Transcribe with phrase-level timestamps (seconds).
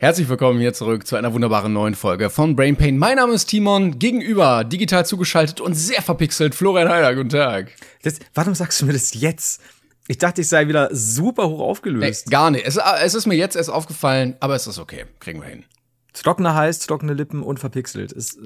[0.00, 2.98] Herzlich willkommen hier zurück zu einer wunderbaren neuen Folge von Brain Pain.
[2.98, 7.16] Mein Name ist Timon, gegenüber digital zugeschaltet und sehr verpixelt Florian Heider.
[7.16, 7.72] Guten Tag.
[8.02, 9.60] Das, warum sagst du mir das jetzt?
[10.06, 12.26] Ich dachte, ich sei wieder super hoch aufgelöst.
[12.26, 12.64] Nee, gar nicht.
[12.64, 15.04] Es, es, ist mir jetzt erst aufgefallen, aber es ist okay.
[15.18, 15.64] Kriegen wir hin.
[16.12, 18.12] Trockener Hals, trockene Lippen und verpixelt.
[18.12, 18.38] Ist,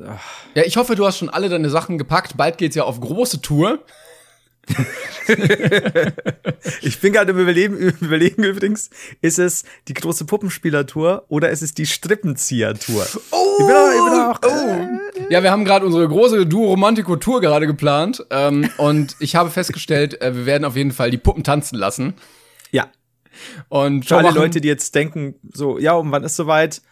[0.54, 2.36] ja, ich hoffe, du hast schon alle deine Sachen gepackt.
[2.36, 3.78] Bald geht's ja auf große Tour.
[6.82, 11.74] ich bin gerade im Überlegen, überlegen übrigens, ist es die große Puppenspielertour oder ist es
[11.74, 13.06] die Strippenzieher-Tour?
[13.32, 15.28] Oh, ich bin auch, ich bin auch, oh.
[15.30, 19.50] Ja, wir haben gerade unsere große Duo Romantico Tour gerade geplant ähm, und ich habe
[19.50, 22.14] festgestellt, äh, wir werden auf jeden Fall die Puppen tanzen lassen.
[22.70, 22.86] Ja.
[23.68, 26.82] Und für alle Leute, die jetzt denken, so, ja, um wann ist soweit?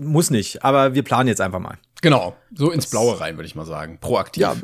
[0.00, 1.78] Muss nicht, aber wir planen jetzt einfach mal.
[2.00, 3.98] Genau, so ins Blaue rein, würde ich mal sagen.
[4.00, 4.42] Proaktiv.
[4.42, 4.56] Ja,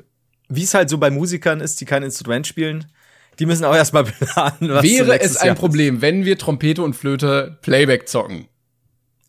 [0.57, 2.87] wie es halt so bei Musikern ist, die kein Instrument spielen,
[3.39, 4.71] die müssen auch erstmal planen.
[4.71, 6.03] Was Wäre es ein Jahr Problem, ist.
[6.03, 8.49] wenn wir Trompete und Flöte Playback zocken?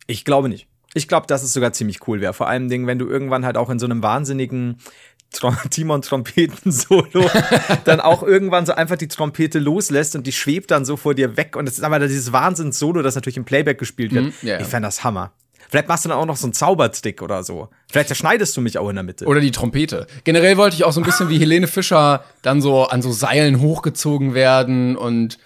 [0.07, 0.67] Ich glaube nicht.
[0.93, 2.33] Ich glaube, dass es sogar ziemlich cool wäre.
[2.33, 4.77] Vor allem Dingen, wenn du irgendwann halt auch in so einem wahnsinnigen
[5.69, 7.29] Timon Trompeten Solo
[7.83, 11.35] dann auch irgendwann so einfach die Trompete loslässt und die schwebt dann so vor dir
[11.35, 14.27] weg und es ist aber dieses Wahnsinns Solo, das natürlich im Playback gespielt wird.
[14.27, 14.61] Mm, yeah.
[14.61, 15.33] Ich fände das Hammer.
[15.69, 17.69] Vielleicht machst du dann auch noch so einen Zauberstick oder so.
[17.91, 19.25] Vielleicht zerschneidest du mich auch in der Mitte.
[19.25, 20.07] Oder die Trompete.
[20.23, 23.61] Generell wollte ich auch so ein bisschen wie Helene Fischer dann so an so Seilen
[23.61, 25.37] hochgezogen werden und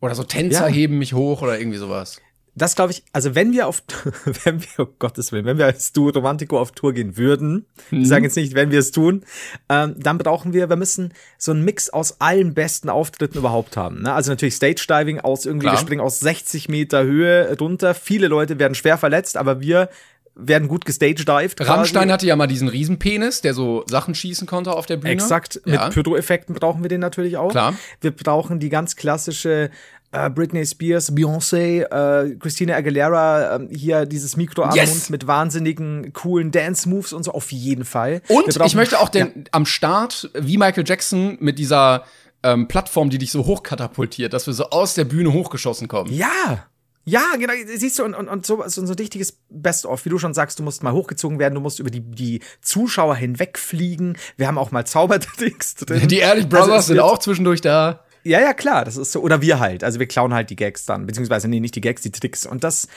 [0.00, 0.74] oder so Tänzer ja.
[0.74, 2.20] heben mich hoch oder irgendwie sowas
[2.54, 3.82] das glaube ich, also wenn wir auf,
[4.44, 8.00] wenn wir, um Gottes Willen, wenn wir als Duo Romantico auf Tour gehen würden, mhm.
[8.00, 9.24] wir sagen jetzt nicht, wenn wir es tun,
[9.68, 14.02] ähm, dann brauchen wir, wir müssen so einen Mix aus allen besten Auftritten überhaupt haben.
[14.02, 14.12] Ne?
[14.12, 15.74] Also natürlich Stage Diving aus irgendwie, Klar.
[15.74, 17.94] wir springen aus 60 Meter Höhe runter.
[17.94, 19.88] Viele Leute werden schwer verletzt, aber wir
[20.34, 21.60] werden gut gestagedived.
[21.60, 25.12] Rammstein hatte ja mal diesen Riesenpenis, der so Sachen schießen konnte auf der Bühne.
[25.12, 25.60] Exakt.
[25.66, 25.84] Ja.
[25.84, 27.50] Mit Pyro-Effekten brauchen wir den natürlich auch.
[27.50, 27.74] Klar.
[28.00, 29.70] Wir brauchen die ganz klassische
[30.12, 35.10] äh, Britney Spears, Beyoncé, äh, Christina Aguilera, äh, hier dieses Mikro yes.
[35.10, 38.22] Mit wahnsinnigen, coolen Dance-Moves und so, auf jeden Fall.
[38.28, 39.42] Und ich möchte auch den ja.
[39.52, 42.04] am Start, wie Michael Jackson, mit dieser
[42.42, 46.12] ähm, Plattform, die dich so hochkatapultiert, dass wir so aus der Bühne hochgeschossen kommen.
[46.12, 46.66] Ja,
[47.04, 50.34] ja, genau, siehst du, und, und, und so, so ein richtiges Best-of, wie du schon
[50.34, 54.16] sagst, du musst mal hochgezogen werden, du musst über die, die Zuschauer hinwegfliegen.
[54.36, 56.06] Wir haben auch mal Zaubertricks drin.
[56.06, 58.04] Die Ehrlich Brothers also sind auch zwischendurch da.
[58.24, 59.20] Ja, ja, klar, das ist so.
[59.20, 59.84] Oder wir halt.
[59.84, 62.46] Also wir klauen halt die Gags dann, beziehungsweise nee, nicht die Gags, die Tricks.
[62.46, 62.88] Und das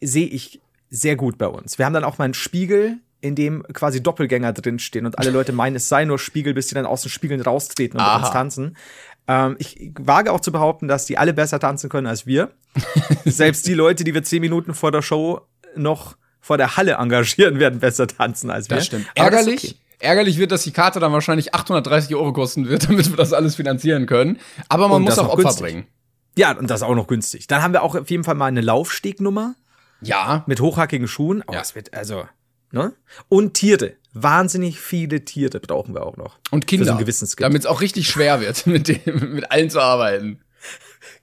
[0.00, 0.60] sehe ich
[0.90, 1.78] sehr gut bei uns.
[1.78, 5.52] Wir haben dann auch mal einen Spiegel, in dem quasi Doppelgänger drinstehen und alle Leute
[5.52, 8.76] meinen, es sei nur Spiegel, bis sie dann aus den Spiegeln raustreten und uns tanzen.
[9.26, 12.50] Ähm, ich wage auch zu behaupten, dass die alle besser tanzen können als wir.
[13.24, 15.40] Selbst die Leute, die wir zehn Minuten vor der Show
[15.74, 18.76] noch vor der Halle engagieren, werden besser tanzen als wir.
[18.76, 19.06] Das stimmt.
[19.14, 19.64] Ärgerlich.
[19.64, 19.83] Okay.
[20.04, 23.56] Ärgerlich wird, dass die Karte dann wahrscheinlich 830 Euro kosten wird, damit wir das alles
[23.56, 24.38] finanzieren können.
[24.68, 25.62] Aber man und muss auch Opfer günstig.
[25.62, 25.86] bringen.
[26.36, 27.46] Ja, und das auch noch günstig.
[27.46, 29.54] Dann haben wir auch auf jeden Fall mal eine Laufstegnummer.
[30.00, 30.44] Ja.
[30.46, 31.42] Mit hochhackigen Schuhen.
[31.46, 31.60] Oh, ja.
[31.60, 32.24] es wird, also,
[32.72, 32.92] ne?
[33.28, 33.94] Und Tiere.
[34.12, 36.38] Wahnsinnig viele Tiere brauchen wir auch noch.
[36.50, 36.86] Und Kinder.
[36.86, 40.40] So damit es auch richtig schwer wird, mit, dem, mit allen zu arbeiten.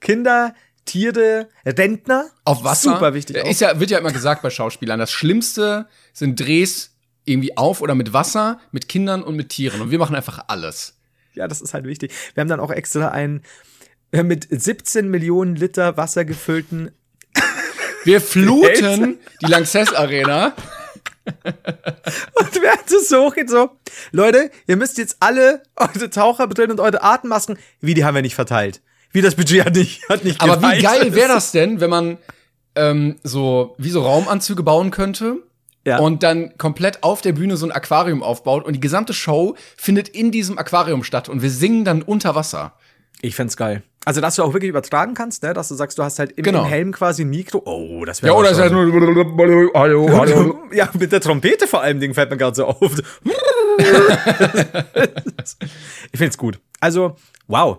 [0.00, 0.54] Kinder,
[0.84, 2.26] Tiere, Rentner.
[2.44, 2.94] Auf Wasser.
[2.94, 3.36] Super wichtig.
[3.36, 6.91] Ist ja, wird ja immer gesagt bei Schauspielern, das Schlimmste sind Drehs
[7.24, 9.80] irgendwie auf oder mit Wasser, mit Kindern und mit Tieren.
[9.80, 10.96] Und wir machen einfach alles.
[11.34, 12.12] Ja, das ist halt wichtig.
[12.34, 13.42] Wir haben dann auch extra einen
[14.10, 16.90] mit 17 Millionen Liter Wasser gefüllten.
[18.04, 20.54] Wir fluten die Lanxess Arena.
[21.44, 23.70] und während es so hochgeht, so,
[24.10, 28.34] Leute, ihr müsst jetzt alle eure Taucherbrillen und eure Atemmasken, wie die haben wir nicht
[28.34, 28.82] verteilt.
[29.12, 30.78] Wie das Budget hat nicht, hat nicht Aber gereicht.
[30.78, 32.18] wie geil wäre das denn, wenn man
[32.74, 35.38] ähm, so wie so Raumanzüge bauen könnte
[35.84, 35.98] ja.
[35.98, 40.08] und dann komplett auf der Bühne so ein Aquarium aufbaut und die gesamte Show findet
[40.08, 42.74] in diesem Aquarium statt und wir singen dann unter Wasser.
[43.20, 43.82] Ich find's geil.
[44.04, 45.54] Also, dass du auch wirklich übertragen kannst, ne?
[45.54, 46.64] dass du sagst, du hast halt im, genau.
[46.64, 47.62] im Helm quasi ein Mikro.
[47.64, 48.84] Oh, das wäre Ja, oder ist halt nur
[49.74, 50.58] hallo, hallo.
[50.72, 52.80] Ja, mit der Trompete vor allem Ding fällt mir gerade so auf.
[56.10, 56.58] ich find's gut.
[56.80, 57.14] Also,
[57.46, 57.78] wow.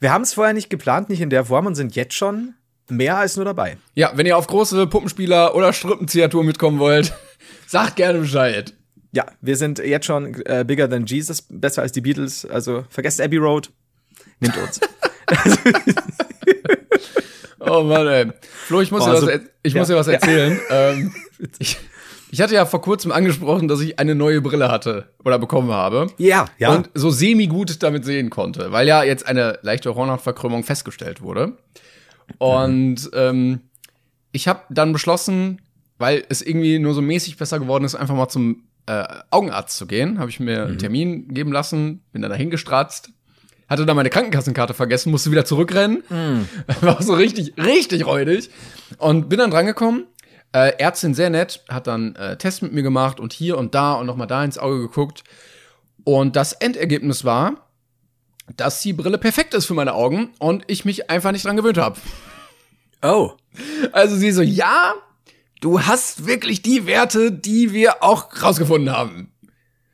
[0.00, 2.54] Wir haben es vorher nicht geplant, nicht in der Form und sind jetzt schon
[2.88, 3.76] mehr als nur dabei.
[3.94, 7.12] Ja, wenn ihr auf große Puppenspieler oder Strippenziehertour mitkommen wollt,
[7.68, 8.74] sagt gerne Bescheid.
[9.12, 12.44] Ja, wir sind jetzt schon äh, bigger than Jesus, besser als die Beatles.
[12.44, 13.70] Also vergesst Abbey Road,
[14.40, 14.80] nimmt uns.
[17.60, 18.26] oh Mann, ey.
[18.66, 19.80] Flo, ich muss, oh, dir, was, ich ja.
[19.80, 20.58] muss dir was erzählen.
[20.68, 20.90] Ja.
[20.90, 21.14] Ähm,
[21.58, 21.78] ich,
[22.30, 26.08] ich hatte ja vor kurzem angesprochen, dass ich eine neue Brille hatte oder bekommen habe.
[26.18, 26.74] Ja, ja.
[26.74, 31.56] Und so semi-gut damit sehen konnte, weil ja jetzt eine leichte Hornhautverkrümmung festgestellt wurde.
[32.38, 33.10] Und mhm.
[33.14, 33.60] ähm,
[34.32, 35.60] ich habe dann beschlossen,
[35.98, 39.86] weil es irgendwie nur so mäßig besser geworden ist, einfach mal zum äh, Augenarzt zu
[39.86, 40.18] gehen.
[40.18, 40.66] Habe ich mir mhm.
[40.68, 43.10] einen Termin geben lassen, bin dann dahin gestratzt,
[43.68, 46.02] hatte dann meine Krankenkassenkarte vergessen, musste wieder zurückrennen.
[46.08, 46.48] Mhm.
[46.80, 48.50] War so richtig, richtig räudig.
[48.98, 50.06] Und bin dann drangekommen
[50.52, 53.94] äh, Ärztin sehr nett, hat dann äh, Tests mit mir gemacht und hier und da
[53.94, 55.24] und nochmal da ins Auge geguckt.
[56.04, 57.68] Und das Endergebnis war,
[58.56, 61.76] dass die Brille perfekt ist für meine Augen und ich mich einfach nicht dran gewöhnt
[61.76, 61.98] habe.
[63.02, 63.32] Oh.
[63.92, 64.94] Also sie so, ja,
[65.60, 69.32] du hast wirklich die Werte, die wir auch rausgefunden haben.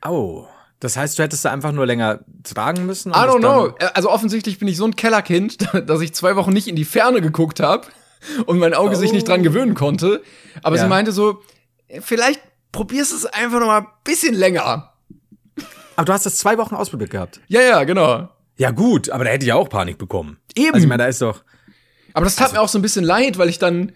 [0.05, 0.45] Oh.
[0.79, 3.11] Das heißt, du hättest da einfach nur länger tragen müssen?
[3.11, 3.73] I don't know.
[3.93, 7.21] Also offensichtlich bin ich so ein Kellerkind, dass ich zwei Wochen nicht in die Ferne
[7.21, 7.87] geguckt habe
[8.45, 8.99] und mein Auge oh.
[8.99, 10.21] sich nicht dran gewöhnen konnte.
[10.61, 10.83] Aber ja.
[10.83, 11.41] sie meinte so,
[12.01, 12.41] vielleicht
[12.71, 14.91] probierst du es einfach noch mal ein bisschen länger.
[15.95, 17.39] Aber du hast das zwei Wochen ausprobiert gehabt.
[17.47, 18.29] Ja, ja, genau.
[18.57, 20.37] Ja, gut, aber da hätte ich auch Panik bekommen.
[20.55, 20.73] Eben.
[20.73, 21.43] Also ich meine, da ist doch.
[22.13, 23.91] Aber das tat also, mir auch so ein bisschen leid, weil ich dann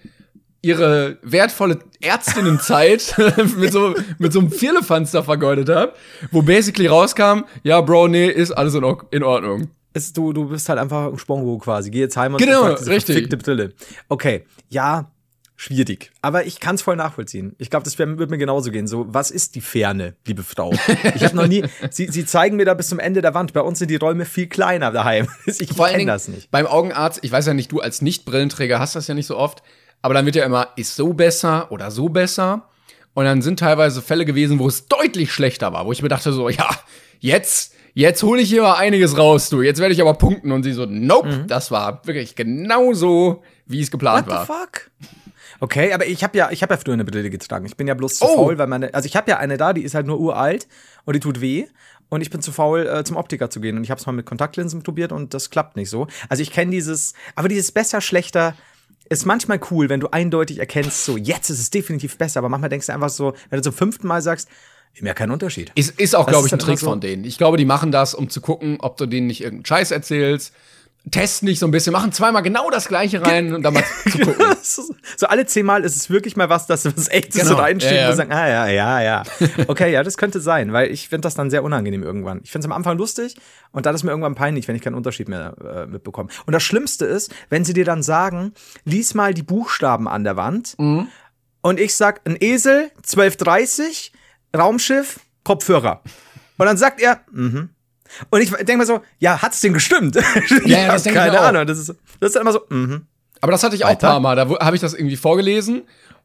[0.61, 3.15] ihre wertvolle Ärztinnenzeit
[3.57, 5.93] mit so mit so einem Firlefanz da vergeudet habe,
[6.31, 10.69] wo basically rauskam, ja, Bro, nee, ist alles in, in Ordnung ist, du, du bist
[10.69, 11.89] halt einfach ein Spongo quasi.
[11.89, 13.15] Geh jetzt heim und genau, diese richtig.
[13.15, 13.73] verfickte Brille.
[14.07, 15.11] Okay, ja,
[15.55, 16.11] schwierig.
[16.21, 17.55] Aber ich kann es voll nachvollziehen.
[17.57, 18.87] Ich glaube, das wird mir genauso gehen.
[18.87, 20.73] So, was ist die Ferne, liebe Frau?
[21.15, 21.63] Ich habe noch nie.
[21.89, 23.53] sie, sie zeigen mir da bis zum Ende der Wand.
[23.53, 25.27] Bei uns sind die Räume viel kleiner daheim.
[25.45, 26.51] Ich kenne das nicht.
[26.51, 29.63] Beim Augenarzt, ich weiß ja nicht, du als Nicht-Brillenträger hast das ja nicht so oft,
[30.01, 32.69] aber dann wird ja immer, ist so besser oder so besser.
[33.13, 36.31] Und dann sind teilweise Fälle gewesen, wo es deutlich schlechter war, wo ich mir dachte
[36.31, 36.69] so, ja,
[37.19, 39.61] jetzt jetzt hole ich hier mal einiges raus, du.
[39.61, 40.51] Jetzt werde ich aber punkten.
[40.51, 41.47] Und sie so, nope, mhm.
[41.47, 44.45] das war wirklich genauso, wie es geplant What war.
[44.45, 44.91] The fuck?
[45.61, 47.65] Okay, aber ich habe ja, ich habe ja früher eine Brille getragen.
[47.65, 48.35] Ich bin ja bloß zu oh.
[48.35, 50.67] faul, weil meine, also ich habe ja eine da, die ist halt nur uralt
[51.03, 51.67] und die tut weh.
[52.07, 53.77] Und ich bin zu faul, äh, zum Optiker zu gehen.
[53.77, 56.07] Und ich habe es mal mit Kontaktlinsen probiert und das klappt nicht so.
[56.27, 58.55] Also ich kenne dieses, aber dieses besser, schlechter
[59.09, 62.39] ist manchmal cool, wenn du eindeutig erkennst, so jetzt ist es definitiv besser.
[62.39, 64.47] Aber manchmal denkst du einfach so, wenn du zum fünften Mal sagst,
[65.01, 65.71] Mehr kein Unterschied.
[65.75, 67.23] Ist, ist auch, glaube ich, ein Trick so von denen.
[67.23, 70.53] Ich glaube, die machen das, um zu gucken, ob du denen nicht irgendeinen Scheiß erzählst.
[71.11, 74.19] Testen nicht so ein bisschen, machen zweimal genau das gleiche rein und dann mal zu
[74.19, 74.45] gucken.
[74.61, 77.55] so alle zehnmal ist es wirklich mal was, dass was echtes genau.
[77.55, 78.09] reinsteht ja, ja.
[78.09, 79.23] und sagen, ah ja, ja, ja.
[79.67, 82.41] Okay, ja, das könnte sein, weil ich finde das dann sehr unangenehm irgendwann.
[82.43, 83.35] Ich finde es am Anfang lustig
[83.71, 86.29] und dann ist mir irgendwann peinlich, wenn ich keinen Unterschied mehr äh, mitbekomme.
[86.45, 88.53] Und das Schlimmste ist, wenn sie dir dann sagen,
[88.83, 91.07] lies mal die Buchstaben an der Wand mhm.
[91.61, 94.11] und ich sag, ein Esel, 1230,
[94.55, 96.01] Raumschiff, Kopfhörer.
[96.57, 97.69] Und dann sagt er, mhm.
[98.29, 100.15] Und ich denke mal so, ja, hat's denn gestimmt?
[100.65, 101.65] ja, ja keine Ahnung.
[101.65, 103.05] Das ist, das ist immer so, mhm.
[103.41, 104.35] Aber das hatte ich auch ein paar Mal.
[104.35, 105.83] Da habe ich das irgendwie vorgelesen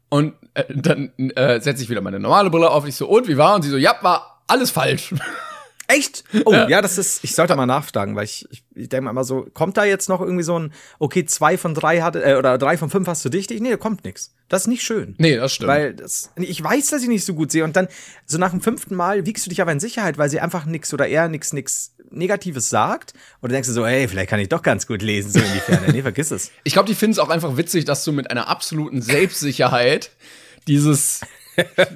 [0.08, 2.82] und äh, dann äh, setze ich wieder meine normale Brille auf.
[2.82, 3.54] Und ich so, und wie war?
[3.54, 5.14] Und sie so, ja, war alles falsch.
[5.86, 6.24] Echt?
[6.44, 6.68] Oh, ja.
[6.68, 9.46] ja, das ist, ich sollte mal nachfragen, weil ich, ich, ich denke mal immer so,
[9.52, 12.76] kommt da jetzt noch irgendwie so ein, okay, zwei von drei hatte, äh, oder drei
[12.76, 13.60] von fünf hast du dichtig?
[13.60, 14.34] Nee, da kommt nix.
[14.48, 15.14] Das ist nicht schön.
[15.18, 15.68] Nee, das stimmt.
[15.68, 17.88] Weil das, ich weiß, dass ich nicht so gut sehe und dann,
[18.26, 20.92] so nach dem fünften Mal wiegst du dich aber in Sicherheit, weil sie einfach nix
[20.94, 23.12] oder eher nix, nix Negatives sagt.
[23.40, 25.52] Und dann denkst du so, hey, vielleicht kann ich doch ganz gut lesen, so in
[25.52, 25.92] die Ferne.
[25.92, 26.50] Nee, vergiss es.
[26.64, 30.10] Ich glaube, die finden es auch einfach witzig, dass du mit einer absoluten Selbstsicherheit
[30.66, 31.20] dieses,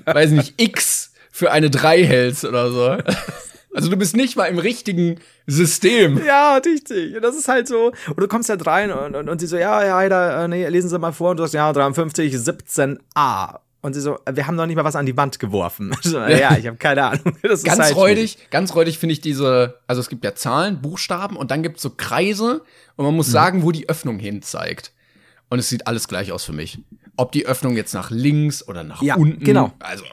[0.05, 2.99] weiß nicht, X für eine 3 hältst oder so.
[3.79, 6.21] Also du bist nicht mal im richtigen System.
[6.27, 7.15] Ja, richtig.
[7.15, 7.93] Und das ist halt so.
[8.09, 10.67] Und du kommst halt rein und, und, und sie so, ja, ja, da, äh, nee,
[10.67, 11.31] lesen Sie mal vor.
[11.31, 13.61] Und du sagst, ja, 53, 17a.
[13.81, 15.95] Und sie so, wir haben noch nicht mal was an die Wand geworfen.
[16.03, 17.37] So, ja, ich habe keine Ahnung.
[17.43, 18.51] Das ganz halt räudig, schwierig.
[18.51, 21.83] ganz räudig finde ich diese, also es gibt ja Zahlen, Buchstaben und dann gibt es
[21.83, 22.63] so Kreise
[22.97, 23.33] und man muss mhm.
[23.33, 24.93] sagen, wo die Öffnung hin zeigt.
[25.51, 26.81] Und es sieht alles gleich aus für mich.
[27.17, 29.45] Ob die Öffnung jetzt nach links oder nach ja, unten.
[29.45, 29.73] Genau.
[29.79, 30.05] Also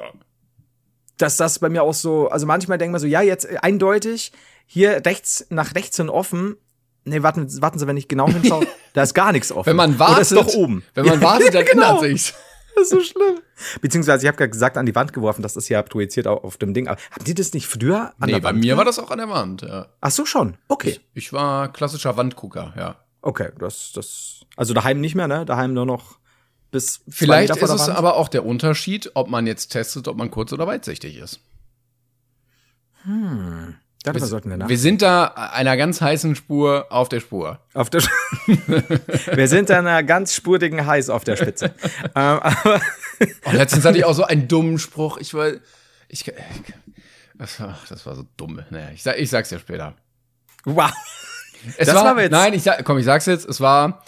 [1.17, 4.31] dass das bei mir auch so, also manchmal denkt man so, ja, jetzt eindeutig,
[4.65, 6.57] hier rechts, nach rechts hin offen.
[7.05, 9.67] Nee, warten, warten Sie, wenn ich genau hinschaue, da ist gar nichts offen.
[9.67, 10.84] Wenn man wartet, Oder ist doch oben.
[10.93, 11.95] Wenn man wartet, dann genau.
[11.95, 12.34] ändert sich's.
[12.75, 13.39] Das ist so schlimm.
[13.79, 16.57] Beziehungsweise, ich habe gerade gesagt, an die Wand geworfen, dass das hier projiziert auf, auf
[16.57, 16.88] dem Ding.
[16.89, 18.57] Aber haben die das nicht früher an nee, der Wand?
[18.57, 19.88] Nee, bei mir war das auch an der Wand, ja.
[20.01, 20.57] Ach so, schon.
[20.67, 21.00] Okay.
[21.13, 22.98] Ich, ich war klassischer Wandgucker, ja.
[23.22, 25.45] Okay, das, das, also daheim nicht mehr, ne?
[25.45, 26.19] Daheim nur noch
[26.75, 30.51] bis Vielleicht ist es aber auch der Unterschied, ob man jetzt testet, ob man kurz-
[30.51, 31.39] oder weitsichtig ist.
[33.03, 33.75] Hm.
[34.03, 34.67] Darüber wir, sollten wir nach.
[34.67, 37.62] Wir sind da einer ganz heißen Spur auf der Spur.
[37.74, 38.01] Auf der
[38.58, 41.67] wir sind da einer ganz spurigen Heiß auf der Spitze.
[42.03, 42.82] ähm, aber
[43.46, 45.17] oh, letztens hatte ich auch so einen dummen Spruch.
[45.17, 45.53] Ich war,
[46.10, 46.29] ich,
[47.36, 48.62] das war, das war so dumm.
[48.70, 49.96] Naja, ich, ich sag's dir später.
[50.65, 50.91] Wow.
[51.77, 53.48] Es das war, war jetzt nein, ich sag, komm, ich sag's jetzt.
[53.48, 54.03] Es war,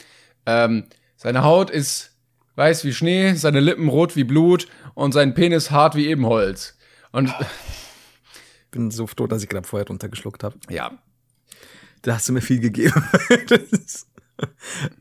[0.46, 0.84] ähm,
[1.16, 2.17] seine Haut ist
[2.58, 6.78] weiß wie Schnee, seine Lippen rot wie Blut und sein Penis hart wie Ebenholz.
[7.12, 7.46] Und oh
[8.78, 10.56] bin so froh, dass ich gerade vorher runtergeschluckt habe.
[10.70, 10.92] Ja.
[12.04, 13.04] Da hast du mir viel gegeben.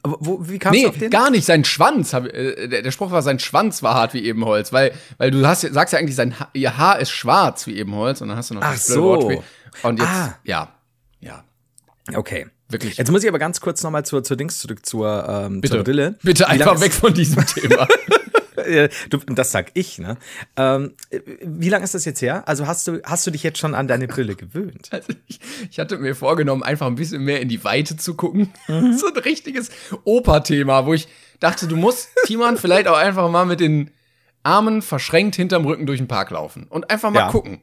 [0.02, 1.10] Aber wo, wie kamst nee, du auf den?
[1.10, 1.44] gar nicht.
[1.44, 4.94] Sein Schwanz, hab, äh, der, der, Spruch war, sein Schwanz war hart wie Ebenholz, weil,
[5.18, 8.28] weil du hast, sagst ja eigentlich, sein ha ihr Haar ist schwarz wie Ebenholz und
[8.28, 9.02] dann hast du noch Ach das so.
[9.02, 9.42] Wortspiel.
[9.82, 10.38] Und jetzt, ah.
[10.44, 10.72] ja,
[11.20, 11.44] ja.
[12.14, 12.46] Okay.
[12.68, 12.96] Wirklich.
[12.96, 15.76] Jetzt muss ich aber ganz kurz nochmal zur, zur Dings zurück, zur, ähm, Bitte.
[15.76, 16.14] zur Brille.
[16.22, 17.86] Bitte einfach weg von diesem Thema.
[19.10, 20.16] du, das sag ich, ne?
[20.56, 20.94] Ähm,
[21.42, 22.48] wie lange ist das jetzt her?
[22.48, 24.88] Also hast du, hast du dich jetzt schon an deine Brille gewöhnt?
[24.90, 25.38] Also ich,
[25.70, 28.52] ich hatte mir vorgenommen, einfach ein bisschen mehr in die Weite zu gucken.
[28.66, 28.92] Mhm.
[28.96, 29.70] So ein richtiges
[30.04, 31.06] Opa-Thema, wo ich
[31.38, 33.90] dachte, du musst, Timon, vielleicht auch einfach mal mit den
[34.42, 37.30] Armen verschränkt hinterm Rücken durch den Park laufen und einfach mal ja.
[37.30, 37.60] gucken.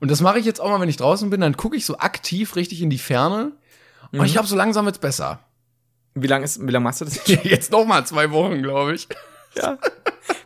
[0.00, 1.98] Und das mache ich jetzt auch mal, wenn ich draußen bin, dann gucke ich so
[1.98, 3.52] aktiv richtig in die Ferne.
[4.12, 4.24] Und mhm.
[4.24, 5.40] ich glaube, so langsam wird's besser.
[6.14, 7.44] Wie lange lange machst du das jetzt?
[7.44, 9.08] jetzt noch mal zwei Wochen, glaube ich.
[9.56, 9.78] Ja.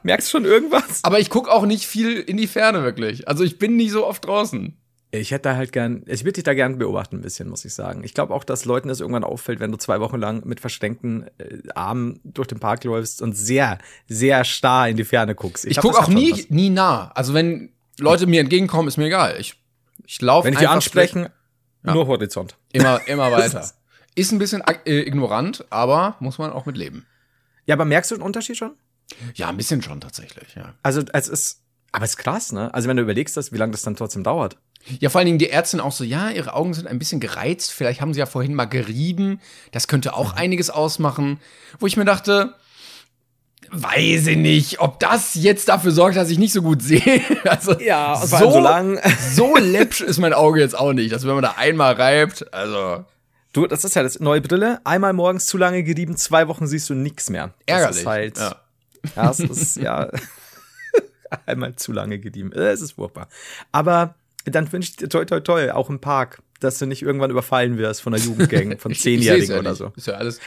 [0.03, 1.01] Merkst schon irgendwas?
[1.03, 3.29] Aber ich gucke auch nicht viel in die Ferne wirklich.
[3.29, 4.77] Also ich bin nicht so oft draußen.
[5.15, 7.75] Ich hätte da halt gern, ich würde dich da gern beobachten ein bisschen, muss ich
[7.75, 8.03] sagen.
[8.03, 11.27] Ich glaube auch, dass Leuten das irgendwann auffällt, wenn du zwei Wochen lang mit verschränkten
[11.37, 13.79] äh, Armen durch den Park läufst und sehr,
[14.09, 15.67] sehr starr in die Ferne guckst.
[15.67, 17.11] Ich, ich gucke auch nie, nie nah.
[17.15, 19.37] Also wenn Leute mir entgegenkommen, ist mir egal.
[19.39, 19.61] Ich,
[20.07, 21.29] ich laufe Wenn ich die ansprechen,
[21.85, 21.95] ja.
[21.95, 22.57] nur Horizont.
[22.73, 23.71] Immer, immer weiter.
[24.15, 27.07] ist ein bisschen äh, ignorant, aber muss man auch mit leben.
[27.67, 28.73] Ja, aber merkst du den Unterschied schon?
[29.35, 30.75] Ja, ein bisschen schon tatsächlich, ja.
[30.83, 31.63] Also es ist,
[31.93, 32.73] aber es ist krass, ne?
[32.73, 34.57] Also wenn du überlegst, dass, wie lange das dann trotzdem dauert.
[34.99, 37.71] Ja, vor allen Dingen die Ärztin auch so, ja, ihre Augen sind ein bisschen gereizt,
[37.71, 40.39] vielleicht haben sie ja vorhin mal gerieben, das könnte auch mhm.
[40.39, 41.39] einiges ausmachen.
[41.79, 42.55] Wo ich mir dachte,
[43.73, 47.03] weiß ich nicht, ob das jetzt dafür sorgt, dass ich nicht so gut sehe.
[47.45, 49.01] Also ja, so, so lang.
[49.35, 53.05] so läppsch ist mein Auge jetzt auch nicht, dass wenn man da einmal reibt, also
[53.53, 54.81] Du, das ist ja das neue Brille.
[54.85, 57.53] Einmal morgens zu lange gerieben, zwei Wochen siehst du nichts mehr.
[57.67, 58.01] Das Ärgerlich.
[58.01, 58.57] Ist halt, ja.
[59.17, 60.11] Ja, es ist ja
[61.47, 62.53] einmal zu lange gedieben.
[62.53, 63.29] Es ist furchtbar.
[63.71, 64.15] Aber
[64.47, 67.77] dann wünsche ich dir toi toi toi, auch im Park, dass du nicht irgendwann überfallen
[67.77, 69.93] wirst von einer Jugendgang, von Zehnjährigen ja oder so.
[69.97, 70.41] Ist ja alles.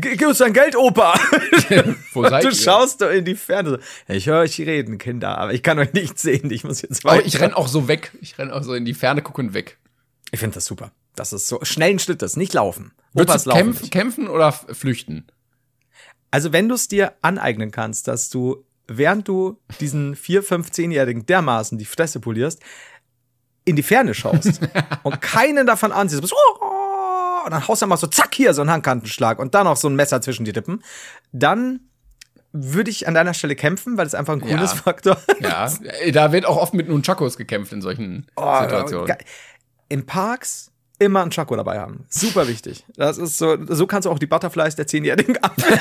[0.00, 1.14] Gib uns dein Geld, Opa.
[2.12, 2.54] Wo seid du ihr?
[2.54, 3.78] schaust doch in die Ferne.
[4.08, 6.50] Ich höre euch reden, Kinder, aber ich kann euch nicht sehen.
[6.50, 7.18] Ich muss jetzt weiter.
[7.18, 8.12] Aber ich renn auch so weg.
[8.20, 9.78] Ich renn auch so in die Ferne gucken weg.
[10.30, 10.92] Ich finde das super.
[11.14, 12.92] Das ist so schnellen Schrittes, nicht laufen.
[13.12, 15.26] Würdest du kämpf, kämpfen oder flüchten?
[16.30, 21.26] Also wenn du es dir aneignen kannst, dass du, während du diesen vier, fünf, zehnjährigen
[21.26, 22.60] dermaßen die Fresse polierst,
[23.64, 24.60] in die Ferne schaust
[25.02, 26.71] und keinen davon ansiehst, bist, oh,
[27.44, 29.88] und dann haust du mal so zack hier so einen Handkantenschlag und dann noch so
[29.88, 30.82] ein Messer zwischen die Rippen,
[31.32, 31.80] dann
[32.52, 34.76] würde ich an deiner Stelle kämpfen, weil es einfach ein cooles ja.
[34.76, 35.70] Faktor Ja,
[36.12, 39.16] da wird auch oft mit Nunchakos gekämpft in solchen oh, Situationen.
[39.88, 42.04] In Parks immer einen Chaco dabei haben.
[42.08, 42.84] Super wichtig.
[42.96, 45.80] Das ist so, so kannst du auch die Butterflies der Zehnjährigen abwehren.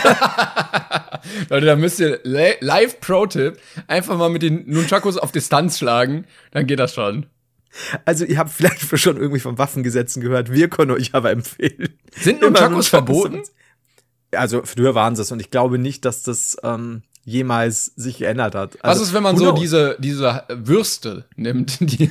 [1.49, 6.65] Leute, da müsst ihr live Pro-Tipp einfach mal mit den Nunchakos auf Distanz schlagen, dann
[6.65, 7.27] geht das schon.
[8.05, 11.89] Also ihr habt vielleicht schon irgendwie von Waffengesetzen gehört, wir können euch aber empfehlen.
[12.15, 13.41] Sind Nunchakos verboten?
[14.33, 18.55] Also früher waren sie es und ich glaube nicht, dass das ähm, jemals sich geändert
[18.55, 18.77] hat.
[18.83, 21.77] Also, Was ist, wenn man so diese, diese Würste nimmt?
[21.81, 22.09] Die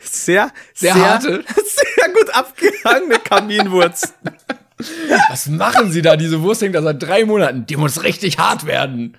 [0.00, 4.10] sehr, sehr, sehr harte, sehr gut abgehangene Kaminwurzen.
[5.30, 6.16] Was machen Sie da?
[6.16, 7.64] Diese Wurst hängt da seit drei Monaten.
[7.64, 9.16] Die muss richtig hart werden.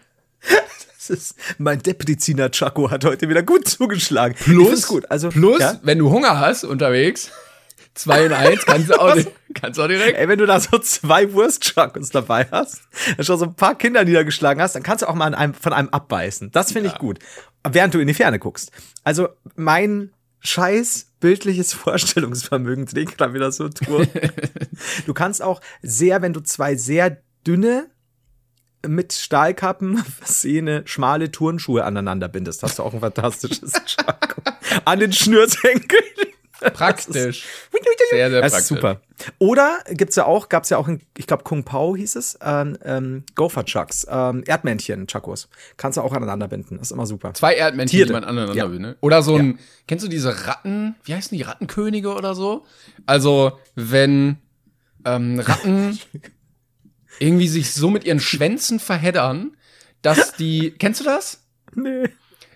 [1.07, 4.35] Das ist, mein Depriziner Chaco hat heute wieder gut zugeschlagen.
[4.35, 5.09] Plus, gut.
[5.09, 5.79] Also, plus ja?
[5.83, 7.31] wenn du Hunger hast unterwegs,
[7.97, 9.15] Zwei in eins kannst du auch,
[9.55, 10.19] kannst auch direkt.
[10.19, 12.83] Ey, wenn du da so zwei Wurstchuckers dabei hast,
[13.19, 15.89] schon so ein paar Kinder niedergeschlagen hast, dann kannst du auch mal einem, von einem
[15.89, 16.51] abbeißen.
[16.51, 16.93] Das finde ja.
[16.93, 17.17] ich gut.
[17.67, 18.71] Während du in die Ferne guckst.
[19.03, 20.11] Also mein
[20.41, 24.05] scheiß bildliches Vorstellungsvermögen trägt da wieder so Tour.
[25.07, 27.89] du kannst auch sehr, wenn du zwei sehr dünne
[28.85, 34.41] mit Stahlkappen versehene schmale Turnschuhe aneinander bindest, hast du auch ein fantastisches Chaco.
[34.85, 36.03] An den Schnürsenkeln.
[36.73, 37.45] Praktisch.
[38.09, 38.59] sehr, sehr das praktisch.
[38.59, 39.01] Ist super.
[39.37, 42.77] Oder gibt's ja auch, gab's ja auch in, ich glaube Kung Pao hieß es, ähm,
[42.83, 45.49] ähm, Gopher Chucks, ähm, Erdmännchen Chakos.
[45.77, 46.77] Kannst du auch aneinander binden.
[46.77, 47.33] Das ist immer super.
[47.35, 48.07] Zwei Erdmännchen, Tiere.
[48.07, 48.71] die man aneinander ja.
[48.71, 48.97] will, ne?
[49.01, 49.57] Oder so ein, ja.
[49.87, 52.65] kennst du diese Ratten, wie heißen die, Rattenkönige oder so?
[53.05, 54.37] Also, wenn
[55.05, 55.99] ähm, Ratten
[57.19, 59.55] irgendwie sich so mit ihren Schwänzen verheddern,
[60.01, 61.43] dass die, kennst du das?
[61.75, 62.09] Nee.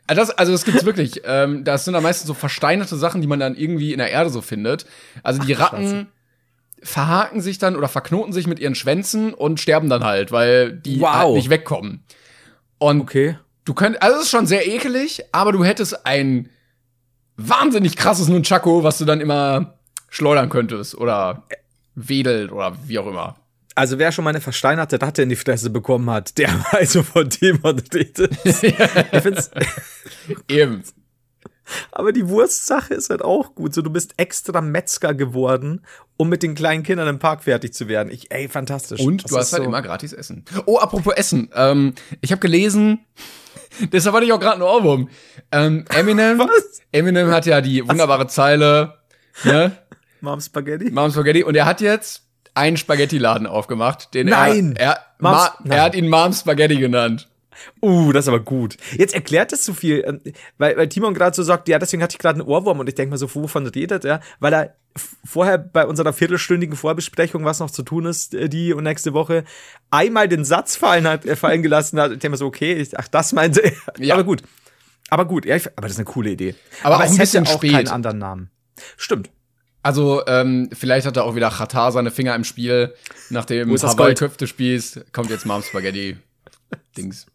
[0.07, 1.21] Ah, das, also es gibt's wirklich.
[1.25, 4.29] Ähm, das sind dann meistens so versteinerte Sachen, die man dann irgendwie in der Erde
[4.29, 4.85] so findet.
[5.23, 6.07] Also die Ratten Scheiße.
[6.83, 10.99] verhaken sich dann oder verknoten sich mit ihren Schwänzen und sterben dann halt, weil die
[10.99, 11.13] wow.
[11.13, 12.03] halt nicht wegkommen.
[12.77, 13.37] Und okay.
[13.63, 16.49] du könnt, also es ist schon sehr ekelig, aber du hättest ein
[17.37, 19.75] wahnsinnig krasses Nunchaku, was du dann immer
[20.09, 21.43] schleudern könntest oder
[21.95, 23.37] wedelt oder wie auch immer.
[23.75, 27.29] Also wer schon mal eine versteinerte Ratte in die Fresse bekommen hat, der weiß, wovon
[27.29, 28.37] Timon redet.
[28.45, 29.51] ich find's
[30.47, 30.83] Eben.
[31.91, 33.73] Aber die Wurstsache ist halt auch gut.
[33.73, 35.85] So, du bist extra Metzger geworden,
[36.17, 38.11] um mit den kleinen Kindern im Park fertig zu werden.
[38.11, 38.99] Ich, ey, fantastisch.
[38.99, 40.43] Und das du hast halt so immer gratis Essen.
[40.65, 41.49] Oh, apropos Essen.
[41.55, 43.05] Ähm, ich habe gelesen,
[43.91, 45.09] deshalb hatte ich auch gerade einen Ohrwurm.
[45.51, 46.81] Ähm, Eminem, Was?
[46.91, 48.95] Eminem hat ja die wunderbare Zeile,
[49.45, 49.77] ne?
[50.19, 50.91] Mom Spaghetti.
[50.91, 51.43] Mom Spaghetti.
[51.43, 54.13] Und er hat jetzt einen Spaghetti-Laden aufgemacht.
[54.13, 54.75] Den nein!
[54.77, 57.27] Er, er, Ma, er hat ihn Mom Spaghetti genannt.
[57.81, 58.77] Uh, das ist aber gut.
[58.97, 60.21] Jetzt erklärt das zu viel, ähm,
[60.57, 62.95] weil, weil Timon gerade so sagt, ja, deswegen hatte ich gerade einen Ohrwurm und ich
[62.95, 64.21] denke mal so, wovon redet er?
[64.39, 64.75] Weil er
[65.23, 69.43] vorher bei unserer viertelstündigen Vorbesprechung, was noch zu tun ist, äh, die und nächste Woche,
[69.89, 72.11] einmal den Satz fallen hat, er fallen gelassen hat.
[72.11, 73.73] Ich denke mal so, okay, ich, ach, das meinte er.
[73.99, 74.15] Ja.
[74.15, 74.43] Aber gut.
[75.09, 76.55] Aber gut, ja, ich, aber das ist eine coole Idee.
[76.83, 77.73] Aber, aber auch es ein bisschen hätte auch spät.
[77.73, 78.49] keinen anderen Namen.
[78.97, 79.29] Stimmt.
[79.83, 82.93] Also, ähm, vielleicht hat er auch wieder Katar seine Finger im Spiel.
[83.29, 86.17] Nach dem Hawaii-Köfte spielst, kommt jetzt Mom Spaghetti.
[86.95, 87.25] Dings.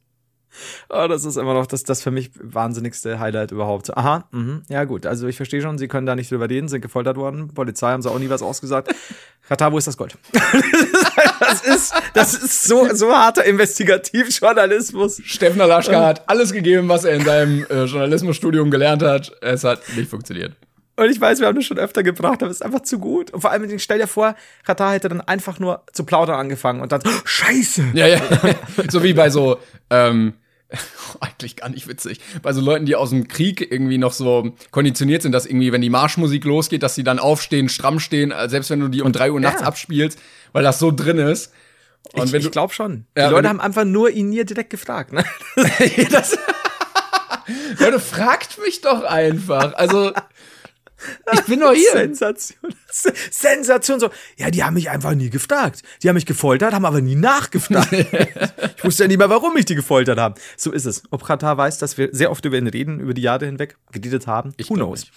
[0.89, 3.97] Oh, das ist immer noch das, das für mich wahnsinnigste Highlight überhaupt.
[3.97, 5.07] Aha, mh, ja gut.
[5.07, 7.53] Also ich verstehe schon, sie können da nicht drüber reden, sind gefoltert worden.
[7.53, 8.95] Polizei haben sie auch nie was ausgesagt.
[9.49, 10.17] Katar, wo ist das Gold?
[11.41, 15.21] das ist, das ist so, so harter Investigativjournalismus.
[15.25, 19.33] Steffen Alaschka hat alles gegeben, was er in seinem äh, Journalismusstudium gelernt hat.
[19.41, 20.57] Es hat nicht funktioniert.
[20.97, 23.31] Und ich weiß, wir haben das schon öfter gebracht, aber es ist einfach zu gut.
[23.31, 24.35] Und vor allem, stell dir vor,
[24.65, 27.91] Katar hätte dann einfach nur zu plaudern angefangen und dann, oh, Scheiße!
[27.93, 28.21] Ja, ja.
[28.89, 29.59] so wie bei so,
[29.91, 30.35] ähm,
[31.21, 32.21] eigentlich gar nicht witzig.
[32.43, 35.83] Bei so Leuten, die aus dem Krieg irgendwie noch so konditioniert sind, dass irgendwie, wenn
[35.83, 39.13] die Marschmusik losgeht, dass sie dann aufstehen, stramm stehen, äh, selbst wenn du die um
[39.13, 39.67] drei Uhr nachts ja.
[39.67, 40.19] abspielst,
[40.53, 41.53] weil das so drin ist.
[42.13, 43.07] Und ich, wenn du, ich glaube schon.
[43.17, 45.25] Die ja, Leute haben einfach nur ihn hier direkt gefragt, ne?
[46.11, 46.39] das,
[47.79, 49.75] Leute, fragt mich doch einfach.
[49.75, 50.13] Also,
[51.33, 51.93] ich bin doch hier.
[51.93, 52.75] Sensation.
[53.31, 54.11] Sensation so.
[54.37, 55.83] Ja, die haben mich einfach nie gefragt.
[56.03, 57.93] Die haben mich gefoltert, haben aber nie nachgefragt.
[58.77, 60.35] ich wusste ja nie mehr, warum mich die gefoltert haben.
[60.57, 61.03] So ist es.
[61.11, 64.27] Ob Katar weiß, dass wir sehr oft über ihn reden, über die Jahre hinweg, gedietet
[64.27, 64.55] haben.
[64.57, 65.01] Ich Who knows?
[65.01, 65.13] Nicht.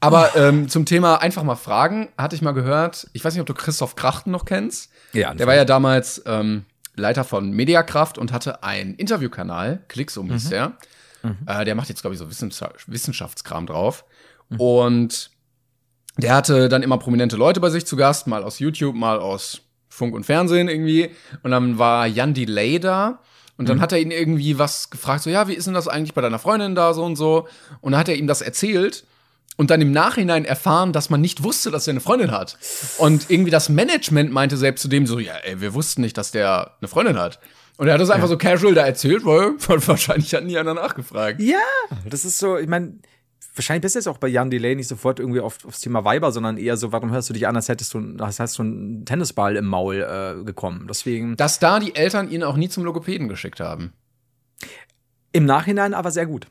[0.00, 3.46] Aber ähm, zum Thema einfach mal fragen, hatte ich mal gehört, ich weiß nicht, ob
[3.46, 4.90] du Christoph Krachten noch kennst.
[5.12, 5.34] Ja.
[5.34, 10.50] Der war ja damals ähm, Leiter von Mediakraft und hatte einen Interviewkanal, Klicksum hieß mhm.
[10.50, 10.72] der.
[11.22, 11.38] Mhm.
[11.46, 14.04] Äh, der macht jetzt, glaube ich, so Wissenschaftskram drauf.
[14.48, 14.60] Mhm.
[14.60, 15.30] Und
[16.18, 19.62] der hatte dann immer prominente Leute bei sich zu Gast, mal aus YouTube, mal aus
[19.88, 21.10] Funk und Fernsehen irgendwie.
[21.42, 23.20] Und dann war Jan Delay da.
[23.58, 23.80] Und dann mhm.
[23.82, 26.38] hat er ihn irgendwie was gefragt, so, ja, wie ist denn das eigentlich bei deiner
[26.38, 27.48] Freundin da, so und so.
[27.80, 29.04] Und dann hat er ihm das erzählt
[29.56, 32.58] und dann im Nachhinein erfahren, dass man nicht wusste, dass er eine Freundin hat.
[32.98, 36.30] Und irgendwie das Management meinte selbst zu dem so, ja, ey, wir wussten nicht, dass
[36.30, 37.38] der eine Freundin hat.
[37.78, 38.32] Und er hat das einfach ja.
[38.34, 39.54] so casual da erzählt, weil
[39.88, 41.40] wahrscheinlich hat nie einer nachgefragt.
[41.40, 41.58] Ja,
[42.04, 42.98] das ist so, ich meine,
[43.54, 46.32] wahrscheinlich bist du jetzt auch bei Jan Delay nicht sofort irgendwie auf, aufs Thema Weiber,
[46.32, 49.04] sondern eher so, warum hörst du dich an, als hättest du, als hast du einen
[49.04, 50.86] Tennisball im Maul äh, gekommen.
[50.88, 51.36] Deswegen.
[51.36, 53.92] Dass da die Eltern ihn auch nie zum Logopäden geschickt haben.
[55.32, 56.46] Im Nachhinein aber sehr gut.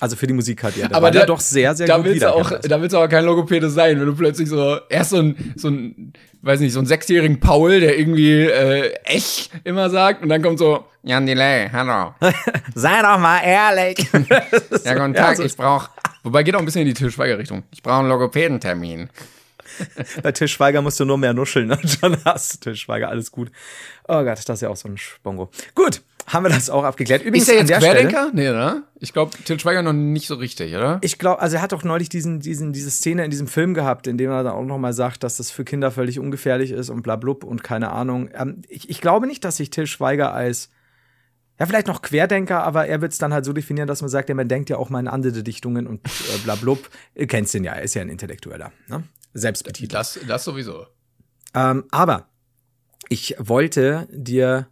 [0.00, 0.94] Also für die Musik hat er.
[0.94, 3.70] Aber der, doch sehr, sehr da gut willst auch, Da willst du aber kein Logopäde
[3.70, 6.12] sein, wenn du plötzlich so erst so ein, so ein,
[6.44, 10.58] weiß nicht, so ein sechsjährigen Paul, der irgendwie äh, echt immer sagt und dann kommt
[10.58, 12.14] so Jan Delay, hallo.
[12.74, 13.98] Sei doch mal ehrlich.
[14.84, 15.90] ja, guten Tag, ja, also, ich brauch
[16.24, 17.64] Wobei geht auch ein bisschen in die Til Schweiger-Richtung.
[17.70, 19.10] Ich brauche einen Logopädentermin.
[20.22, 21.78] Bei Til Schweiger musst du nur mehr nuscheln, ne?
[22.00, 23.50] Schon hast du Til Schweiger, alles gut.
[24.08, 25.50] Oh Gott, das ist ja auch so ein Spongo.
[25.74, 27.22] Gut, haben wir das auch abgeklärt.
[27.22, 28.30] Übrigens, ist er jetzt Querdenker?
[28.32, 28.82] Nee, ne?
[28.98, 30.98] Ich glaube, Til Schweiger noch nicht so richtig, oder?
[31.02, 34.06] Ich glaube, also er hat doch neulich diesen, diesen, diese Szene in diesem Film gehabt,
[34.06, 37.02] in dem er dann auch nochmal sagt, dass das für Kinder völlig ungefährlich ist und
[37.02, 38.30] bla blub und keine Ahnung.
[38.34, 40.70] Ähm, ich, ich glaube nicht, dass sich Til Schweiger als
[41.58, 44.28] ja, vielleicht noch Querdenker, aber er wird es dann halt so definieren, dass man sagt,
[44.28, 46.90] ja, man denkt ja auch mal in andere Dichtungen und äh, bla blub.
[47.14, 49.04] Ihr kennt's den ja, er ist ja ein Intellektueller, ne?
[49.34, 49.94] Selbstbetitelt.
[49.94, 50.86] Das, das sowieso.
[51.54, 52.28] Ähm, aber
[53.08, 54.68] ich wollte dir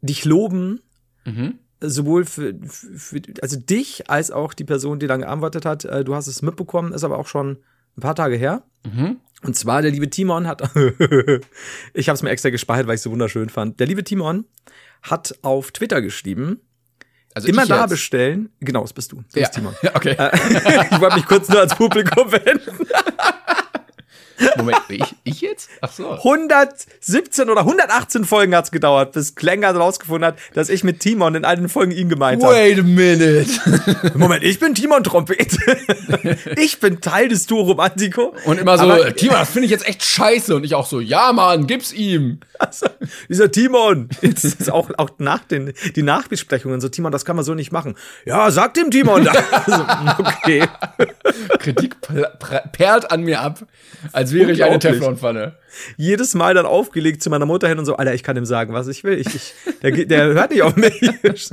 [0.00, 0.80] dich loben,
[1.24, 1.58] mhm.
[1.80, 5.84] sowohl für, für, also dich als auch die Person, die dann geantwortet hat.
[5.84, 7.58] Äh, du hast es mitbekommen, ist aber auch schon
[7.96, 8.64] ein paar Tage her.
[8.84, 9.18] Mhm.
[9.42, 10.62] Und zwar der liebe Timon hat,
[11.94, 13.80] ich habe es mir extra gespeichert, weil ich es so wunderschön fand.
[13.80, 14.44] Der liebe Timon
[15.02, 16.60] hat auf Twitter geschrieben,
[17.34, 17.90] also immer da jetzt.
[17.90, 18.50] bestellen.
[18.60, 19.22] Genau, das bist du.
[19.28, 19.48] So ja.
[19.48, 19.74] Timon.
[19.82, 20.16] Ja, okay.
[20.18, 20.30] Äh,
[20.90, 22.86] ich wollte mich kurz nur als Publikum wenden.
[24.56, 25.68] Moment, ich, ich jetzt?
[25.80, 26.12] Ach so.
[26.12, 31.44] 117 oder 118 Folgen hat's gedauert, bis Klengert rausgefunden hat, dass ich mit Timon in
[31.44, 32.54] allen Folgen ihn gemeint habe.
[32.54, 33.46] Wait a minute.
[34.14, 35.56] Moment, ich bin Timon Trompet.
[36.56, 38.34] ich bin Teil des Duo Romantico.
[38.44, 40.54] Und immer so, Aber, Timon, das finde ich jetzt echt scheiße.
[40.54, 42.40] Und ich auch so, ja Mann, gib's ihm.
[42.58, 42.86] Also,
[43.28, 44.08] dieser Timon.
[44.20, 47.72] Jetzt ist auch, auch nach den, die Nachbesprechungen so, Timon, das kann man so nicht
[47.72, 47.96] machen.
[48.24, 49.28] Ja, sag dem Timon.
[49.66, 49.84] also,
[50.18, 50.62] okay.
[51.58, 51.96] Kritik
[52.72, 53.60] perlt an mir ab,
[54.30, 55.56] als wäre ich eine Teflonpfanne.
[55.96, 58.72] Jedes Mal dann aufgelegt zu meiner Mutter hin und so, Alter, ich kann ihm sagen,
[58.72, 59.18] was ich will.
[59.18, 61.00] Ich, ich, der, der hört nicht auf mich.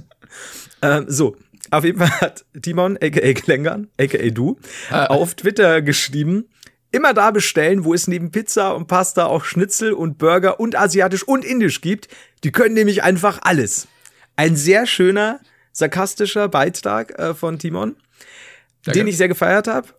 [0.82, 1.36] ähm, so,
[1.72, 4.58] auf jeden Fall hat Timon, aka Klengern, aka du,
[4.90, 5.06] ah.
[5.08, 6.46] auf Twitter geschrieben,
[6.92, 11.24] immer da bestellen, wo es neben Pizza und Pasta auch Schnitzel und Burger und asiatisch
[11.24, 12.08] und indisch gibt.
[12.44, 13.88] Die können nämlich einfach alles.
[14.36, 15.40] Ein sehr schöner,
[15.72, 17.96] sarkastischer Beitrag äh, von Timon,
[18.84, 19.00] Danke.
[19.00, 19.90] den ich sehr gefeiert habe.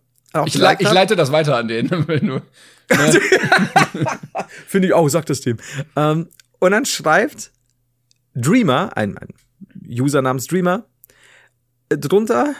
[0.45, 1.87] Ich, le ich, leite das weiter an den.
[2.07, 2.41] ne?
[4.67, 5.57] Finde ich auch, sagt das Team.
[5.95, 7.51] Ähm, und dann schreibt
[8.35, 9.33] Dreamer, ein, ein
[9.87, 10.85] User namens Dreamer,
[11.89, 12.53] äh, drunter,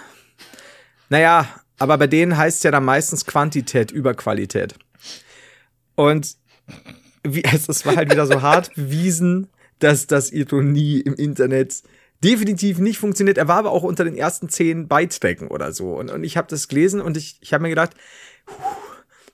[1.09, 4.75] naja, aber bei denen heißt es ja dann meistens Quantität über Qualität.
[5.95, 6.35] Und
[7.23, 9.47] wie, es war halt wieder so hart bewiesen,
[9.79, 11.83] dass das Ironie im Internet
[12.23, 13.37] definitiv nicht funktioniert.
[13.37, 15.93] Er war aber auch unter den ersten zehn Beiträgen oder so.
[15.93, 17.91] Und, und ich habe das gelesen und ich, ich habe mir gedacht,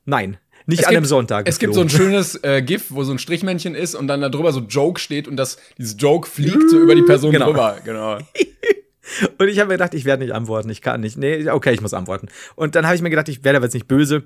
[0.06, 1.48] nein, nicht es an gibt, einem Sonntag.
[1.48, 4.30] Es gibt so ein schönes äh, GIF, wo so ein Strichmännchen ist und dann da
[4.30, 7.48] drüber so Joke steht und das, dieses Joke fliegt so über die Person genau.
[7.48, 7.78] drüber.
[7.84, 8.17] Genau.
[9.38, 11.17] und ich habe mir gedacht, ich werde nicht antworten, ich kann nicht.
[11.17, 12.30] Nee, okay, ich muss antworten.
[12.56, 14.24] Und dann habe ich mir gedacht, ich werde aber jetzt nicht böse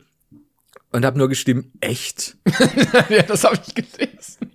[0.92, 2.38] und habe nur gestimmt, echt?
[3.10, 4.52] ja, das habe ich gelesen.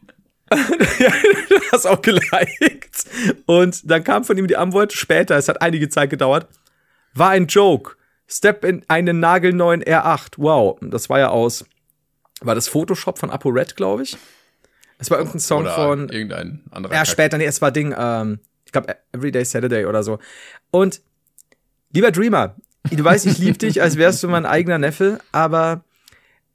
[1.49, 3.05] du hast auch geliked.
[3.47, 6.49] Und dann kam von ihm die Antwort später, es hat einige Zeit gedauert.
[7.15, 7.97] War ein Joke.
[8.27, 10.35] Step in einen nagelneuen R8.
[10.39, 11.65] Wow, das war ja aus.
[12.41, 14.17] War das Photoshop von ApoRed, glaube ich?
[14.99, 16.09] Es war irgendein Song oder von.
[16.09, 16.95] Irgendein anderer.
[16.95, 20.19] Ja, später, nee, es war Ding, ähm, ich glaube, Everyday Saturday oder so.
[20.71, 21.01] Und
[21.93, 22.57] lieber Dreamer,
[22.91, 25.85] du weißt, ich liebe dich, als wärst du mein eigener Neffe, aber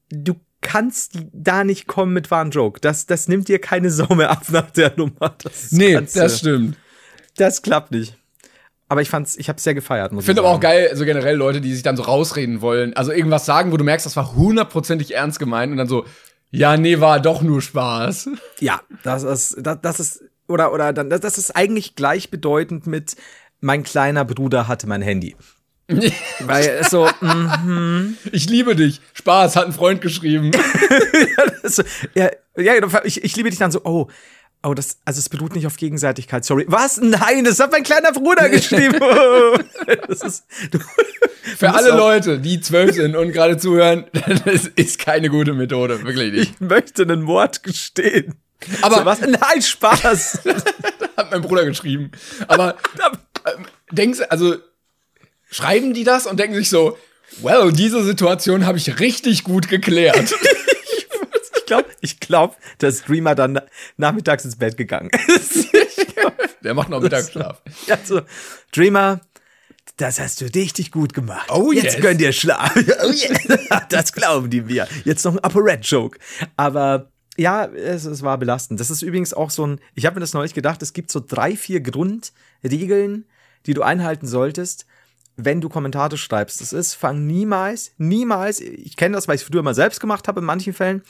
[0.09, 2.79] du kannst da nicht kommen mit wahren Joke.
[2.81, 5.35] Das, das nimmt dir keine Sau mehr ab nach der Nummer.
[5.41, 6.77] Das nee, das stimmt.
[7.37, 8.15] Das klappt nicht.
[8.89, 10.11] Aber ich fand's, ich hab's sehr gefeiert.
[10.11, 12.95] Muss ich finde aber auch geil, so generell Leute, die sich dann so rausreden wollen.
[12.95, 16.05] Also irgendwas sagen, wo du merkst, das war hundertprozentig ernst gemeint und dann so,
[16.49, 18.29] ja, nee, war doch nur Spaß.
[18.59, 23.15] Ja, das ist, das, das ist, oder, oder dann, das ist eigentlich gleichbedeutend mit,
[23.61, 25.35] mein kleiner Bruder hatte mein Handy.
[26.39, 29.02] Weil so, mm ich liebe dich.
[29.13, 30.52] Spaß, hat ein Freund geschrieben.
[32.13, 32.73] ja, ja,
[33.04, 34.08] ich, ich liebe dich dann so, oh,
[34.63, 36.65] oh, das, also es beruht nicht auf Gegenseitigkeit, sorry.
[36.67, 36.99] Was?
[37.02, 38.99] Nein, das hat mein kleiner Bruder geschrieben.
[40.08, 40.80] das ist, du,
[41.58, 44.06] Für alle Leute, die zwölf sind und gerade zuhören,
[44.45, 46.54] das ist keine gute Methode, wirklich nicht.
[46.54, 48.36] Ich möchte einen Mord gestehen.
[48.82, 49.21] Aber so, was?
[49.21, 50.39] Nein, Spaß.
[51.17, 52.12] hat mein Bruder geschrieben.
[52.47, 52.75] Aber
[53.45, 53.52] äh,
[53.91, 54.58] denkst, also
[55.49, 56.97] schreiben die das und denken sich so,
[57.41, 60.33] well, diese Situation habe ich richtig gut geklärt.
[61.57, 63.62] ich glaube, ich glaub, der Streamer dann
[63.97, 65.67] nachmittags ins Bett gegangen ist.
[66.63, 67.62] der macht noch Mittagsschlaf.
[67.88, 68.21] Ja, so,
[68.71, 69.21] Dreamer,
[69.97, 71.49] das hast du richtig gut gemacht.
[71.51, 72.01] Oh Jetzt yes.
[72.01, 72.85] könnt ihr schlafen.
[73.03, 73.85] Oh yeah.
[73.89, 74.88] Das glauben die mir.
[75.03, 76.17] Jetzt noch ein Upper Red Joke.
[76.55, 78.79] Aber ja, es, es war belastend.
[78.79, 81.21] Das ist übrigens auch so ein, ich habe mir das neulich gedacht, es gibt so
[81.25, 83.25] drei, vier Grundregeln,
[83.65, 84.85] die du einhalten solltest,
[85.45, 86.62] wenn du Kommentare schreibst.
[86.62, 90.28] Das ist, fang niemals, niemals, ich kenne das, weil ich es früher mal selbst gemacht
[90.28, 91.04] habe in manchen Fällen,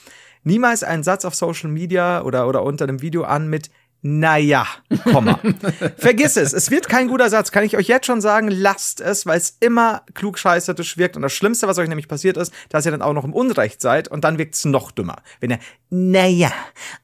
[0.44, 3.70] niemals einen Satz auf Social Media oder, oder unter einem Video an mit
[4.02, 4.66] naja,
[5.12, 5.40] Komma.
[5.98, 9.26] Vergiss es, es wird kein guter Satz, kann ich euch jetzt schon sagen, lasst es,
[9.26, 11.18] weil es immer klugscheißerisch wirkt.
[11.18, 13.82] Und das Schlimmste, was euch nämlich passiert ist, dass ihr dann auch noch im Unrecht
[13.82, 15.18] seid und dann wirkt es noch dümmer.
[15.42, 16.54] Wenn ihr, naja,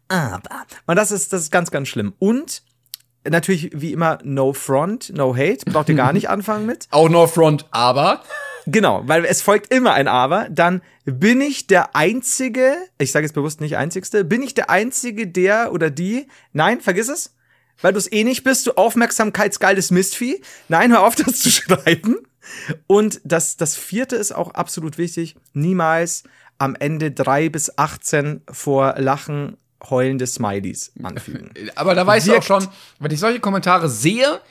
[0.07, 0.65] aber.
[0.87, 2.13] Und das ist, das ist ganz, ganz schlimm.
[2.17, 2.63] Und
[3.29, 6.87] natürlich wie immer no front, no hate, braucht ihr gar nicht anfangen mit.
[6.91, 8.21] Auch no front, aber.
[8.67, 10.47] Genau, weil es folgt immer ein aber.
[10.49, 15.27] Dann bin ich der einzige, ich sage jetzt bewusst nicht einzigste, bin ich der einzige,
[15.27, 17.35] der oder die, nein, vergiss es,
[17.81, 20.41] weil du es eh nicht bist, du aufmerksamkeitsgeiles Mistvieh.
[20.67, 22.17] Nein, hör auf, das zu schreiben.
[22.87, 26.23] Und das, das vierte ist auch absolut wichtig, niemals
[26.57, 29.57] am Ende drei bis 18 vor Lachen
[29.89, 31.51] heulende Smileys anfügen.
[31.75, 32.67] Aber da weiß ich auch schon,
[32.99, 34.41] wenn ich solche Kommentare sehe,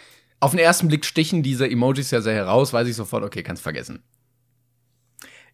[0.41, 3.63] auf den ersten Blick stichen diese Emojis ja sehr heraus, weiß ich sofort, okay, kannst
[3.63, 4.03] vergessen.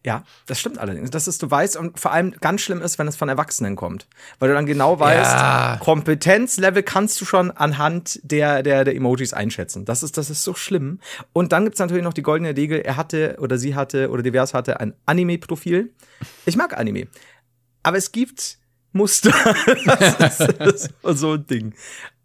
[0.03, 1.11] Ja, das stimmt allerdings.
[1.11, 4.07] Das ist, du weißt, und vor allem ganz schlimm ist, wenn es von Erwachsenen kommt.
[4.39, 5.77] Weil du dann genau weißt, ja.
[5.79, 9.85] Kompetenzlevel kannst du schon anhand der, der, der Emojis einschätzen.
[9.85, 10.99] Das ist, das ist so schlimm.
[11.33, 14.55] Und dann gibt's natürlich noch die goldene Regel, er hatte oder sie hatte oder divers
[14.55, 15.93] hatte ein Anime-Profil.
[16.47, 17.07] Ich mag Anime.
[17.83, 18.57] Aber es gibt
[18.93, 19.31] Muster.
[19.85, 21.73] das, ist, das ist so ein Ding.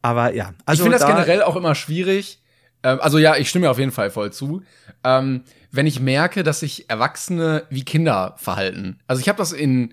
[0.03, 0.55] Aber ja.
[0.65, 2.41] Also ich finde das generell auch immer schwierig.
[2.83, 4.63] Ähm, also ja, ich stimme auf jeden Fall voll zu.
[5.05, 8.99] Ähm, wenn ich merke, dass sich Erwachsene wie Kinder verhalten.
[9.07, 9.93] Also ich habe das in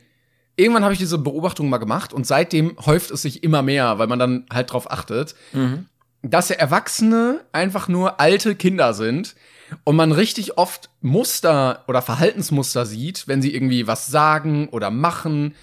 [0.55, 4.07] irgendwann habe ich diese Beobachtung mal gemacht und seitdem häuft es sich immer mehr, weil
[4.07, 5.88] man dann halt drauf achtet, mhm.
[6.21, 9.36] dass Erwachsene einfach nur alte Kinder sind
[9.83, 15.55] und man richtig oft Muster oder Verhaltensmuster sieht, wenn sie irgendwie was sagen oder machen,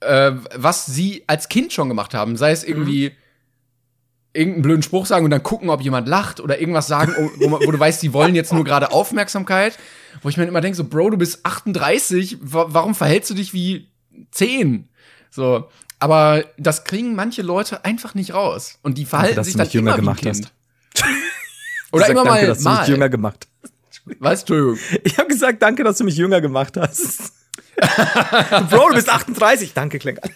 [0.00, 3.14] äh, was sie als Kind schon gemacht haben, sei es irgendwie mhm
[4.32, 7.70] irgendeinen blöden Spruch sagen und dann gucken, ob jemand lacht oder irgendwas sagen, wo, wo
[7.70, 9.78] du weißt, die wollen jetzt nur gerade Aufmerksamkeit.
[10.22, 13.88] Wo ich mir immer denke, so, Bro, du bist 38, warum verhältst du dich wie
[14.30, 14.88] 10?
[15.30, 15.68] So.
[15.98, 18.78] Aber das kriegen manche Leute einfach nicht raus.
[18.82, 20.52] Und die verhalten danke, sich dann jünger immer gemacht wie Kind.
[20.94, 21.04] Hast.
[21.92, 23.48] Oder immer danke, mal dass du mich jünger gemacht
[24.18, 24.78] Was, Entschuldigung.
[25.04, 27.32] Ich habe gesagt, danke, dass du mich jünger gemacht hast.
[28.70, 29.74] Bro, du bist 38.
[29.74, 30.28] Danke, Klinker.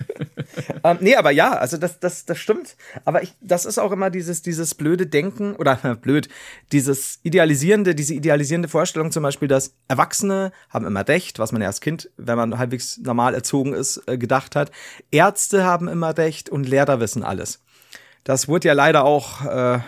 [0.84, 2.76] ähm, nee, aber ja, also das, das, das stimmt.
[3.04, 6.28] Aber ich, das ist auch immer dieses, dieses blöde Denken oder äh, blöd,
[6.72, 11.68] dieses idealisierende, diese idealisierende Vorstellung zum Beispiel, dass Erwachsene haben immer Recht, was man ja
[11.68, 14.70] als Kind, wenn man halbwegs normal erzogen ist, äh, gedacht hat.
[15.10, 17.60] Ärzte haben immer Recht und Lehrer wissen alles.
[18.24, 19.78] Das wurde ja leider auch äh,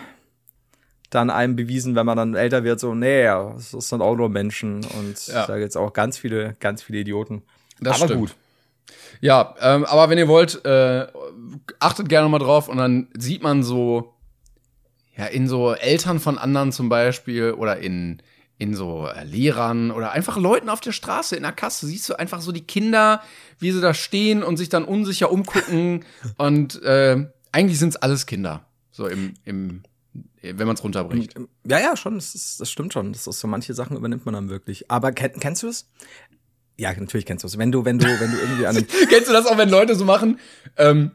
[1.11, 4.75] dann einem bewiesen, wenn man dann älter wird, so, nee, das sind auch nur Menschen
[4.97, 5.45] und ja.
[5.45, 7.43] da gibt's auch ganz viele, ganz viele Idioten.
[7.79, 8.19] Das Aber stimmt.
[8.21, 8.35] gut.
[9.19, 11.07] Ja, ähm, aber wenn ihr wollt, äh,
[11.79, 14.13] achtet gerne mal drauf und dann sieht man so,
[15.17, 18.21] ja, in so Eltern von anderen zum Beispiel oder in,
[18.57, 22.17] in so äh, Lehrern oder einfach Leuten auf der Straße in der Kasse siehst du
[22.17, 23.21] einfach so die Kinder,
[23.59, 26.05] wie sie da stehen und sich dann unsicher umgucken
[26.37, 28.65] und äh, eigentlich sind's alles Kinder.
[28.91, 29.83] So im, im
[30.41, 31.35] wenn man es runterbricht.
[31.65, 33.13] Ja, ja, schon, das, ist, das stimmt schon.
[33.13, 34.89] Das ist so manche Sachen übernimmt man dann wirklich.
[34.89, 35.89] Aber kenn, kennst du es?
[36.77, 37.57] Ja, natürlich kennst du es.
[37.57, 38.75] Wenn du, wenn du, wenn du irgendwie an
[39.09, 40.39] Kennst du das auch, wenn Leute so machen?
[40.77, 41.11] Ähm,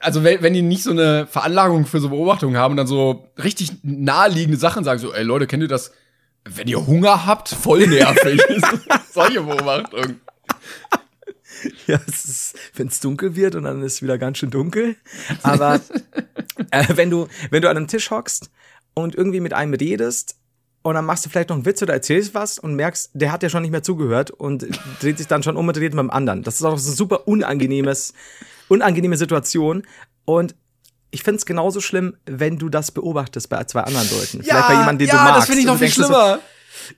[0.00, 3.28] also wenn, wenn die nicht so eine Veranlagung für so Beobachtungen haben und dann so
[3.42, 5.92] richtig naheliegende Sachen sagen, so, ey Leute, kennt ihr das?
[6.44, 8.40] Wenn ihr Hunger habt, voll nervig.
[9.12, 10.20] Solche Beobachtungen.
[11.86, 14.96] Ja, es ist, wenn es dunkel wird und dann ist es wieder ganz schön dunkel.
[15.42, 15.80] Aber
[16.70, 18.50] äh, wenn du, wenn du an einem Tisch hockst
[18.94, 20.36] und irgendwie mit einem redest
[20.82, 23.42] und dann machst du vielleicht noch einen Witz oder erzählst was und merkst, der hat
[23.42, 24.66] ja schon nicht mehr zugehört und
[25.00, 26.42] dreht sich dann schon um und redet mit dem anderen.
[26.42, 28.14] Das ist auch eine super unangenehmes,
[28.68, 29.84] unangenehme Situation.
[30.24, 30.54] Und
[31.12, 34.38] ich find's genauso schlimm, wenn du das beobachtest bei zwei anderen Leuten.
[34.38, 35.30] Ja, Vielleicht bei jemandem, den ja, du magst.
[35.30, 36.34] Ja, das finde ich noch viel schlimmer.
[36.34, 36.42] So,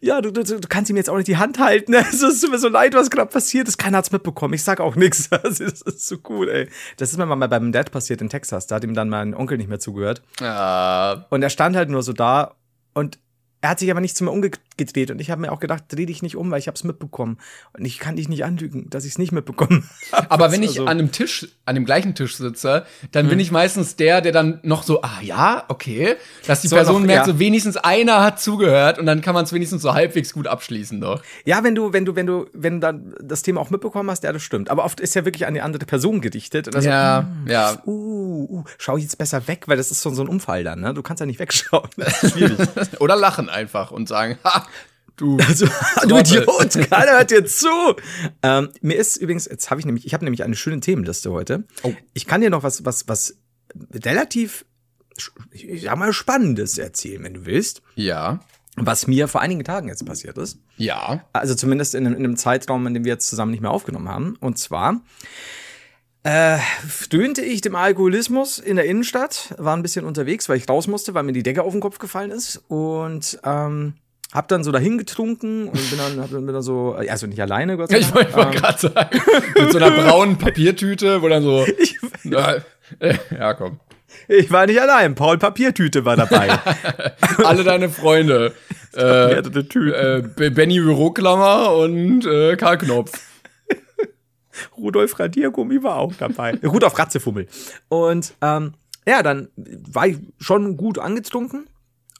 [0.01, 1.95] ja, du, du, du kannst ihm jetzt auch nicht die Hand halten.
[2.15, 3.79] Es ist mir so leid, was gerade passiert ist.
[3.79, 4.55] Keiner hat's mitbekommen.
[4.55, 5.29] Ich sag auch nichts.
[5.45, 6.69] Das ist, so cool, ey.
[6.97, 8.67] Das ist mir mal beim Dad passiert in Texas.
[8.67, 10.23] Da hat ihm dann mein Onkel nicht mehr zugehört.
[10.41, 11.27] Ja.
[11.31, 12.55] Und er stand halt nur so da
[12.95, 13.19] und
[13.65, 16.05] er hat sich aber nicht zu mir umgedreht und ich habe mir auch gedacht, dreh
[16.05, 17.39] dich nicht um, weil ich habe es mitbekommen
[17.73, 20.31] und ich kann dich nicht anlügen, dass ich es nicht mitbekommen habe.
[20.31, 20.83] Aber wenn ich also.
[20.83, 23.31] an einem Tisch, an dem gleichen Tisch sitze, dann hm.
[23.31, 27.01] bin ich meistens der, der dann noch so, ah ja, okay, dass die so Person
[27.01, 27.33] noch, merkt, ja.
[27.33, 31.01] so wenigstens einer hat zugehört und dann kann man es wenigstens so halbwegs gut abschließen
[31.01, 31.23] doch.
[31.47, 34.25] Ja, wenn du, wenn du, wenn du, wenn du dann das Thema auch mitbekommen hast,
[34.25, 34.69] ja, das stimmt.
[34.69, 36.69] Aber oft ist ja wirklich an die andere Person gedichtet.
[36.69, 37.83] Und ja, so, hm, ja.
[37.87, 40.93] Uh, uh, schau jetzt besser weg, weil das ist so, so ein Unfall dann, ne?
[40.93, 41.89] Du kannst ja nicht wegschauen.
[42.31, 42.59] schwierig.
[43.01, 44.67] Oder lachen einfach und sagen, ha,
[45.17, 45.67] du, also,
[46.07, 47.69] du Idiot, keiner hört dir zu.
[48.43, 51.65] Ähm, mir ist übrigens, jetzt habe ich nämlich, ich habe nämlich eine schöne Themenliste heute.
[51.83, 51.95] Oh.
[52.13, 53.37] Ich kann dir noch was, was, was
[53.93, 54.65] relativ,
[55.51, 57.83] ich sag mal, Spannendes erzählen, wenn du willst.
[57.95, 58.41] Ja.
[58.77, 60.59] Was mir vor einigen Tagen jetzt passiert ist.
[60.77, 61.25] Ja.
[61.33, 64.37] Also zumindest in, in einem Zeitraum, in dem wir jetzt zusammen nicht mehr aufgenommen haben.
[64.41, 65.01] Und zwar
[66.25, 66.59] äh,
[66.89, 71.15] stöhnte ich dem Alkoholismus in der Innenstadt, war ein bisschen unterwegs, weil ich raus musste,
[71.15, 73.95] weil mir die Decke auf den Kopf gefallen ist und ähm,
[74.33, 77.77] hab dann so dahin getrunken und bin dann, hab, bin dann so, also nicht alleine,
[77.77, 78.29] Gott sei Dank.
[78.29, 79.21] Ich wollte ähm, gerade sagen,
[79.59, 82.55] mit so einer braunen Papiertüte, wo dann so, ich, na,
[83.01, 83.81] äh, ja komm.
[84.27, 86.49] Ich war nicht allein, Paul Papiertüte war dabei.
[87.45, 88.55] Alle deine Freunde.
[88.97, 93.13] äh, äh, Benny Büroklammer und äh, Karl Knopf.
[94.77, 96.59] Rudolf Radiergummi war auch dabei.
[96.65, 97.47] Rudolf Ratzefummel.
[97.89, 98.75] Und ähm,
[99.07, 101.67] ja, dann war ich schon gut angetrunken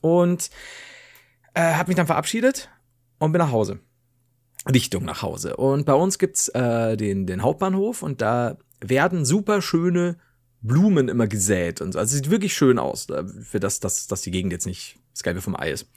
[0.01, 0.51] und
[1.55, 2.69] äh, habe mich dann verabschiedet
[3.19, 3.81] und bin nach Hause.
[4.73, 5.57] Richtung nach Hause.
[5.57, 10.17] Und bei uns gibt's äh, den, den Hauptbahnhof und da werden super schöne
[10.63, 11.99] Blumen immer gesät und so.
[11.99, 13.07] Also sieht wirklich schön aus,
[13.43, 15.89] für das, dass, dass die Gegend jetzt nicht das Gelbe vom Ei ist.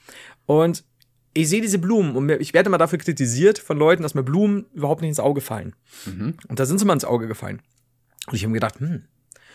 [0.46, 0.84] Und
[1.34, 4.66] ich sehe diese Blumen und ich werde immer dafür kritisiert von Leuten, dass mir Blumen
[4.74, 5.74] überhaupt nicht ins Auge fallen.
[6.06, 6.34] Mhm.
[6.48, 7.62] Und da sind sie mal ins Auge gefallen.
[8.26, 9.04] Und ich habe mir gedacht, hm,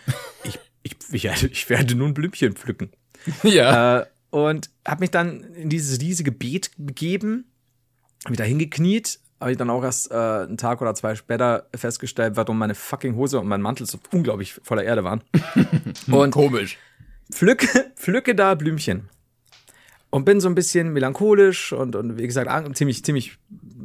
[0.43, 2.91] ich, ich, ich, werde, ich werde nun Blümchen pflücken.
[3.43, 4.01] Ja.
[4.01, 7.45] Äh, und habe mich dann in dieses riesige Beet begeben,
[8.27, 12.35] mich da hingekniet, habe ich dann auch erst äh, einen Tag oder zwei später festgestellt,
[12.35, 15.23] warum meine fucking Hose und mein Mantel so unglaublich voller Erde waren.
[16.11, 16.77] und komisch.
[17.31, 19.07] Pflücke, pflücke da Blümchen
[20.13, 23.39] und bin so ein bisschen melancholisch und, und wie gesagt, an, ziemlich, ziemlich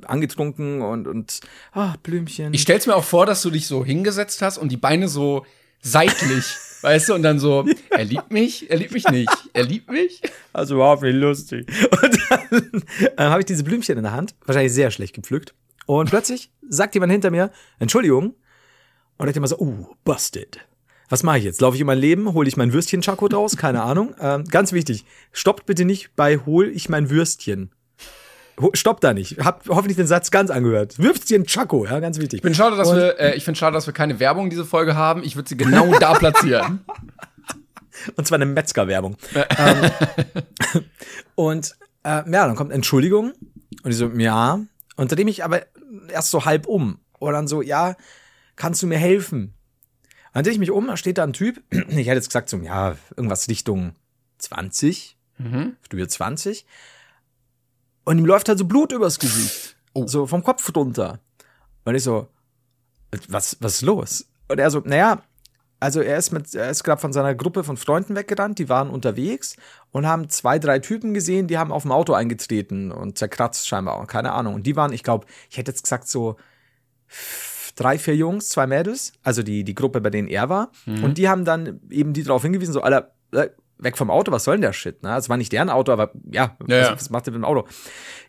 [0.04, 1.40] angetrunken und, und
[1.72, 2.52] ah, Blümchen.
[2.52, 5.46] Ich stell's mir auch vor, dass du dich so hingesetzt hast und die Beine so
[5.80, 6.44] seitlich,
[6.82, 10.20] weißt du, und dann so, er liebt mich, er liebt mich nicht, er liebt mich.
[10.52, 11.66] Also überhaupt nicht lustig.
[12.02, 12.82] Und dann
[13.16, 15.54] äh, habe ich diese Blümchen in der Hand, wahrscheinlich sehr schlecht gepflückt.
[15.86, 18.34] Und plötzlich sagt jemand hinter mir, Entschuldigung.
[19.16, 20.60] Und ich immer so, uh, busted
[21.08, 21.60] was mache ich jetzt?
[21.60, 22.32] Laufe ich um mein Leben?
[22.32, 23.56] Hole ich mein Würstchen Chaco raus?
[23.56, 24.14] Keine Ahnung.
[24.20, 27.70] Ähm, ganz wichtig, stoppt bitte nicht bei hol ich mein Würstchen.
[28.72, 29.38] Stoppt da nicht.
[29.38, 30.98] Hab hoffentlich den Satz ganz angehört.
[30.98, 32.38] Würstchen Chaco, ja, ganz wichtig.
[32.38, 34.64] Ich bin schade, dass Und wir, äh, ich finde schade, dass wir keine Werbung diese
[34.64, 35.22] Folge haben.
[35.22, 36.80] Ich würde sie genau da platzieren.
[38.16, 39.16] Und zwar eine Metzger-Werbung.
[39.34, 39.90] ähm,
[41.34, 43.32] und äh, ja, dann kommt Entschuldigung.
[43.82, 44.60] Und ich so, ja.
[44.96, 45.62] Und seitdem ich aber
[46.12, 47.00] erst so halb um.
[47.18, 47.96] Und dann so, ja,
[48.54, 49.54] kannst du mir helfen?
[50.32, 51.62] Dann drehe ich mich um, da steht da ein Typ.
[51.70, 53.94] Ich hätte jetzt gesagt, so, ja, irgendwas Richtung
[54.38, 55.76] 20, mhm.
[55.82, 56.66] Studio 20.
[58.04, 59.74] Und ihm läuft halt so Blut übers Gesicht.
[59.94, 60.06] Oh.
[60.06, 61.18] So vom Kopf runter.
[61.84, 62.28] Und ich so,
[63.28, 64.26] was, was ist los?
[64.46, 65.22] Und er so, naja,
[65.80, 68.90] also er ist mit, er ist gerade von seiner Gruppe von Freunden weggerannt, die waren
[68.90, 69.56] unterwegs
[69.92, 74.04] und haben zwei, drei Typen gesehen, die haben auf dem Auto eingetreten und zerkratzt scheinbar,
[74.06, 74.54] keine Ahnung.
[74.54, 76.36] Und die waren, ich glaube, ich hätte jetzt gesagt so
[77.78, 80.70] drei, vier Jungs, zwei Mädels, also die, die Gruppe, bei denen er war.
[80.86, 81.04] Mhm.
[81.04, 84.44] Und die haben dann eben die darauf hingewiesen, so, Alter, äh, weg vom Auto, was
[84.44, 85.02] soll denn der Shit?
[85.02, 85.16] Ne?
[85.16, 87.66] Es war nicht deren Auto, aber ja, ja, was, was macht der mit dem Auto?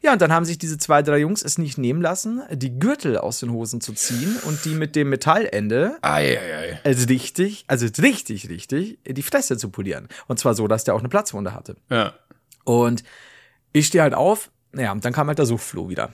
[0.01, 3.17] Ja, und dann haben sich diese zwei, drei Jungs es nicht nehmen lassen, die Gürtel
[3.17, 6.79] aus den Hosen zu ziehen und die mit dem Metallende ei, ei, ei.
[6.83, 10.07] also richtig, also richtig, richtig, die Fresse zu polieren.
[10.27, 11.75] Und zwar so, dass der auch eine Platzwunde hatte.
[11.89, 12.13] Ja.
[12.63, 13.03] Und
[13.73, 16.13] ich stehe halt auf, naja, und dann kam halt der Suchfloh wieder.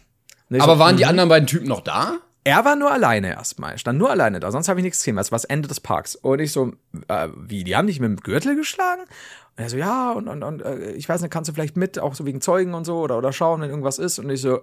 [0.50, 1.10] Aber so, waren die mhm.
[1.10, 2.20] anderen beiden Typen noch da?
[2.48, 5.16] Er war nur alleine erstmal, stand nur alleine da, sonst habe ich nichts gesehen.
[5.16, 6.16] Das war das Ende des Parks.
[6.16, 6.74] Und ich so,
[7.08, 9.02] äh, wie, die haben dich mit dem Gürtel geschlagen?
[9.02, 11.98] Und er so, ja, und, und, und äh, ich weiß nicht, kannst du vielleicht mit,
[11.98, 14.20] auch so wegen Zeugen und so, oder, oder schauen, wenn irgendwas ist?
[14.20, 14.60] Und ich so,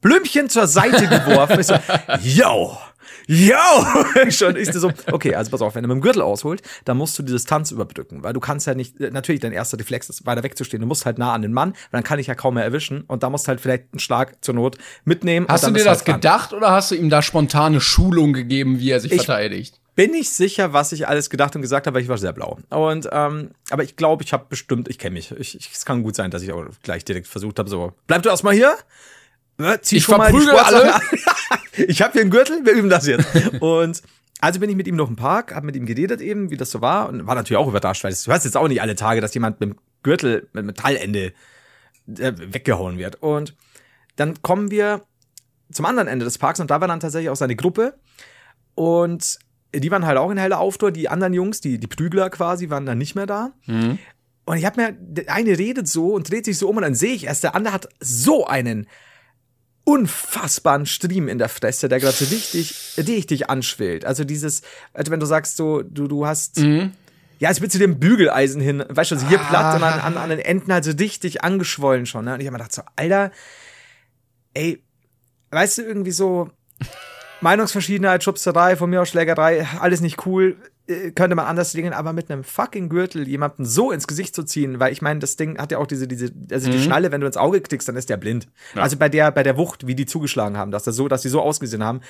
[0.00, 1.60] Blümchen zur Seite geworfen.
[1.60, 1.74] ich so,
[2.22, 2.78] yo,
[3.26, 3.56] yo.
[4.30, 7.18] Schon ist so, okay, also pass auf, wenn du mit dem Gürtel ausholt, dann musst
[7.18, 10.42] du die Distanz überbrücken, weil du kannst ja nicht, natürlich dein erster Reflex ist, weiter
[10.42, 10.80] wegzustehen.
[10.80, 13.02] Du musst halt nah an den Mann, weil dann kann ich ja kaum mehr erwischen
[13.02, 15.46] und da musst du halt vielleicht einen Schlag zur Not mitnehmen.
[15.48, 18.90] Hast du dir das halt gedacht oder hast du ihm da spontane Schulung gegeben, wie
[18.90, 19.80] er sich ich verteidigt?
[19.94, 22.58] Bin ich sicher, was ich alles gedacht und gesagt habe, weil ich war sehr blau.
[22.70, 25.32] Und ähm, aber ich glaube, ich habe bestimmt, ich kenne mich.
[25.32, 28.22] Ich, ich, es kann gut sein, dass ich auch gleich direkt versucht habe, so bleib
[28.22, 28.76] du erstmal hier.
[29.80, 30.94] Zieh ich verprügel alle.
[31.86, 33.26] ich habe hier einen Gürtel, wir üben das jetzt.
[33.60, 34.02] Und
[34.40, 36.70] also bin ich mit ihm noch im Park, habe mit ihm geredet eben, wie das
[36.70, 39.20] so war und war natürlich auch überrascht, weil du hörst jetzt auch nicht alle Tage,
[39.20, 41.32] dass jemand mit dem Gürtel, mit Metallende
[42.06, 43.16] äh, weggehauen wird.
[43.22, 43.56] Und
[44.16, 45.02] dann kommen wir
[45.72, 47.94] zum anderen Ende des Parks und da war dann tatsächlich auch seine Gruppe
[48.74, 49.38] und
[49.74, 50.92] die waren halt auch in heller Auftour.
[50.92, 53.52] Die anderen Jungs, die, die Prügler quasi, waren dann nicht mehr da.
[53.66, 53.98] Mhm.
[54.44, 56.94] Und ich habe mir, der eine redet so und dreht sich so um und dann
[56.94, 58.86] sehe ich erst, der andere hat so einen
[59.88, 64.04] unfassbaren Stream in der Fresse, der gerade so richtig, richtig anschwillt.
[64.04, 64.60] Also dieses,
[64.92, 66.92] also wenn du sagst so, du, du hast, mhm.
[67.38, 69.48] ja, als würdest du dem Bügeleisen hin, weißt du, also hier ah.
[69.48, 72.26] platt und an, an, an den Enden halt so richtig angeschwollen schon.
[72.26, 72.34] Ne?
[72.34, 73.32] Und ich habe mir gedacht so, Alter,
[74.52, 74.82] ey,
[75.52, 76.50] weißt du, irgendwie so,
[77.40, 80.56] Meinungsverschiedenheit, Schubserei, von mir aus Schlägerei, alles nicht cool.
[80.88, 84.42] Äh, könnte man anders regeln, aber mit einem fucking Gürtel jemanden so ins Gesicht zu
[84.42, 86.72] ziehen, weil ich meine, das Ding hat ja auch diese, diese, also mhm.
[86.72, 88.48] die Schnalle, wenn du ins Auge kriegst, dann ist der blind.
[88.74, 88.82] Ja.
[88.82, 91.28] Also bei der, bei der Wucht, wie die zugeschlagen haben, dass das so, dass sie
[91.28, 92.00] so ausgesehen haben,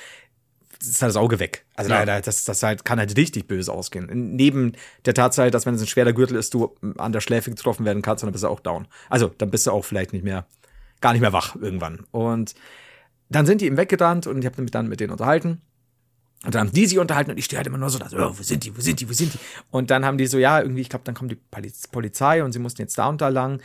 [0.81, 1.65] ist halt das Auge weg.
[1.75, 2.21] Also ja.
[2.21, 4.07] das, das halt, kann halt richtig böse ausgehen.
[4.35, 4.73] Neben
[5.05, 8.01] der Tatsache, dass wenn es ein schwerer Gürtel ist, du an der Schläfe getroffen werden
[8.01, 8.87] kannst, dann bist du auch down.
[9.09, 10.45] Also dann bist du auch vielleicht nicht mehr,
[11.01, 12.05] gar nicht mehr wach irgendwann.
[12.11, 12.55] Und
[13.27, 15.61] dann sind die ihm weggerannt und ich habe mich dann mit denen unterhalten.
[16.45, 18.17] Und dann haben die sich unterhalten und ich stehe halt immer nur so da, so,
[18.17, 19.39] oh, wo sind die, wo sind die, wo sind die?
[19.71, 21.39] Und dann haben die so, ja, irgendwie, ich glaube, dann kommt die
[21.91, 23.61] Polizei und sie mussten jetzt da und da lang.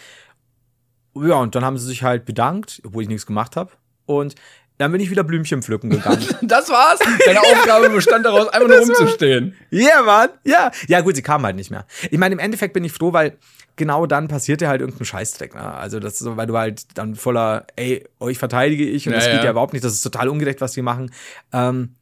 [1.14, 3.70] Ja, und dann haben sie sich halt bedankt, obwohl ich nichts gemacht habe.
[4.06, 4.34] Und
[4.78, 6.26] dann bin ich wieder Blümchen pflücken gegangen.
[6.42, 6.98] das war's?
[7.24, 9.54] Deine Aufgabe bestand daraus, einfach nur rumzustehen.
[9.70, 10.28] Ja, yeah, Mann.
[10.44, 10.72] Ja.
[10.88, 11.86] Ja, gut, sie kamen halt nicht mehr.
[12.10, 13.38] Ich meine, im Endeffekt bin ich froh, weil
[13.76, 15.54] genau dann passiert ja halt irgendein Scheißdreck.
[15.54, 15.62] Ne?
[15.62, 19.20] Also das ist so, weil du halt dann voller, ey, euch verteidige ich und ja,
[19.20, 19.44] das geht ja.
[19.44, 19.84] ja überhaupt nicht.
[19.84, 21.12] Das ist total ungerecht, was die machen.
[21.52, 21.94] Ähm,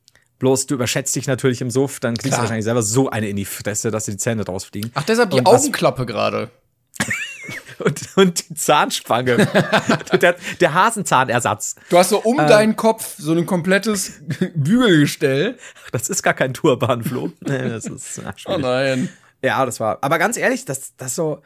[0.43, 2.39] Bloß du überschätzt dich natürlich im Suff, dann kriegst Klar.
[2.39, 4.91] du wahrscheinlich selber so eine in die Fresse, dass dir die Zähne rausfliegen.
[4.95, 6.51] Ach, deshalb die und Augenklappe gerade.
[7.79, 9.37] und, und die Zahnspange.
[10.21, 11.77] der, der Hasenzahnersatz.
[11.91, 14.15] Du hast so um ähm, deinen Kopf so ein komplettes
[14.57, 15.59] Bügelgestell.
[15.93, 17.31] Das ist gar kein Turban, Flo.
[17.43, 19.11] nee, das ist, ach, oh nein.
[19.45, 19.99] Ja, das war.
[20.01, 21.41] Aber ganz ehrlich, das, das so.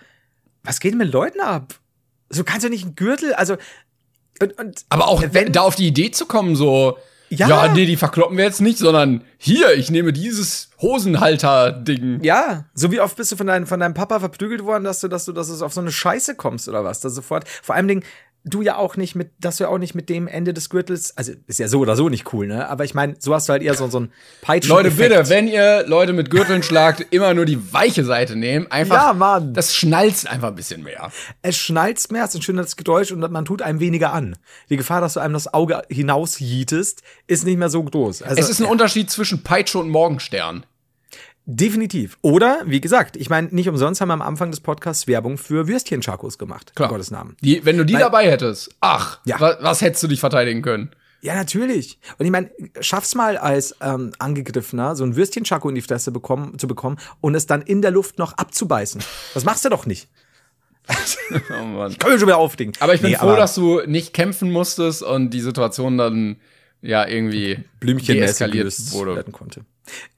[0.65, 1.75] Was geht denn mit Leuten ab?
[2.31, 3.59] So kannst du nicht einen Gürtel, also.
[4.41, 6.97] Und, und aber auch wenn, da auf die Idee zu kommen, so.
[7.29, 7.49] Ja.
[7.49, 12.23] ja, nee, die verkloppen wir jetzt nicht, sondern hier, ich nehme dieses Hosenhalter-Ding.
[12.23, 15.09] Ja, so wie oft bist du von, dein, von deinem Papa verprügelt worden, dass du,
[15.09, 17.01] dass du, dass du auf so eine Scheiße kommst oder was?
[17.01, 17.49] Da sofort.
[17.49, 18.05] Vor allem Dingen,
[18.47, 21.17] du ja auch nicht mit, dass du ja auch nicht mit dem Ende des Gürtels,
[21.17, 22.69] also ist ja so oder so nicht cool, ne?
[22.69, 24.71] Aber ich meine, so hast du halt eher so, so ein Peitschen.
[24.71, 28.71] Leute, bitte, wenn ihr Leute mit Gürteln schlagt, immer nur die weiche Seite nehmen.
[28.71, 29.09] Einfach.
[29.09, 29.53] Ja, Mann.
[29.53, 31.11] Das schnalzt einfach ein bisschen mehr.
[31.43, 34.37] Es schnalzt mehr, es ist ein schönes Geräusch und man tut einem weniger an.
[34.71, 38.23] Die Gefahr, dass du einem das Auge hinausjietest, ist nicht mehr so groß.
[38.23, 40.65] Also, es ist ein Unterschied zwischen Peitsche und Morgenstern.
[41.49, 42.19] Definitiv.
[42.23, 45.69] Oder, wie gesagt, ich meine, nicht umsonst haben wir am Anfang des Podcasts Werbung für
[45.69, 46.75] Würstchen-Chakos gemacht.
[46.75, 46.89] Klar.
[46.89, 47.37] Gottes Namen.
[47.41, 49.39] Die, wenn du die Weil, dabei hättest, ach, ja.
[49.39, 50.91] was, was hättest du dich verteidigen können?
[51.23, 52.01] Ja, natürlich.
[52.19, 56.59] Und ich meine, schaff's mal als ähm, Angegriffener, so ein Würstchen-Chako in die Fresse bekommen,
[56.59, 59.01] zu bekommen und es dann in der Luft noch abzubeißen.
[59.35, 60.09] Das machst du doch nicht.
[61.51, 61.93] oh Mann.
[61.93, 62.75] Ich kann mich schon wieder aufdingen.
[62.81, 66.37] Aber ich bin nee, froh, dass du nicht kämpfen musstest und die Situation dann
[66.83, 69.17] ja irgendwie Blümchen eskaliert wurde.
[69.17, 69.65] werden konnte.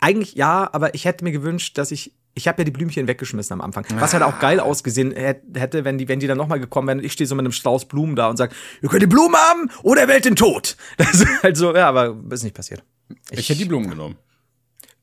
[0.01, 3.53] Eigentlich ja, aber ich hätte mir gewünscht, dass ich ich habe ja die Blümchen weggeschmissen
[3.55, 3.85] am Anfang.
[3.99, 7.05] Was halt auch geil ausgesehen hätte, wenn die, wenn die dann nochmal gekommen wären und
[7.05, 9.71] ich stehe so mit einem Strauß Blumen da und sage, ihr könnt die Blumen haben
[9.83, 10.77] oder wählt den Tod.
[10.97, 12.85] Das ist halt so, ja, aber ist nicht passiert.
[13.31, 14.17] Ich, ich hätte die Blumen genommen.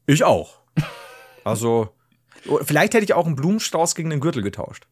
[0.05, 0.59] Ich auch.
[1.43, 1.89] Also,
[2.63, 4.87] vielleicht hätte ich auch einen Blumenstrauß gegen einen Gürtel getauscht.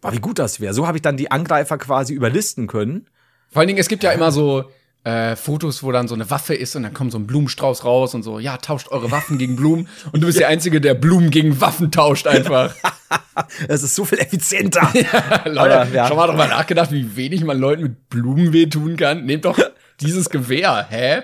[0.00, 0.74] War wie gut das wäre.
[0.74, 3.08] So habe ich dann die Angreifer quasi überlisten können.
[3.50, 4.64] Vor allen Dingen, es gibt ja immer so,
[5.08, 8.14] äh, Fotos, wo dann so eine Waffe ist und dann kommt so ein Blumenstrauß raus
[8.14, 11.30] und so, ja, tauscht eure Waffen gegen Blumen und du bist der Einzige, der Blumen
[11.30, 12.74] gegen Waffen tauscht einfach.
[13.68, 14.90] das ist so viel effizienter.
[14.94, 16.06] ja, Leute, Aber, ja.
[16.06, 19.24] schon mal doch mal nachgedacht, wie wenig man Leuten mit Blumen wehtun kann.
[19.24, 19.58] Nehmt doch
[20.00, 21.22] dieses Gewehr, hä?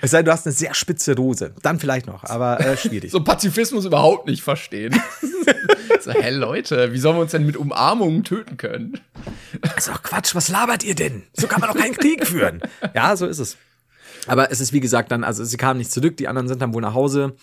[0.00, 1.52] Es sei denn, du hast eine sehr spitze Dose.
[1.62, 3.10] Dann vielleicht noch, aber äh, schwierig.
[3.10, 5.00] so Pazifismus überhaupt nicht verstehen.
[6.00, 9.00] so, hä, Leute, wie sollen wir uns denn mit Umarmungen töten können?
[9.60, 11.24] Das ist doch Quatsch, was labert ihr denn?
[11.34, 12.60] So kann man doch keinen Krieg führen.
[12.94, 13.56] Ja, so ist es.
[14.26, 16.74] Aber es ist wie gesagt dann, also sie kamen nicht zurück, die anderen sind dann
[16.74, 17.34] wohl nach Hause.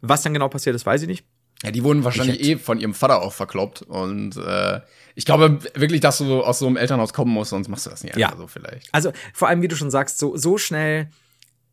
[0.00, 1.24] Was dann genau passiert ist, weiß ich nicht.
[1.62, 3.82] Ja, die wurden wahrscheinlich eh von ihrem Vater auch verkloppt.
[3.82, 4.80] Und äh,
[5.14, 8.02] ich glaube wirklich, dass du aus so einem Elternhaus kommen musst, sonst machst du das
[8.02, 8.32] nicht ja.
[8.36, 8.88] so vielleicht.
[8.92, 11.08] Also vor allem, wie du schon sagst, so, so schnell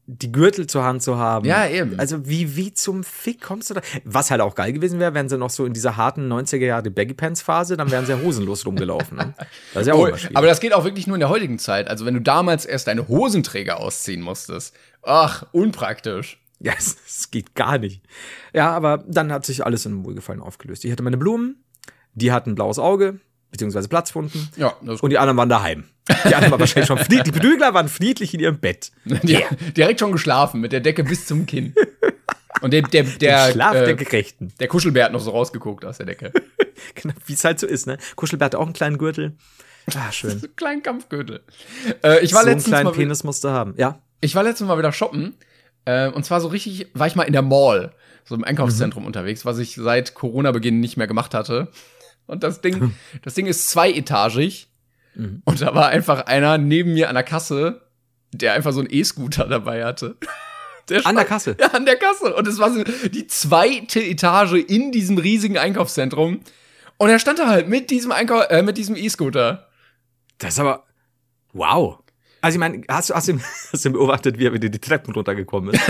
[0.09, 1.45] die Gürtel zur Hand zu haben.
[1.45, 1.99] Ja, eben.
[1.99, 3.81] Also wie, wie zum Fick kommst du da?
[4.05, 6.89] Was halt auch geil gewesen wäre, wenn sie noch so in dieser harten 90er Jahre
[6.89, 9.17] Baggy Pants Phase, dann wären sie ja hosenlos rumgelaufen.
[9.17, 9.33] Ne?
[9.73, 11.89] Das ist ja auch oh, Aber das geht auch wirklich nur in der heutigen Zeit.
[11.89, 14.73] Also wenn du damals erst deine Hosenträger ausziehen musstest.
[15.03, 16.39] Ach, unpraktisch.
[16.59, 18.01] Ja, es, es geht gar nicht.
[18.53, 20.85] Ja, aber dann hat sich alles in Wohlgefallen aufgelöst.
[20.85, 21.63] Ich hatte meine Blumen,
[22.13, 23.19] die hatten ein blaues Auge,
[23.51, 24.49] beziehungsweise Platzwunden.
[24.57, 25.85] Ja, und die anderen waren daheim.
[26.09, 27.23] Die anderen waren wahrscheinlich schon friedlich.
[27.23, 28.91] Die Bedrügler waren friedlich in ihrem Bett.
[29.05, 29.49] Die, yeah.
[29.75, 31.73] Direkt schon geschlafen, mit der Decke bis zum Kinn.
[32.61, 34.51] Und der, der, der, Schlaf äh, der Gerechten.
[34.59, 36.31] Der Kuschelbär hat noch so rausgeguckt aus der Decke.
[36.95, 37.99] genau, wie es halt so ist, ne?
[38.15, 39.35] Kuschelbär hat auch einen kleinen Gürtel.
[39.95, 40.31] Ah, schön.
[40.31, 41.43] so einen kleinen Kampfgürtel.
[42.03, 43.99] Äh, ich war so letztens einen kleinen Penis musste haben, ja.
[44.21, 45.35] Ich war letztens mal wieder shoppen.
[45.87, 47.93] Äh, und zwar so richtig, war ich mal in der Mall,
[48.25, 49.07] so im Einkaufszentrum mhm.
[49.07, 51.69] unterwegs, was ich seit Corona-Beginn nicht mehr gemacht hatte.
[52.25, 54.67] Und das Ding, das Ding ist zweietagig.
[55.15, 55.41] Mhm.
[55.45, 57.87] Und da war einfach einer neben mir an der Kasse,
[58.33, 60.17] der einfach so einen E-Scooter dabei hatte.
[60.89, 61.55] Der an der Kasse?
[61.59, 62.35] Ja, an der Kasse.
[62.35, 66.41] Und es war so die zweite Etage in diesem riesigen Einkaufszentrum.
[66.97, 69.67] Und er stand da halt mit diesem Einkau äh, mit diesem E-Scooter.
[70.37, 70.85] Das ist aber
[71.53, 71.99] wow.
[72.41, 73.39] Also ich meine, hast du, hast, du,
[73.73, 75.81] hast du beobachtet, wie er wieder die Treppen runtergekommen ist?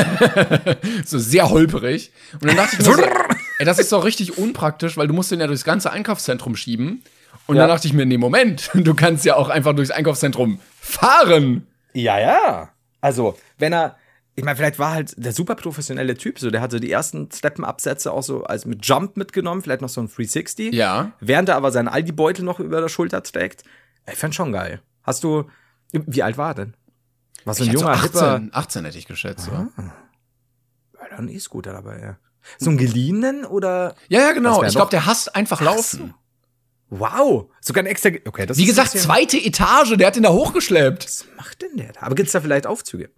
[1.06, 2.12] so sehr holperig.
[2.34, 3.02] Und dann dachte ich mir so,
[3.60, 7.04] ey, das ist doch richtig unpraktisch, weil du musst den ja durchs ganze Einkaufszentrum schieben.
[7.48, 7.64] Und ja.
[7.64, 11.68] dann dachte ich mir, nee, Moment, du kannst ja auch einfach durchs Einkaufszentrum fahren.
[11.94, 12.70] Ja, ja.
[13.02, 13.96] Also, wenn er,
[14.36, 18.12] ich meine, vielleicht war halt der super professionelle Typ, so der hatte die ersten Steppenabsätze
[18.12, 20.74] auch so als mit Jump mitgenommen, vielleicht noch so ein 360.
[20.74, 21.14] Ja.
[21.20, 23.64] Während er aber seinen Aldi-Beutel noch über der Schulter trägt.
[24.12, 24.82] Ich fand schon geil.
[25.04, 25.46] Hast du,
[25.92, 26.78] wie alt war er denn?
[27.46, 29.70] Was ein junger so 18, 18 hätte ich geschätzt, ja.
[29.78, 32.18] War da ein E-Scooter dabei, ja.
[32.58, 33.96] So einen geliehenen oder?
[34.10, 34.64] Ja, ja, genau.
[34.64, 36.14] Ich glaube, der hasst einfach laufen.
[36.90, 38.10] Wow, sogar ein extra.
[38.26, 41.04] Okay, das Wie ist gesagt, zweite Etage, der hat den da hochgeschleppt.
[41.04, 42.02] Was macht denn der da?
[42.02, 43.10] Aber gibt's da vielleicht Aufzüge?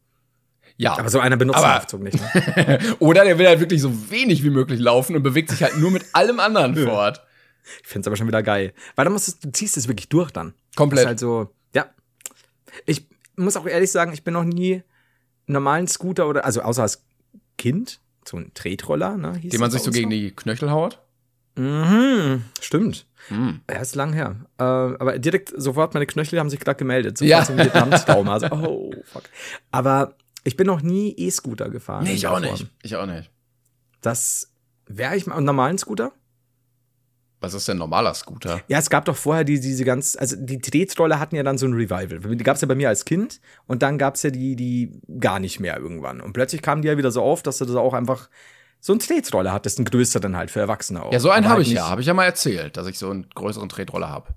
[0.77, 0.97] Ja.
[0.97, 2.17] Aber so einer benutzt den Aufzug nicht.
[2.19, 2.79] Ne?
[2.99, 5.91] Oder der will halt wirklich so wenig wie möglich laufen und bewegt sich halt nur
[5.91, 7.21] mit allem anderen fort.
[7.83, 8.73] Ich find's aber schon wieder geil.
[8.95, 10.53] Weil dann musst du, du ziehst es wirklich durch dann.
[10.75, 10.99] Komplett.
[10.99, 11.49] Das ist halt so, ja.
[12.85, 14.83] Ich muss auch ehrlich sagen, ich bin noch nie einen
[15.47, 17.03] normalen Scooter oder, also außer als
[17.57, 19.39] Kind, so ein Tretroller, ne?
[19.43, 21.01] Den man sich so gegen die Knöchel haut?
[21.55, 23.05] Mhm, stimmt.
[23.27, 23.61] Hm.
[23.67, 24.35] Er ist lang her.
[24.57, 27.17] Äh, aber direkt sofort meine Knöchel haben sich gerade gemeldet.
[27.17, 27.43] Sofort Ja.
[27.43, 28.33] zum Vietnam-Trauma.
[28.33, 29.23] Also, oh, fuck.
[29.71, 32.05] Aber ich bin noch nie E-Scooter gefahren.
[32.05, 32.65] Nee, ich auch nicht.
[32.81, 33.29] Ich auch nicht.
[34.01, 34.51] Das
[34.87, 35.35] wäre ich mal.
[35.35, 36.13] Einen normalen Scooter?
[37.41, 38.61] Was ist denn ein normaler Scooter?
[38.67, 41.65] Ja, es gab doch vorher die, diese ganz, also die Tretroller hatten ja dann so
[41.67, 42.19] ein Revival.
[42.35, 44.99] Die gab es ja bei mir als Kind und dann gab es ja die, die
[45.19, 46.19] gar nicht mehr irgendwann.
[46.19, 48.29] Und plötzlich kamen die ja wieder so auf, dass du das auch einfach
[48.81, 51.13] so einen Tretroller hattest, einen größeren halt für Erwachsene auch.
[51.13, 51.89] Ja, so einen habe halt ich nicht- ja.
[51.89, 54.27] Habe ich ja mal erzählt, dass ich so einen größeren Tretroller habe.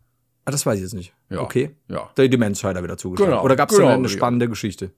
[0.44, 1.12] Ah, das weiß ich jetzt nicht.
[1.28, 1.40] Ja.
[1.40, 1.76] Okay.
[1.88, 2.11] Ja.
[2.16, 3.32] Der die Menschheit wieder zugeschlagen.
[3.32, 4.90] Genau, Oder gab es genau, da eine spannende Geschichte?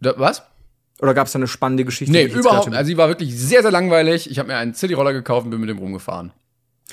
[0.00, 0.42] Da, was?
[1.00, 2.12] Oder gab es da eine spannende Geschichte?
[2.12, 2.72] Nee, überhaupt.
[2.72, 4.30] Also die war wirklich sehr, sehr langweilig.
[4.30, 6.32] Ich habe mir einen Cityroller gekauft und bin mit dem rumgefahren.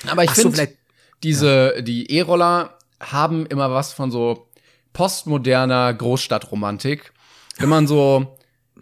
[0.08, 0.76] Aber ich so, finde, vielleicht-
[1.22, 4.48] diese, die E-Roller haben immer was von so
[4.92, 7.12] postmoderner Großstadtromantik.
[7.58, 8.36] Wenn man so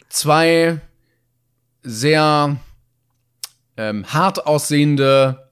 [0.09, 0.81] zwei
[1.83, 2.57] sehr
[3.77, 5.49] ähm, hart aussehende,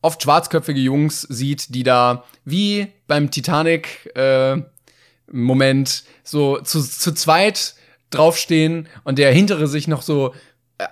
[0.00, 4.62] oft schwarzköpfige Jungs sieht, die da wie beim Titanic äh,
[5.30, 7.74] Moment so zu, zu zweit
[8.10, 10.34] draufstehen und der hintere sich noch so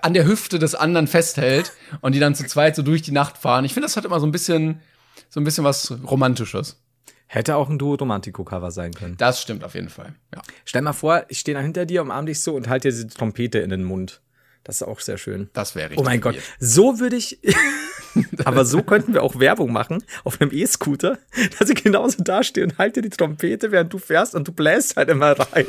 [0.02, 3.38] an der Hüfte des anderen festhält und die dann zu zweit so durch die Nacht
[3.38, 3.64] fahren.
[3.64, 4.80] Ich finde, das hat immer so ein bisschen
[5.28, 6.82] so ein bisschen was romantisches.
[7.26, 9.16] Hätte auch ein Duo Romantico-Cover sein können.
[9.16, 10.14] Das stimmt auf jeden Fall.
[10.34, 10.42] Ja.
[10.64, 13.06] Stell mal vor, ich stehe da hinter dir, umarm dich so und halte dir diese
[13.06, 14.20] Trompete in den Mund.
[14.64, 15.48] Das ist auch sehr schön.
[15.52, 16.00] Das wäre richtig.
[16.00, 16.44] Oh mein Gott, weird.
[16.58, 17.38] so würde ich.
[18.44, 21.18] Aber so könnten wir auch Werbung machen auf einem E-Scooter,
[21.58, 25.08] dass ich genauso dastehe und halte die Trompete, während du fährst und du bläst halt
[25.08, 25.66] immer rein.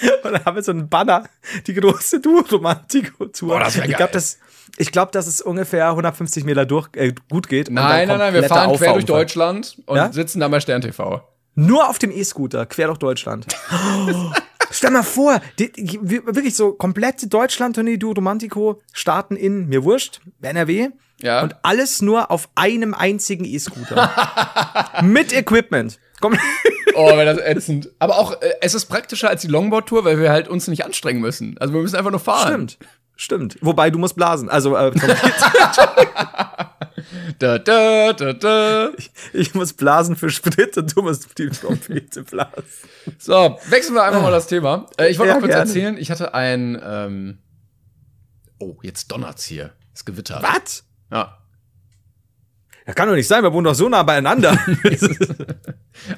[0.22, 1.24] Und dann haben wir so einen Banner,
[1.66, 2.20] die große
[3.76, 4.38] wär ich glaube, das,
[4.76, 7.70] ich glaub, dass es ungefähr 150 Meter durch, äh, gut geht.
[7.70, 9.04] Nein, nein, nein, wir fahren quer durch.
[9.06, 10.12] Deutschland und Ja?
[10.12, 11.22] sitzen dann bei Stern TV.
[11.54, 13.46] Nur auf dem E-Scooter, quer durch Deutschland.
[14.70, 19.82] Stell mal vor, die, die, wir- wirklich so komplette Deutschland-Tournee Duo Romantico starten in, mir
[19.82, 20.90] wurscht, NRW.
[21.20, 21.42] Ja.
[21.42, 24.12] Und alles nur auf einem einzigen E-Scooter.
[25.02, 25.98] Mit Equipment.
[26.20, 26.38] Komm,
[26.94, 27.90] Oh, wäre das ätzend.
[27.98, 31.20] Aber auch, äh, es ist praktischer als die Longboard-Tour, weil wir halt uns nicht anstrengen
[31.20, 31.56] müssen.
[31.58, 32.68] Also wir müssen einfach nur fahren.
[32.68, 32.78] stimmt.
[33.20, 33.58] Stimmt.
[33.60, 34.48] Wobei, du musst blasen.
[34.48, 34.92] Also, äh.
[37.38, 38.90] Da, da, da, da.
[39.32, 42.64] ich muss blasen für Sprit und du musst die Trompete blasen.
[43.18, 44.86] So, wechseln wir einfach mal das Thema.
[44.98, 45.68] Äh, ich wollte Ja, noch kurz gerne.
[45.68, 47.38] erzählen, ich hatte ein, ähm
[48.58, 49.72] oh, jetzt donnert's hier.
[49.94, 50.42] Es gewittert.
[50.42, 50.84] Was?
[51.12, 51.38] Ja.
[52.88, 54.58] Das kann doch nicht sein, wir wohnen doch so nah beieinander.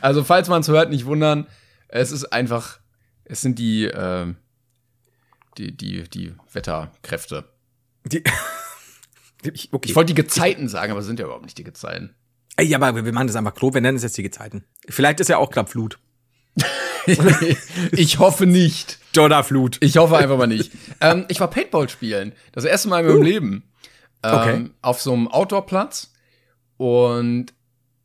[0.02, 1.46] Also, falls man es hört, nicht wundern.
[1.88, 2.78] Es ist einfach,
[3.24, 4.36] es sind die, ähm,
[5.58, 7.48] die, die, die Wetterkräfte.
[8.04, 8.22] die,
[9.52, 9.88] ich, okay.
[9.88, 12.14] Ich wollte die Gezeiten sagen, aber es sind ja überhaupt nicht die Gezeiten.
[12.56, 14.64] Ey, aber wir machen das einfach Klo, wir nennen es jetzt die Gezeiten.
[14.88, 15.98] Vielleicht ist ja auch gerade Flut.
[17.92, 19.00] ich hoffe nicht.
[19.14, 19.78] Donnerflut.
[19.80, 20.70] Ich hoffe einfach mal nicht.
[21.00, 22.32] ähm, ich war Paintball spielen.
[22.52, 23.64] Das erste Mal in meinem Leben.
[24.22, 24.70] Ähm, Okay.
[24.82, 26.12] Auf so einem Outdoor-Platz.
[26.80, 27.52] Und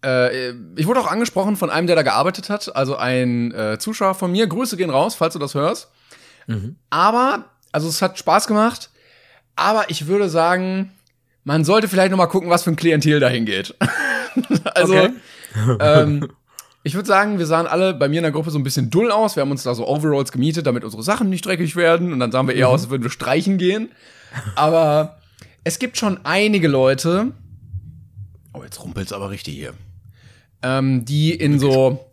[0.03, 2.75] äh, ich wurde auch angesprochen von einem, der da gearbeitet hat.
[2.75, 4.47] Also ein äh, Zuschauer von mir.
[4.47, 5.89] Grüße gehen raus, falls du das hörst.
[6.89, 8.89] Aber, also es hat Spaß gemacht.
[9.55, 10.91] Aber ich würde sagen,
[11.45, 13.75] man sollte vielleicht noch mal gucken, was für ein Klientel dahin geht.
[14.75, 15.11] also, Okay.
[15.79, 16.27] ähm,
[16.83, 19.09] ich würde sagen, wir sahen alle bei mir in der Gruppe so ein bisschen dull
[19.09, 19.37] aus.
[19.37, 22.11] Wir haben uns da so Overalls gemietet, damit unsere Sachen nicht dreckig werden.
[22.11, 23.93] Und dann sahen wir eher aus, als würden wir streichen gehen.
[24.57, 25.21] Aber
[25.63, 27.31] es gibt schon einige Leute.
[28.55, 29.73] Oh, jetzt rumpelt's aber richtig hier.
[30.61, 32.09] Ähm, die in so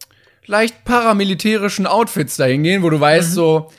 [0.47, 3.71] leicht paramilitärischen Outfits dahin gehen, wo du weißt, so.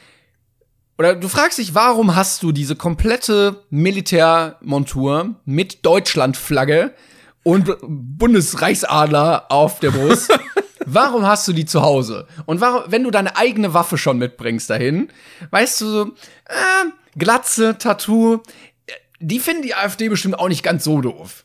[0.97, 6.93] Oder du fragst dich, warum hast du diese komplette Militärmontur mit Deutschlandflagge
[7.41, 10.31] und Bundesreichsadler auf der Brust?
[10.85, 12.27] warum hast du die zu Hause?
[12.45, 15.09] Und warum, wenn du deine eigene Waffe schon mitbringst dahin,
[15.49, 16.05] weißt du so,
[16.45, 18.35] äh, Glatze, Tattoo,
[18.85, 21.43] äh, die finden die AfD bestimmt auch nicht ganz so doof.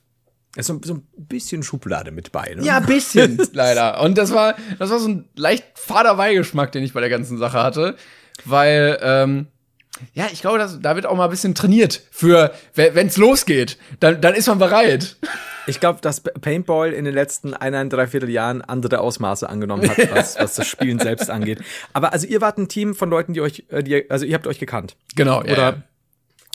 [0.56, 2.62] Ist so, so ein bisschen Schublade mit bei, ne?
[2.64, 4.00] Ja, ein bisschen, leider.
[4.00, 7.38] Und das war, das war so ein leicht fader Beigeschmack, den ich bei der ganzen
[7.38, 7.96] Sache hatte.
[8.44, 9.46] Weil, ähm,
[10.14, 13.78] ja, ich glaube, das, da wird auch mal ein bisschen trainiert für, wenn es losgeht,
[14.00, 15.16] dann, dann ist man bereit.
[15.66, 20.38] Ich glaube, dass Paintball in den letzten eineinhalb, dreiviertel Jahren andere Ausmaße angenommen hat, was,
[20.38, 21.60] was das Spielen selbst angeht.
[21.92, 24.46] Aber also ihr wart ein Team von Leuten, die euch, äh, die, also ihr habt
[24.46, 24.96] euch gekannt.
[25.14, 25.82] Genau, Oder- ja.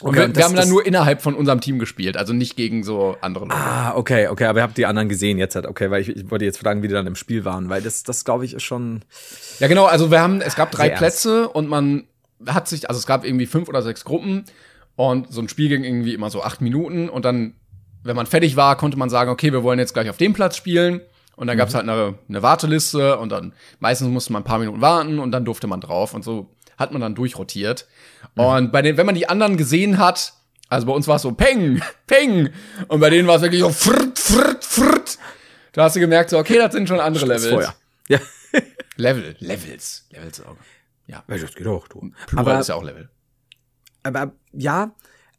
[0.04, 2.84] Und wir, das- wir haben dann nur innerhalb von unserem Team gespielt, also nicht gegen
[2.84, 3.56] so andere Leute.
[3.60, 6.30] Ah, okay, okay, aber ihr habt die anderen gesehen jetzt halt, okay, weil ich, ich
[6.32, 8.64] wollte jetzt fragen, wie die dann im Spiel waren, weil das, das glaube ich, ist
[8.64, 9.01] schon.
[9.60, 12.04] Ja, genau, also wir haben, es gab drei Plätze und man
[12.47, 14.43] hat sich, also es gab irgendwie fünf oder sechs Gruppen
[14.95, 17.54] und so ein Spiel ging irgendwie immer so acht Minuten und dann,
[18.04, 20.58] wenn man fertig war, konnte man sagen, okay, wir wollen jetzt gleich auf dem Platz
[20.58, 20.99] spielen
[21.38, 24.82] und dann gab's halt eine, eine Warteliste und dann meistens musste man ein paar Minuten
[24.82, 27.88] warten und dann durfte man drauf und so hat man dann durchrotiert.
[28.36, 30.34] Und bei den, wenn man die anderen gesehen hat,
[30.69, 32.49] Also bei uns war es so Peng, Peng.
[32.88, 35.17] Und bei denen war es wirklich so fritt, fritt, fritt.
[35.74, 37.53] Da hast du gemerkt, so, okay, das sind schon andere Levels.
[37.53, 37.76] Feuer.
[38.07, 38.19] Ja.
[38.97, 40.07] Level, Levels.
[40.11, 40.55] Levels auch.
[41.07, 41.24] Ja.
[41.28, 42.11] ja das geht auch, du.
[42.28, 43.09] Plural aber, ist ja auch Level.
[44.03, 44.91] Aber ja,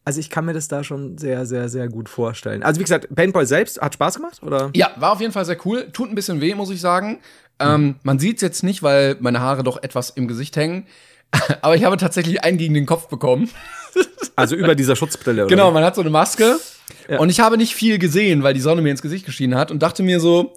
[0.05, 2.63] also ich kann mir das da schon sehr, sehr, sehr gut vorstellen.
[2.63, 4.71] Also wie gesagt, Paintball selbst hat Spaß gemacht, oder?
[4.75, 5.91] Ja, war auf jeden Fall sehr cool.
[5.93, 7.21] Tut ein bisschen weh, muss ich sagen.
[7.59, 10.87] Ähm, man sieht es jetzt nicht, weil meine Haare doch etwas im Gesicht hängen.
[11.63, 13.51] Aber ich habe tatsächlich einen gegen den Kopf bekommen.
[14.37, 15.51] Also über dieser Schutzbrille, oder?
[15.51, 16.57] Genau, man hat so eine Maske.
[17.09, 17.19] Ja.
[17.19, 19.83] Und ich habe nicht viel gesehen, weil die Sonne mir ins Gesicht geschienen hat und
[19.83, 20.55] dachte mir so,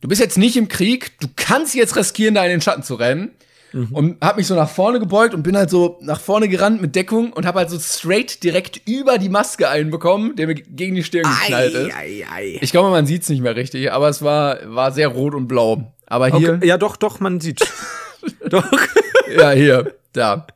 [0.00, 2.94] du bist jetzt nicht im Krieg, du kannst jetzt riskieren, da in den Schatten zu
[2.94, 3.32] rennen.
[3.72, 3.88] Mhm.
[3.92, 6.94] Und hab mich so nach vorne gebeugt und bin halt so nach vorne gerannt mit
[6.94, 11.02] Deckung und hab halt so straight direkt über die Maske einbekommen, der mir gegen die
[11.02, 11.96] Stirn geknallt ist.
[11.96, 12.58] Ei, ei.
[12.60, 15.94] Ich glaube, man sieht's nicht mehr richtig, aber es war, war sehr rot und blau.
[16.06, 16.54] Aber hier.
[16.54, 16.66] Okay.
[16.66, 17.62] Ja, doch, doch, man sieht.
[18.50, 18.70] doch.
[19.30, 20.46] Ja, hier, da.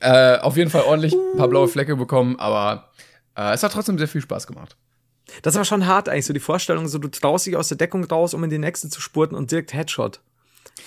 [0.00, 2.90] Äh, auf jeden Fall ordentlich ein paar blaue Flecke bekommen, aber
[3.36, 4.76] äh, es hat trotzdem sehr viel Spaß gemacht.
[5.42, 8.04] Das war schon hart eigentlich, so die Vorstellung, so du traust dich aus der Deckung
[8.04, 10.20] raus, um in die nächste zu spurten und direkt Headshot.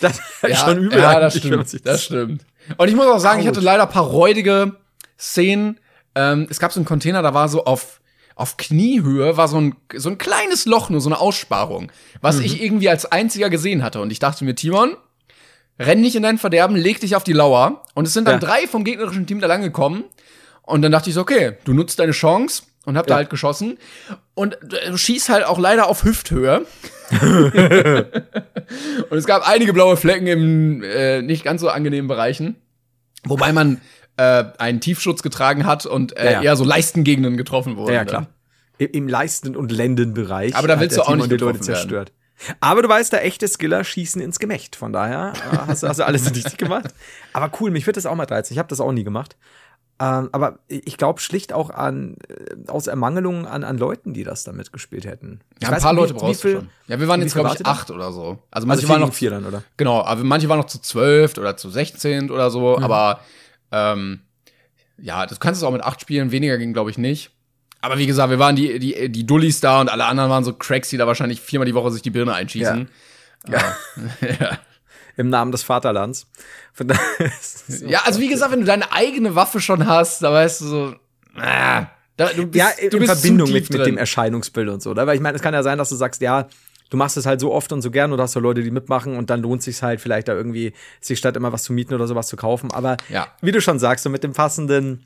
[0.02, 1.00] Das ist ja, schon übel.
[1.00, 1.86] Ja, das stimmt.
[1.86, 2.44] Das stimmt.
[2.78, 3.44] Und ich muss auch sagen, Ouch.
[3.44, 4.76] ich hatte leider ein paar räudige
[5.20, 5.80] Szenen.
[6.16, 8.02] Ähm, es gab so einen Container, da war so auf
[8.36, 12.46] auf Kniehöhe war so ein, so ein kleines Loch, nur so eine Aussparung, was mhm.
[12.46, 14.02] ich irgendwie als einziger gesehen hatte.
[14.02, 14.98] Und ich dachte mir, Timon,
[15.80, 17.84] renn nicht in dein Verderben, leg dich auf die Lauer.
[17.94, 18.48] Und es sind dann ja.
[18.48, 20.04] drei vom gegnerischen Team da lang gekommen.
[20.62, 23.10] Und dann dachte ich so, okay, du nutzt deine Chance und hab ja.
[23.10, 23.78] da halt geschossen.
[24.34, 26.66] Und du schießt halt auch leider auf Hüfthöhe.
[29.10, 32.56] und es gab einige blaue Flecken im äh, nicht ganz so angenehmen Bereichen.
[33.26, 33.82] Wobei man
[34.18, 37.94] äh, einen Tiefschutz getragen hat und äh, ja, eher so Leistengegenden getroffen wurde.
[37.94, 38.28] Ja, klar.
[38.78, 40.56] Im, Im Leisten- und Lendenbereich.
[40.56, 42.10] Aber da willst du auch nicht die Leute zerstört.
[42.10, 42.23] Werden.
[42.60, 44.76] Aber du weißt, da echte Skiller schießen ins Gemächt.
[44.76, 46.94] Von daher äh, hast, hast du alles richtig gemacht.
[47.34, 48.54] Aber cool, mich wird das auch mal reizen.
[48.54, 49.36] Ich habe das auch nie gemacht.
[50.00, 54.44] Ähm, aber ich glaube schlicht auch an äh, aus Ermangelung an, an Leuten, die das
[54.44, 55.42] damit gespielt hätten.
[55.60, 56.70] Ich ja, ein paar Leute brauchst du schon.
[56.88, 58.40] Ja, wir waren jetzt glaube ich acht oder so.
[58.50, 59.64] Also manche also waren noch vier dann oder?
[59.78, 62.76] Genau, aber manche waren noch zu zwölf oder zu sechzehn oder so.
[62.78, 62.84] Mhm.
[62.84, 63.20] Aber
[63.72, 64.22] ähm,
[64.98, 66.32] ja, das kannst du auch mit acht spielen.
[66.32, 67.32] Weniger ging glaube ich nicht.
[67.84, 70.54] Aber wie gesagt, wir waren die die die Dullis da und alle anderen waren so
[70.54, 72.88] Cracks, die da wahrscheinlich viermal die Woche sich die Birne einschießen.
[73.48, 73.58] Ja.
[74.22, 74.28] ja.
[74.40, 74.60] ja
[75.18, 76.28] im Namen des Vaterlands.
[76.76, 76.86] So
[77.88, 80.96] ja, also wie gesagt, wenn du deine eigene Waffe schon hast, da weißt du so,
[81.36, 84.92] ah, da, du bist, ja, in du bist Verbindung mit, mit dem Erscheinungsbild und so.
[84.92, 85.06] Oder?
[85.06, 86.48] Weil ich meine, es kann ja sein, dass du sagst, ja,
[86.90, 89.18] du machst es halt so oft und so gern oder hast du Leute, die mitmachen
[89.18, 92.08] und dann lohnt sich halt vielleicht da irgendwie, sich statt immer was zu mieten oder
[92.08, 92.72] sowas zu kaufen.
[92.72, 93.28] Aber ja.
[93.42, 95.06] wie du schon sagst, so mit dem passenden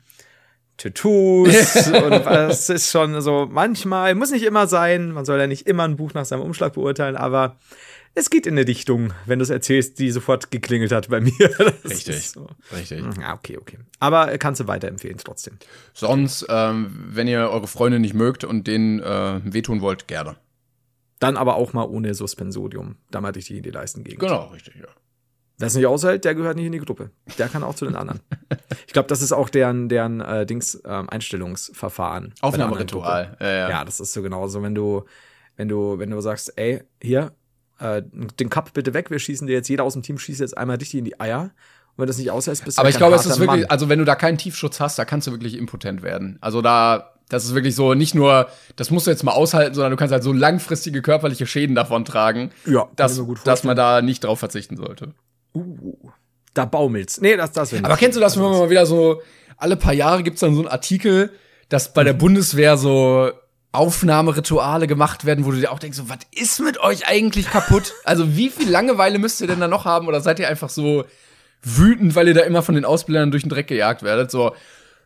[0.78, 5.66] Tattoos und was ist schon so manchmal, muss nicht immer sein, man soll ja nicht
[5.66, 7.56] immer ein Buch nach seinem Umschlag beurteilen, aber
[8.14, 11.32] es geht in eine Dichtung, wenn du es erzählst, die sofort geklingelt hat bei mir.
[11.82, 12.48] Das richtig, so.
[12.74, 13.02] richtig.
[13.02, 13.78] Mhm, ja, okay, okay.
[14.00, 15.58] Aber kannst du weiterempfehlen trotzdem.
[15.94, 20.36] Sonst, ähm, wenn ihr eure Freunde nicht mögt und denen äh, wehtun wollt, gerne.
[21.20, 24.18] Dann aber auch mal ohne Suspensodium, damit ich die in die Leisten gegen.
[24.18, 24.88] Genau, richtig, ja.
[25.58, 27.10] Wer es nicht aushält, der gehört nicht in die Gruppe.
[27.36, 28.20] Der kann auch zu den anderen.
[28.86, 32.32] Ich glaube, das ist auch deren, deren äh, Dings ähm, Einstellungsverfahren.
[32.40, 33.36] Aufnahmeritual.
[33.38, 33.68] Ja, ja.
[33.68, 35.04] ja, das ist so genauso, wenn du,
[35.56, 37.32] wenn du, wenn du sagst, ey, hier,
[37.80, 38.02] äh,
[38.40, 40.76] den Cup bitte weg, wir schießen dir jetzt, jeder aus dem Team schießt jetzt einmal
[40.76, 41.42] richtig in die Eier.
[41.42, 43.70] Und wenn das nicht aushältst, bist du Aber ich glaube, es ist wirklich, Mann.
[43.70, 46.38] also wenn du da keinen Tiefschutz hast, da kannst du wirklich impotent werden.
[46.40, 49.90] Also da, das ist wirklich so, nicht nur, das musst du jetzt mal aushalten, sondern
[49.90, 54.24] du kannst halt so langfristige körperliche Schäden davon tragen, ja, dass, dass man da nicht
[54.24, 55.12] drauf verzichten sollte.
[55.58, 56.10] Uh,
[56.54, 57.20] da baumelt's.
[57.20, 59.22] Nee, das, das Aber kennst du das, wenn man mal wieder so,
[59.56, 61.30] alle paar Jahre gibt's dann so einen Artikel,
[61.68, 62.18] dass bei der mhm.
[62.18, 63.30] Bundeswehr so
[63.72, 67.92] Aufnahmerituale gemacht werden, wo du dir auch denkst, so, was ist mit euch eigentlich kaputt?
[68.04, 70.08] Also wie viel Langeweile müsst ihr denn da noch haben?
[70.08, 71.04] Oder seid ihr einfach so
[71.62, 74.30] wütend, weil ihr da immer von den Ausbildern durch den Dreck gejagt werdet?
[74.30, 74.54] So,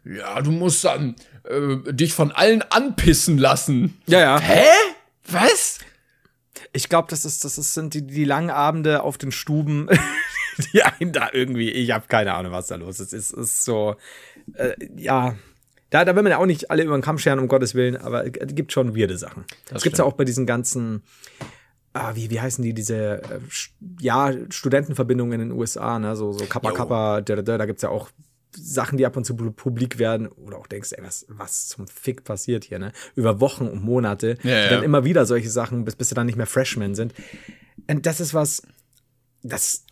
[0.05, 4.01] ja, du musst dann äh, dich von allen anpissen lassen.
[4.07, 4.39] Ja, ja.
[4.39, 4.65] Hä?
[5.29, 5.79] Was?
[6.73, 9.89] Ich glaube, das ist, das ist, sind die, die langen Abende auf den Stuben,
[10.73, 13.13] die einen da irgendwie, ich habe keine Ahnung, was da los ist.
[13.13, 13.97] Es ist so,
[14.55, 15.37] äh, ja,
[15.91, 17.97] da, da will man ja auch nicht alle über den Kamm scheren, um Gottes Willen,
[17.97, 19.45] aber es gibt schon weirde Sachen.
[19.65, 21.03] Das, das gibt's ja auch bei diesen ganzen,
[21.93, 23.41] ah, wie, wie heißen die, diese, äh,
[24.01, 26.75] ja, Studentenverbindungen in den USA, ne, so, so Kappa jo.
[26.75, 28.11] Kappa, da, da, da gibt's ja auch
[28.55, 32.25] Sachen, die ab und zu publik werden, oder auch denkst, ey, was, was zum Fick
[32.25, 32.93] passiert hier, ne?
[33.15, 34.37] Über Wochen und Monate.
[34.43, 34.69] Ja, ja.
[34.69, 37.15] Dann immer wieder solche Sachen, bis, bis sie dann nicht mehr Freshmen sind.
[37.89, 38.63] Und das ist was,
[39.43, 39.87] das.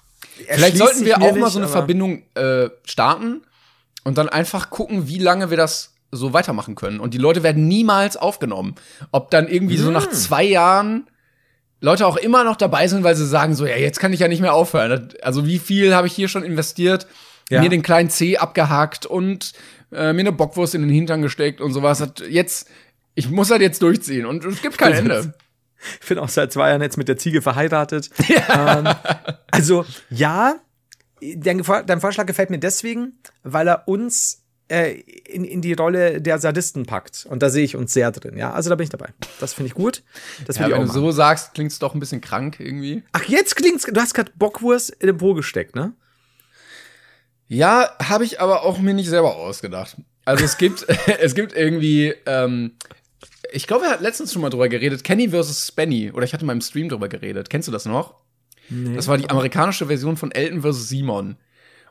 [0.48, 3.42] Vielleicht sollten wir auch mal so eine Verbindung äh, starten
[4.04, 6.98] und dann einfach gucken, wie lange wir das so weitermachen können.
[6.98, 8.74] Und die Leute werden niemals aufgenommen.
[9.12, 9.84] Ob dann irgendwie hm.
[9.84, 10.12] so nach hm.
[10.12, 11.08] zwei Jahren
[11.80, 14.28] Leute auch immer noch dabei sind, weil sie sagen so, ja, jetzt kann ich ja
[14.28, 15.08] nicht mehr aufhören.
[15.22, 17.06] Also wie viel habe ich hier schon investiert?
[17.50, 17.60] ja.
[17.60, 19.52] mir den kleinen C abgehakt und
[19.92, 22.02] äh, mir eine Bockwurst in den Hintern gesteckt und sowas.
[22.28, 22.68] Jetzt,
[23.14, 25.34] ich muss halt jetzt durchziehen und es gibt kein Ende.
[26.00, 28.10] Ich bin auch seit zwei Jahren jetzt mit der Ziege verheiratet.
[28.28, 28.78] Ja.
[28.78, 28.94] Ähm,
[29.50, 30.56] also ja,
[31.20, 36.38] dein, dein Vorschlag gefällt mir deswegen, weil er uns äh, in, in die Rolle der
[36.38, 37.26] Sadisten packt.
[37.28, 38.52] Und da sehe ich uns sehr drin, ja.
[38.52, 39.08] Also da bin ich dabei.
[39.40, 40.02] Das finde ich gut.
[40.46, 43.02] Das ja, wenn du so sagst, klingt es doch ein bisschen krank irgendwie.
[43.12, 43.84] Ach, jetzt klingt's.
[43.84, 45.92] Du hast gerade Bockwurst in den Po gesteckt, ne?
[47.48, 49.96] Ja, habe ich aber auch mir nicht selber ausgedacht.
[50.24, 50.86] Also es gibt,
[51.20, 52.76] es gibt irgendwie, ähm,
[53.52, 55.68] ich glaube, er hat letztens schon mal drüber geredet, Kenny vs.
[55.68, 56.10] Spenny.
[56.12, 57.50] Oder ich hatte mal im Stream drüber geredet.
[57.50, 58.14] Kennst du das noch?
[58.68, 58.94] Nee.
[58.94, 60.88] Das war die amerikanische Version von Elton vs.
[60.88, 61.36] Simon.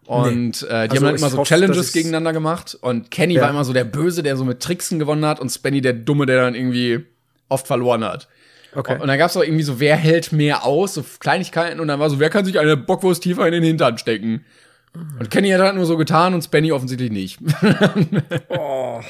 [0.05, 0.67] Und nee.
[0.67, 2.77] äh, die also haben dann immer so hoffe, Challenges gegeneinander gemacht.
[2.81, 3.41] Und Kenny ja.
[3.41, 5.39] war immer so der Böse, der so mit Tricksen gewonnen hat.
[5.39, 7.05] Und Spenny der Dumme, der dann irgendwie
[7.47, 8.27] oft verloren hat.
[8.73, 8.93] Okay.
[8.93, 11.79] Und, und dann gab's auch irgendwie so, wer hält mehr aus, so Kleinigkeiten.
[11.79, 14.45] Und dann war so, wer kann sich eine Bockwurst tiefer in den Hintern stecken?
[14.93, 17.39] Und Kenny hat halt nur so getan und Spenny offensichtlich nicht.
[18.49, 19.01] oh.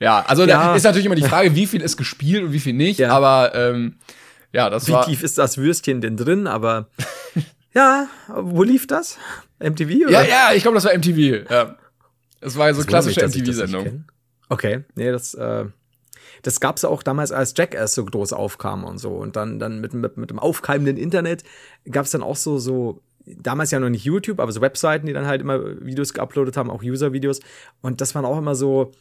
[0.00, 0.46] Ja, also ja.
[0.46, 2.98] da ist natürlich immer die Frage, wie viel ist gespielt und wie viel nicht.
[2.98, 3.10] Ja.
[3.10, 3.96] Aber ähm,
[4.52, 5.06] ja, das wie war.
[5.06, 6.46] Wie tief ist das Würstchen denn drin?
[6.46, 6.88] Aber
[7.74, 9.18] ja, wo lief das?
[9.58, 10.06] MTV?
[10.06, 10.10] Oder?
[10.10, 11.50] Ja, ja, ich glaube, das war MTV.
[11.50, 11.76] Ja.
[12.40, 14.04] Es war so klassische MTV-Sendung.
[14.48, 15.66] Okay, nee, das, äh,
[16.42, 19.10] das gab's auch damals, als Jackass so groß aufkam und so.
[19.10, 21.42] Und dann, dann mit, mit, mit dem aufkeimenden Internet
[21.90, 25.26] gab's dann auch so, so damals ja noch nicht YouTube, aber so Webseiten, die dann
[25.26, 27.40] halt immer Videos geuploadet haben, auch User-Videos.
[27.82, 28.92] Und das waren auch immer so,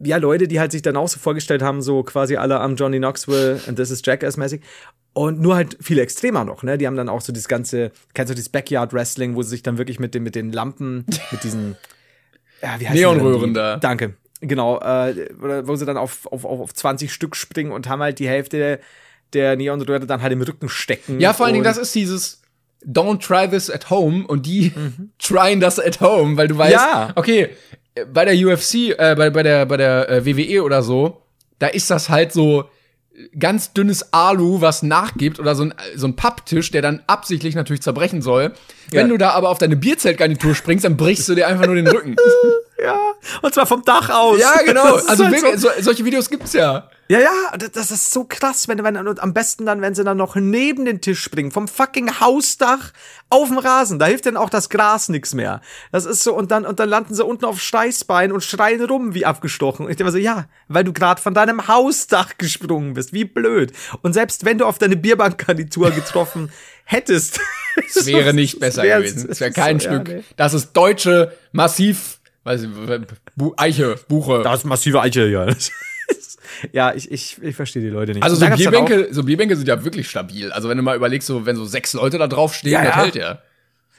[0.00, 2.98] ja, Leute, die halt sich dann auch so vorgestellt haben, so quasi alle am Johnny
[2.98, 4.62] Knoxville and this is Jackass-mäßig.
[5.12, 6.78] Und nur halt viel extremer noch, ne?
[6.78, 9.62] Die haben dann auch so das ganze, kennst du dieses Backyard Wrestling, wo sie sich
[9.62, 11.76] dann wirklich mit den, mit den Lampen, mit diesen,
[12.62, 13.78] ja, wie heißt Neonröhren da.
[13.78, 14.14] Danke.
[14.40, 15.28] Genau, äh,
[15.64, 18.78] wo sie dann auf, auf, auf 20 Stück springen und haben halt die Hälfte
[19.32, 21.18] der Neonröhre dann halt im Rücken stecken.
[21.18, 22.42] Ja, vor allen Dingen, das ist dieses,
[22.86, 25.10] don't try this at home und die mhm.
[25.18, 27.12] tryen das at home, weil du weißt, ja.
[27.16, 27.50] okay,
[28.12, 31.22] bei der UFC, äh, bei, bei der, bei der äh, WWE oder so,
[31.58, 32.64] da ist das halt so
[33.38, 37.82] ganz dünnes Alu, was nachgibt oder so ein, so ein Papptisch, der dann absichtlich natürlich
[37.82, 38.52] zerbrechen soll.
[38.92, 39.00] Ja.
[39.00, 41.88] Wenn du da aber auf deine Bierzeltgarnitur springst, dann brichst du dir einfach nur den
[41.88, 42.16] Rücken.
[42.82, 42.98] ja,
[43.42, 44.38] und zwar vom Dach aus.
[44.38, 44.94] Ja, genau.
[44.94, 45.68] Also halt so.
[45.80, 46.88] solche Videos gibt's ja.
[47.10, 50.36] Ja, ja, das ist so krass, wenn, wenn am besten dann, wenn sie dann noch
[50.36, 52.92] neben den Tisch springen, vom fucking Hausdach
[53.30, 55.62] auf dem Rasen, da hilft dann auch das Gras nix mehr.
[55.90, 59.14] Das ist so und dann und dann landen sie unten auf Steißbein und schreien rum
[59.14, 59.86] wie abgestochen.
[59.86, 63.72] Und ich denke so, ja, weil du gerade von deinem Hausdach gesprungen bist, wie blöd.
[64.02, 66.52] Und selbst wenn du auf deine Bierbankgarnitur getroffen
[66.84, 67.40] hättest,
[67.86, 69.28] es wäre nicht besser gewesen.
[69.30, 70.08] Es wäre kein so, Stück.
[70.08, 70.24] Ja, nee.
[70.36, 72.17] Das ist deutsche massiv,
[72.48, 72.70] weiß ich,
[73.56, 74.42] Eiche, Buche.
[74.42, 75.46] Das ist massive Eiche, ja.
[76.72, 78.22] ja, ich, ich, ich verstehe die Leute nicht.
[78.22, 80.50] Also so Bierbänke, so Bierbänke sind ja wirklich stabil.
[80.52, 82.96] Also wenn du mal überlegst, so wenn so sechs Leute da drauf stehen, ja, das
[82.96, 83.02] ja.
[83.02, 83.38] hält ja.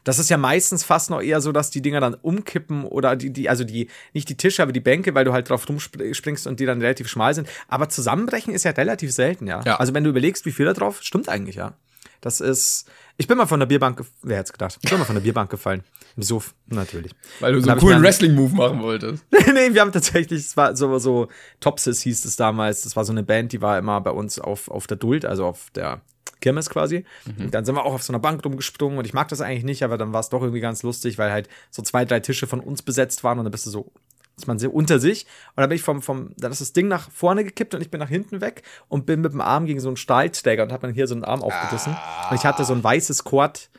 [0.03, 3.31] Das ist ja meistens fast noch eher so, dass die Dinger dann umkippen oder die,
[3.31, 6.59] die, also die, nicht die Tische, aber die Bänke, weil du halt drauf rumspringst und
[6.59, 7.47] die dann relativ schmal sind.
[7.67, 9.61] Aber zusammenbrechen ist ja relativ selten, ja.
[9.65, 9.75] ja.
[9.75, 11.73] Also wenn du überlegst, wie viel da drauf, stimmt eigentlich, ja.
[12.21, 12.85] Das ist,
[13.19, 14.79] ich bin mal von der Bierbank, wer hätte gedacht?
[14.81, 15.83] Ich bin mal von der Bierbank gefallen.
[16.15, 17.11] Im Suff, natürlich.
[17.41, 19.25] Weil du so einen coolen Wrestling-Move machen wolltest.
[19.53, 21.27] nee, wir haben tatsächlich, es war so, so
[21.59, 22.83] Topsis hieß es damals.
[22.83, 25.45] Das war so eine Band, die war immer bei uns auf, auf der Duld, also
[25.45, 25.99] auf der
[26.39, 27.03] Kirmes quasi.
[27.25, 27.45] Mhm.
[27.45, 29.65] Und dann sind wir auch auf so einer Bank rumgesprungen und ich mag das eigentlich
[29.65, 32.47] nicht, aber dann war es doch irgendwie ganz lustig, weil halt so zwei, drei Tische
[32.47, 33.91] von uns besetzt waren und dann bist du so
[34.39, 35.25] ist man sehr unter sich.
[35.55, 37.91] Und dann bin ich vom, vom, dann ist das Ding nach vorne gekippt und ich
[37.91, 40.87] bin nach hinten weg und bin mit dem Arm gegen so einen Stahlträger und habe
[40.87, 41.93] dann hier so einen Arm aufgerissen.
[41.93, 42.29] Ah.
[42.29, 43.69] Und ich hatte so ein weißes Kord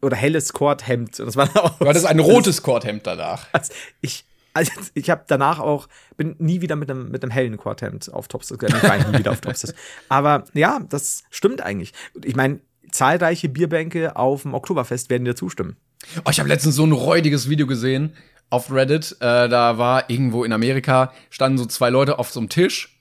[0.00, 1.18] oder helles Kordhemd.
[1.18, 3.46] Das war auch, du hattest ein rotes Kordhemd danach.
[3.52, 4.24] Also ich,
[4.54, 8.28] also ich habe danach auch, bin nie wieder mit einem, mit einem hellen Kordhemd auf
[8.28, 9.74] Tops, ich war nie wieder auf Tops.
[10.08, 11.92] Aber ja, das stimmt eigentlich.
[12.24, 12.60] Ich meine,
[12.90, 15.76] zahlreiche Bierbänke auf dem Oktoberfest werden dir zustimmen.
[16.24, 18.14] Oh, ich habe letztens so ein räudiges Video gesehen
[18.50, 19.16] auf Reddit.
[19.20, 22.94] Äh, da war irgendwo in Amerika, standen so zwei Leute auf so einem Tisch.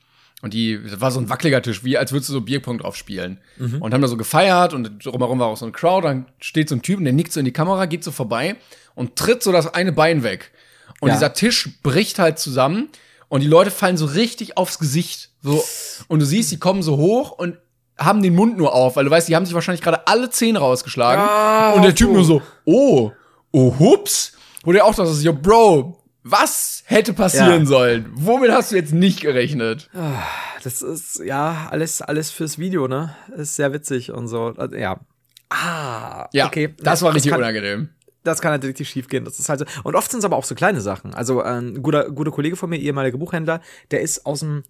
[0.43, 2.95] Und die, das war so ein wackeliger Tisch, wie als würdest du so Bierpunkt drauf
[2.95, 3.39] spielen.
[3.57, 3.81] Mhm.
[3.81, 6.07] Und haben da so gefeiert und drumherum war auch so ein Crowd.
[6.07, 8.55] Dann steht so ein Typ und der nickt so in die Kamera, geht so vorbei
[8.93, 10.51] und tritt so das eine Bein weg.
[10.99, 11.15] Und ja.
[11.15, 12.89] dieser Tisch bricht halt zusammen
[13.29, 15.31] und die Leute fallen so richtig aufs Gesicht.
[15.41, 15.63] So.
[16.07, 17.57] Und du siehst, die kommen so hoch und
[17.97, 20.59] haben den Mund nur auf, weil du weißt, die haben sich wahrscheinlich gerade alle Zähne
[20.59, 21.23] rausgeschlagen.
[21.23, 23.11] Ja, und der Typ nur so, oh,
[23.51, 24.33] oh, hups.
[24.67, 27.65] Wo du auch dachtest, yo, Bro, was hätte passieren ja.
[27.65, 28.11] sollen?
[28.15, 29.89] Womit hast du jetzt nicht gerechnet?
[29.93, 30.23] Ah,
[30.61, 33.15] das ist, ja, alles, alles fürs Video, ne?
[33.37, 34.53] Ist sehr witzig und so.
[34.57, 34.99] Also, ja.
[35.47, 36.75] Ah, ja, okay.
[36.79, 37.91] Das war richtig das kann, unangenehm.
[38.25, 39.23] Das kann halt richtig schief gehen.
[39.23, 39.65] Das ist halt so.
[39.85, 41.13] Und oft sind es aber auch so kleine Sachen.
[41.13, 43.61] Also, ein guter, guter Kollege von mir, ehemaliger Buchhändler,
[43.91, 44.63] der ist aus dem,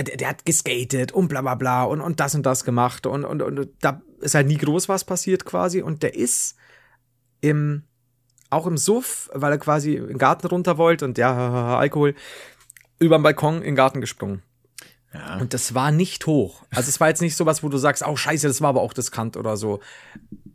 [0.00, 3.24] der, der, hat geskatet und bla bla bla und, und das und das gemacht und,
[3.24, 6.54] und, und da ist halt nie groß was passiert quasi und der ist
[7.40, 7.82] im
[8.50, 12.14] auch im Suff, weil er quasi in den Garten runter wollte und ja, Alkohol,
[12.98, 14.42] über den Balkon in den Garten gesprungen.
[15.12, 15.38] Ja.
[15.38, 16.62] Und das war nicht hoch.
[16.70, 18.96] Also es war jetzt nicht sowas, wo du sagst, oh scheiße, das war aber auch
[18.96, 19.80] riskant oder so.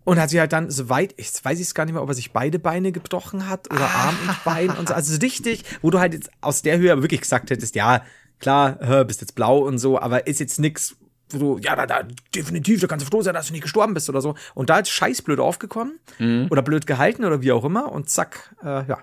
[0.06, 2.10] Und hat sich halt dann so weit, ich weiß ich es gar nicht mehr, ob
[2.10, 4.06] er sich beide Beine gebrochen hat oder ah.
[4.06, 4.94] Arm und Bein und so.
[4.94, 8.04] Also richtig, wo du halt jetzt aus der Höhe wirklich gesagt hättest, ja,
[8.40, 10.96] klar, bist jetzt blau und so, aber ist jetzt nix,
[11.30, 13.94] wo du, ja, da, da, definitiv, da kannst du froh sein, dass du nicht gestorben
[13.94, 14.36] bist oder so.
[14.54, 16.48] Und da ist scheiß blöd aufgekommen mhm.
[16.50, 19.00] oder blöd gehalten oder wie auch immer und zack, äh, ja,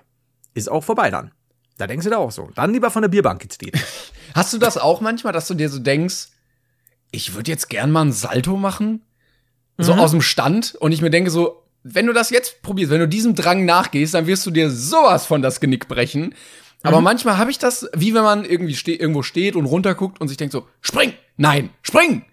[0.53, 1.31] ist auch vorbei dann.
[1.77, 2.49] Da denkst du da auch so.
[2.55, 3.79] Dann lieber von der Bierbank getreten.
[4.35, 6.27] Hast du das auch manchmal, dass du dir so denkst,
[7.11, 9.03] ich würde jetzt gern mal ein Salto machen?
[9.77, 9.99] So mhm.
[9.99, 13.07] aus dem Stand und ich mir denke so, wenn du das jetzt probierst, wenn du
[13.07, 16.35] diesem Drang nachgehst, dann wirst du dir sowas von das Genick brechen.
[16.83, 17.05] Aber mhm.
[17.05, 20.37] manchmal habe ich das, wie wenn man irgendwie ste irgendwo steht und runterguckt und sich
[20.37, 22.25] denkt so, spring, nein, spring.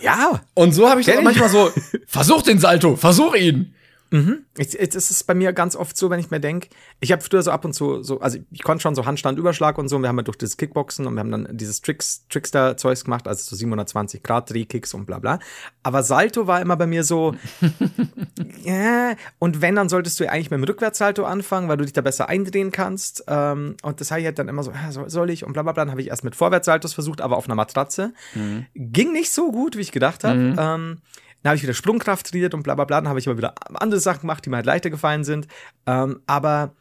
[0.00, 0.42] Ja.
[0.54, 1.70] Und so habe ich das manchmal so,
[2.06, 3.74] versuch den Salto, versuch ihn.
[4.10, 4.44] Mhm.
[4.56, 6.68] Jetzt, jetzt ist es bei mir ganz oft so, wenn ich mir denke,
[7.00, 9.88] ich habe früher so ab und zu so, also ich konnte schon so Handstandüberschlag und
[9.88, 13.04] so, und wir haben ja durch das Kickboxen und wir haben dann dieses Tricks, Trickster-Zeugs
[13.04, 15.38] gemacht, also so 720 Grad Drehkicks und bla bla.
[15.82, 17.34] Aber Salto war immer bei mir so,
[18.62, 21.92] ja, und wenn, dann solltest du ja eigentlich mit dem Rückwärtssalto anfangen, weil du dich
[21.92, 23.24] da besser eindrehen kannst.
[23.26, 25.72] Ähm, und das habe ich halt dann immer so, ja, soll ich und bla bla
[25.72, 25.84] bla.
[25.84, 28.12] Dann habe ich erst mit Vorwärtssaltos versucht, aber auf einer Matratze.
[28.34, 28.66] Mhm.
[28.74, 30.36] Ging nicht so gut, wie ich gedacht habe.
[30.36, 30.56] Mhm.
[30.58, 30.98] Ähm,
[31.46, 33.00] dann habe ich wieder Sprungkraft trainiert und bla bla bla.
[33.00, 35.46] Dann habe ich aber wieder andere Sachen gemacht, die mir halt leichter gefallen sind.
[35.86, 36.74] Ähm, aber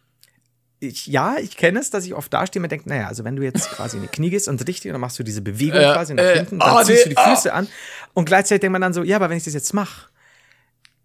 [0.80, 3.36] ich, ja, ich kenne es, dass ich oft dastehe und mir denke, naja, also wenn
[3.36, 5.94] du jetzt quasi in die Knie gehst und richtig, dann machst du diese Bewegung äh,
[5.94, 7.58] quasi nach äh, hinten, dann oh, ziehst nee, du die Füße oh.
[7.58, 7.68] an
[8.16, 10.10] und gleichzeitig denkt man dann so, ja, aber wenn ich das jetzt mache,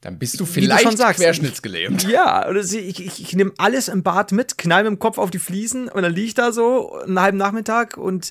[0.00, 2.08] dann bist du vielleicht du sagst, querschnittsgelähmt.
[2.08, 5.18] Ja, oder ich, ich, ich, ich nehme alles im Bad mit, knall mit dem Kopf
[5.18, 8.30] auf die Fliesen und dann liege ich da so einen halben Nachmittag und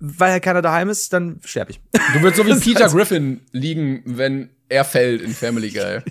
[0.00, 1.80] weil ja keiner daheim ist, dann sterbe ich.
[2.14, 6.00] Du würdest so wie Peter Griffin liegen, wenn er fällt in Family Guy.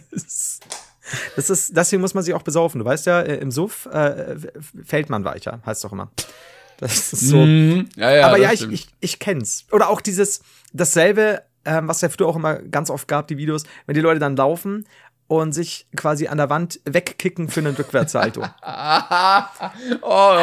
[1.38, 2.80] Das ist, deswegen muss man sich auch besaufen.
[2.80, 4.36] Du weißt ja, äh, im Suff äh,
[4.84, 6.12] fällt man weicher, heißt doch immer.
[6.80, 7.46] Das ist so.
[7.46, 9.66] Mm, ja, ja, Aber ja, ich, ich, ich kenn's.
[9.72, 10.42] Oder auch dieses,
[10.74, 14.20] dasselbe, ähm, was ja früher auch immer ganz oft gab, die Videos, wenn die Leute
[14.20, 14.86] dann laufen
[15.28, 18.42] und sich quasi an der Wand wegkicken für einen Rückwärtssalto.
[20.02, 20.36] oh,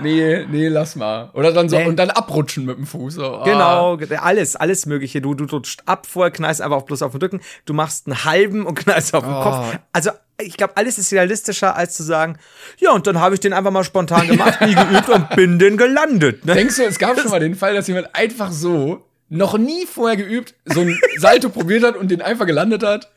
[0.00, 1.30] nee, nee, lass mal.
[1.32, 1.86] Oder dann so nee.
[1.86, 3.18] und dann abrutschen mit dem Fuß.
[3.18, 3.42] Oh.
[3.44, 5.22] Genau, alles, alles mögliche.
[5.22, 7.40] Du, du rutscht ab, vorher knallst einfach bloß auf den Rücken.
[7.64, 9.42] Du machst einen halben und knallst auf den oh.
[9.42, 9.78] Kopf.
[9.92, 10.10] Also
[10.40, 12.38] ich glaube, alles ist realistischer, als zu sagen,
[12.78, 15.76] ja, und dann habe ich den einfach mal spontan gemacht, nie geübt und bin den
[15.76, 16.44] gelandet.
[16.44, 16.54] Ne?
[16.54, 20.16] Denkst du, es gab schon mal den Fall, dass jemand einfach so noch nie vorher
[20.16, 23.10] geübt, so ein Salto probiert hat und den einfach gelandet hat?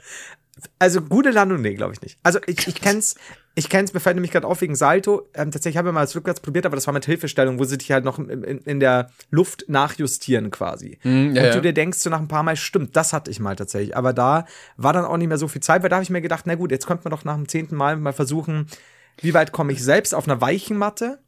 [0.79, 2.19] Also gute Landung, nee, glaube ich nicht.
[2.23, 3.15] Also ich, ich kenn's,
[3.55, 5.27] ich kenn's, mir fällt nämlich gerade auf wegen Salto.
[5.33, 7.77] Ähm, tatsächlich habe ich mal das rückwärts probiert, aber das war mit Hilfestellung, wo sie
[7.77, 10.99] dich halt noch in, in, in der Luft nachjustieren quasi.
[11.03, 13.39] Mm, ja, und du dir denkst so nach ein paar Mal, stimmt, das hatte ich
[13.39, 13.95] mal tatsächlich.
[13.95, 14.45] Aber da
[14.77, 16.55] war dann auch nicht mehr so viel Zeit, weil da habe ich mir gedacht, na
[16.55, 18.67] gut, jetzt könnte man doch nach dem zehnten Mal mal versuchen,
[19.21, 21.19] wie weit komme ich selbst auf einer weichen Matte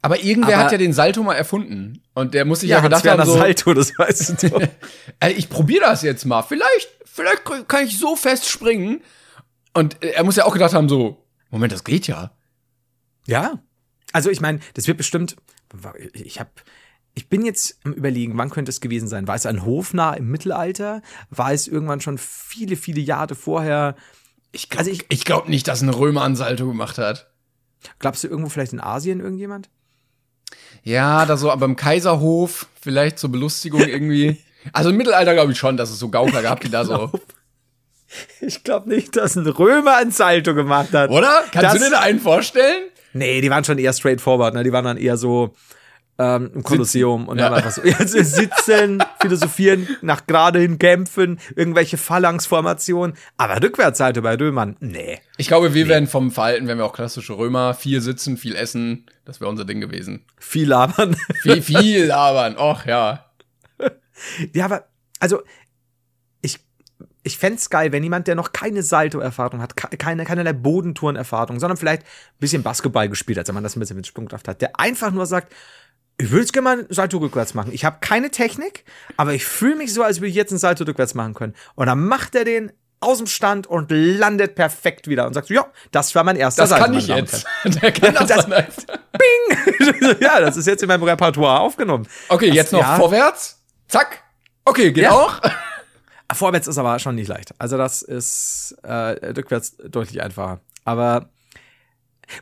[0.00, 2.02] aber irgendwer aber hat ja den Salto mal erfunden.
[2.14, 4.62] Und der muss sich ja, ja gedacht haben, so, Salto, das weißt du doch.
[5.36, 6.42] ich probiere das jetzt mal.
[6.42, 6.88] Vielleicht,
[7.18, 9.02] vielleicht kann ich so fest springen.
[9.74, 12.32] Und er muss ja auch gedacht haben, so, Moment, das geht ja.
[13.26, 13.58] Ja.
[14.12, 15.36] Also ich meine, das wird bestimmt,
[16.12, 16.50] ich habe
[17.14, 19.26] ich bin jetzt am überlegen, wann könnte es gewesen sein?
[19.26, 21.02] War es ein Hofnarr im Mittelalter?
[21.30, 23.96] War es irgendwann schon viele, viele Jahre vorher?
[24.52, 27.28] Ich glaube also ich, ich glaub nicht, dass ein Römer ein Salto gemacht hat.
[27.98, 29.68] Glaubst du irgendwo vielleicht in Asien irgendjemand?
[30.84, 34.38] Ja, da so beim Kaiserhof, vielleicht zur Belustigung irgendwie.
[34.72, 37.10] Also im Mittelalter glaube ich schon, dass es so Gaukler gab, die da so.
[38.40, 41.10] Ich glaube nicht, dass ein Römer ein Salto gemacht hat.
[41.10, 41.44] Oder?
[41.52, 42.84] Kannst das, du dir da einen vorstellen?
[43.12, 44.64] Nee, die waren schon eher straightforward, ne?
[44.64, 45.54] Die waren dann eher so,
[46.18, 47.44] ähm, im Kolosseum und ja.
[47.48, 54.34] dann einfach so ja, sitzen, philosophieren, nach gerade hin kämpfen, irgendwelche Phalanxformationen, aber Rückwärtsseite bei
[54.34, 55.20] Römern, nee.
[55.36, 55.90] Ich glaube, wir nee.
[55.90, 59.64] wären vom Verhalten, wenn wir auch klassische Römer, viel sitzen, viel essen, das wäre unser
[59.64, 60.24] Ding gewesen.
[60.38, 61.16] Viel labern.
[61.42, 63.24] Viel, viel labern, och ja.
[64.54, 64.88] Ja, aber,
[65.20, 65.42] also,
[66.40, 66.58] ich,
[67.22, 72.02] ich fände geil, wenn jemand, der noch keine Salto-Erfahrung hat, keine, keinerlei Bodentouren-Erfahrung, sondern vielleicht
[72.02, 75.10] ein bisschen Basketball gespielt hat, wenn man das ein bisschen mit Sprungkraft hat, der einfach
[75.10, 75.52] nur sagt,
[76.20, 77.72] ich würde es gerne mal Salto rückwärts machen.
[77.72, 78.84] Ich habe keine Technik,
[79.16, 81.54] aber ich fühle mich so, als würde ich jetzt einen Salto rückwärts machen können.
[81.76, 85.66] Und dann macht er den aus dem Stand und landet perfekt wieder und sagt, ja,
[85.92, 86.92] das war mein erster das Salto.
[86.92, 87.46] Das kann ich jetzt.
[87.82, 90.16] Der kann das, das Bing!
[90.20, 92.08] ja, das ist jetzt in meinem Repertoire aufgenommen.
[92.28, 92.96] Okay, das, jetzt noch ja.
[92.96, 93.57] vorwärts.
[93.88, 94.22] Zack.
[94.64, 95.12] Okay, geht ja.
[95.12, 95.40] auch.
[96.32, 97.54] Vorwärts ist aber schon nicht leicht.
[97.58, 100.60] Also das ist äh, rückwärts deutlich einfacher.
[100.84, 101.30] Aber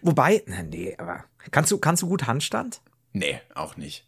[0.02, 2.80] wobei, nee, aber kannst du kannst du gut Handstand?
[3.12, 4.06] Nee, auch nicht.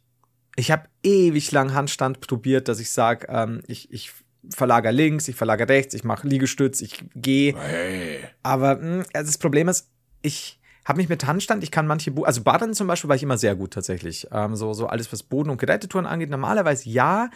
[0.57, 4.11] Ich habe ewig lang Handstand probiert, dass ich sage, ähm, ich, ich
[4.51, 7.57] verlagere links, ich verlagere rechts, ich mache Liegestütz, ich gehe.
[7.57, 8.21] Hey.
[8.43, 9.89] Aber mh, hm, also das Problem ist,
[10.23, 10.58] ich
[10.89, 13.37] habe mich mit Handstand, ich kann manche, Bo also Baden zum Beispiel war ich immer
[13.37, 14.27] sehr gut tatsächlich.
[14.33, 17.29] Ähm, so, so alles, was Boden- und Gerätetouren angeht, normalerweise ja.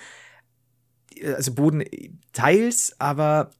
[1.36, 1.84] Also Boden
[2.32, 3.50] teils, aber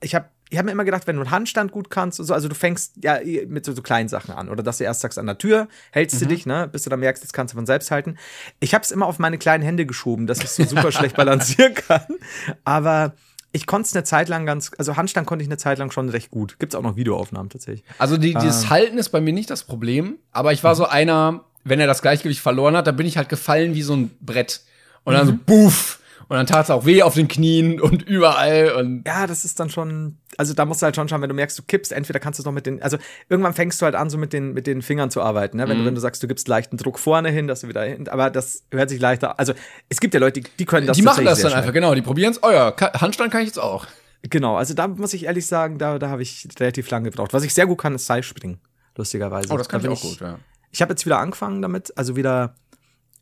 [0.00, 2.48] ich habe ich habe mir immer gedacht, wenn du einen Handstand gut kannst, so, also
[2.48, 5.26] du fängst ja mit so, so kleinen Sachen an oder dass du erst sagst an
[5.26, 6.20] der Tür, hältst mhm.
[6.20, 8.18] du dich, ne, bis du dann merkst, jetzt kannst du von selbst halten.
[8.58, 11.74] Ich habe es immer auf meine kleinen Hände geschoben, dass ich so super schlecht balancieren
[11.86, 12.16] kann,
[12.64, 13.14] aber
[13.52, 16.08] ich konnte es eine Zeit lang ganz, also Handstand konnte ich eine Zeit lang schon
[16.08, 16.58] recht gut.
[16.58, 17.84] Gibt es auch noch Videoaufnahmen tatsächlich.
[17.98, 18.70] Also die, dieses ähm.
[18.70, 22.02] Halten ist bei mir nicht das Problem, aber ich war so einer, wenn er das
[22.02, 24.62] Gleichgewicht verloren hat, dann bin ich halt gefallen wie so ein Brett.
[25.04, 25.30] Und dann mhm.
[25.30, 25.99] so, buff,
[26.30, 28.70] und dann tat es auch weh auf den Knien und überall.
[28.74, 31.34] Und ja, das ist dann schon, also da musst du halt schon schauen, wenn du
[31.34, 33.96] merkst, du kippst, entweder kannst du es noch mit den, also irgendwann fängst du halt
[33.96, 35.66] an, so mit den, mit den Fingern zu arbeiten, ne?
[35.66, 35.80] Wenn, mhm.
[35.80, 38.30] du, wenn du sagst, du gibst leichten Druck vorne hin, dass du wieder hin, aber
[38.30, 39.54] das hört sich leichter, also
[39.88, 42.02] es gibt ja Leute, die, die können das Die machen das dann einfach, genau, die
[42.02, 43.88] probieren es, oh ja, Handstand kann ich jetzt auch.
[44.22, 47.32] Genau, also da muss ich ehrlich sagen, da, da habe ich relativ lange gebraucht.
[47.32, 48.60] Was ich sehr gut kann, ist Seilspringen,
[48.94, 49.52] lustigerweise.
[49.52, 50.38] Oh, das kann da ich auch gut, ja.
[50.70, 52.54] Ich habe jetzt wieder angefangen damit, also wieder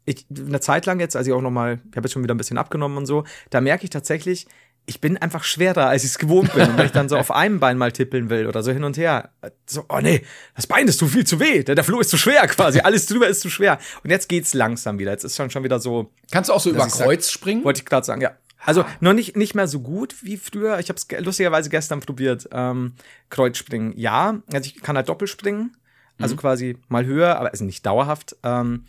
[0.08, 2.34] ich, eine Zeit lang jetzt, als ich auch noch mal, ich habe jetzt schon wieder
[2.34, 4.46] ein bisschen abgenommen und so, da merke ich tatsächlich,
[4.86, 6.66] ich bin einfach schwerer, als ich es gewohnt bin.
[6.66, 8.96] Und wenn ich dann so auf einem Bein mal tippeln will oder so hin und
[8.96, 9.30] her,
[9.66, 10.24] so, oh nee,
[10.56, 13.04] das Bein ist zu viel zu weh, der, der Floh ist zu schwer quasi, alles
[13.04, 13.78] drüber ist zu schwer.
[14.02, 15.10] Und jetzt geht's langsam wieder.
[15.10, 16.10] Jetzt ist schon schon wieder so.
[16.30, 17.64] Kannst du auch so über Kreuz sag, springen?
[17.64, 18.32] Wollte ich gerade sagen, ja.
[18.64, 20.78] Also noch nicht, nicht mehr so gut wie früher.
[20.78, 22.48] Ich habe es lustigerweise gestern probiert.
[22.50, 22.94] Ähm,
[23.28, 24.40] Kreuzspringen, ja.
[24.50, 25.76] Also ich kann halt Doppelspringen.
[26.18, 26.38] Also mhm.
[26.38, 28.36] quasi mal höher, aber also nicht dauerhaft.
[28.42, 28.84] Ähm,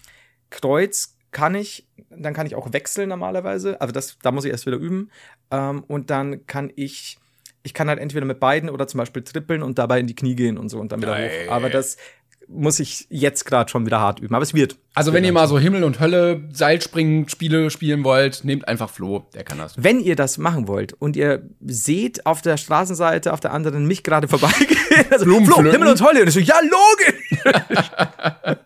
[0.49, 3.79] Kreuz kann ich, dann kann ich auch wechseln normalerweise.
[3.81, 5.11] Also das, da muss ich erst wieder üben.
[5.51, 7.19] Ähm, und dann kann ich,
[7.63, 10.35] ich kann halt entweder mit beiden oder zum Beispiel trippeln und dabei in die Knie
[10.35, 11.29] gehen und so und dann wieder Nein.
[11.47, 11.51] hoch.
[11.51, 11.97] Aber das
[12.51, 14.33] muss ich jetzt gerade schon wieder hart üben.
[14.33, 14.75] Aber es wird.
[14.95, 19.27] Also wenn ihr mal so Himmel und Hölle Seilspringen Spiele spielen wollt, nehmt einfach Flo,
[19.35, 19.75] der kann das.
[19.77, 24.03] Wenn ihr das machen wollt und ihr seht auf der Straßenseite auf der anderen mich
[24.03, 24.79] gerade vorbeigehen,
[25.11, 27.91] also Flo, Himmel und Hölle und ich so, ja logisch.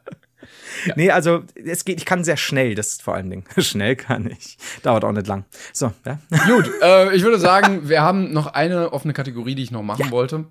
[0.96, 3.46] nee, also es geht, ich kann sehr schnell, das ist vor allen Dingen.
[3.58, 4.58] Schnell kann ich.
[4.82, 5.46] Dauert auch nicht lang.
[5.72, 6.20] So, ja.
[6.48, 10.06] Gut, äh, ich würde sagen, wir haben noch eine offene Kategorie, die ich noch machen
[10.06, 10.12] ja.
[10.12, 10.46] wollte.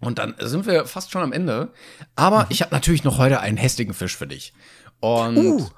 [0.00, 1.72] Und dann sind wir fast schon am Ende.
[2.16, 2.46] Aber mhm.
[2.48, 4.54] ich habe natürlich noch heute einen hässlichen Fisch für dich.
[5.00, 5.68] Und uh.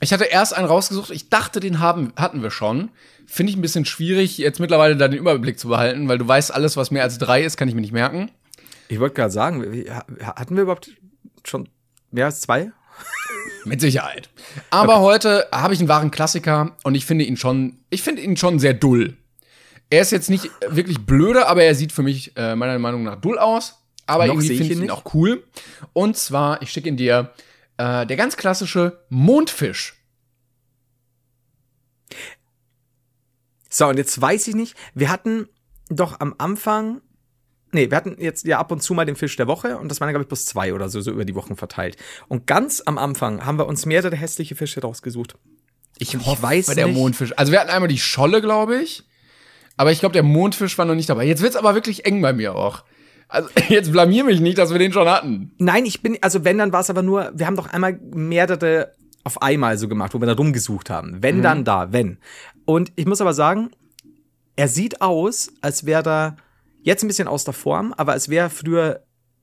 [0.00, 1.10] ich hatte erst einen rausgesucht.
[1.10, 2.90] Ich dachte, den haben, hatten wir schon.
[3.26, 6.52] Finde ich ein bisschen schwierig, jetzt mittlerweile da den Überblick zu behalten, weil du weißt,
[6.52, 8.30] alles, was mehr als drei ist, kann ich mir nicht merken.
[8.88, 9.64] Ich wollte gerade sagen,
[10.22, 10.90] hatten wir überhaupt
[11.44, 11.68] schon
[12.10, 12.72] mehr als zwei?
[13.64, 14.28] Mit Sicherheit.
[14.70, 15.04] Aber okay.
[15.04, 18.58] heute habe ich einen wahren Klassiker und ich finde ihn schon, ich finde ihn schon
[18.58, 19.16] sehr dull.
[19.90, 23.20] Er ist jetzt nicht wirklich blöde, aber er sieht für mich äh, meiner Meinung nach
[23.20, 23.80] dull aus.
[24.06, 25.44] Aber Noch irgendwie finde ich ihn auch cool.
[25.92, 27.32] Und zwar, ich schicke ihn dir,
[27.76, 29.94] äh, der ganz klassische Mondfisch.
[33.70, 35.48] So, und jetzt weiß ich nicht, wir hatten
[35.88, 37.00] doch am Anfang
[37.74, 40.00] Nee, wir hatten jetzt ja ab und zu mal den Fisch der Woche und das
[40.00, 41.96] waren, glaube ich, bloß zwei oder so, so über die Wochen verteilt.
[42.28, 45.36] Und ganz am Anfang haben wir uns mehrere hässliche Fische rausgesucht.
[45.98, 46.78] Ich, ich weiß nicht.
[46.78, 47.32] der Mondfisch.
[47.36, 49.04] Also wir hatten einmal die Scholle, glaube ich.
[49.76, 51.24] Aber ich glaube, der Mondfisch war noch nicht dabei.
[51.26, 52.84] Jetzt wird's aber wirklich eng bei mir auch.
[53.28, 55.52] Also jetzt blamier mich nicht, dass wir den schon hatten.
[55.58, 58.92] Nein, ich bin, also wenn, dann war es aber nur, wir haben doch einmal mehrere
[59.24, 61.22] auf einmal so gemacht, wo wir da rumgesucht haben.
[61.22, 61.42] Wenn, mhm.
[61.42, 62.18] dann da, wenn.
[62.66, 63.70] Und ich muss aber sagen,
[64.54, 66.36] er sieht aus, als wäre da
[66.84, 69.00] Jetzt ein bisschen aus der Form, aber es wäre früher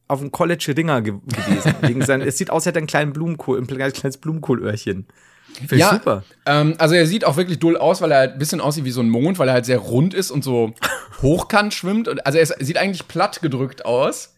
[0.07, 1.73] auf dem College Ringer ge gewesen.
[1.81, 5.07] Wegen sein, es sieht aus, als hätte er einen kleinen Blumenkohl, ein kleines Blumenkohlöhrchen.
[5.55, 6.23] Finde ja, super.
[6.45, 8.91] Ähm, also er sieht auch wirklich dull aus, weil er halt ein bisschen aussieht wie
[8.91, 10.75] so ein Mond, weil er halt sehr rund ist und so
[11.23, 12.07] hochkant schwimmt.
[12.07, 14.35] Und, also er ist, sieht eigentlich platt gedrückt aus,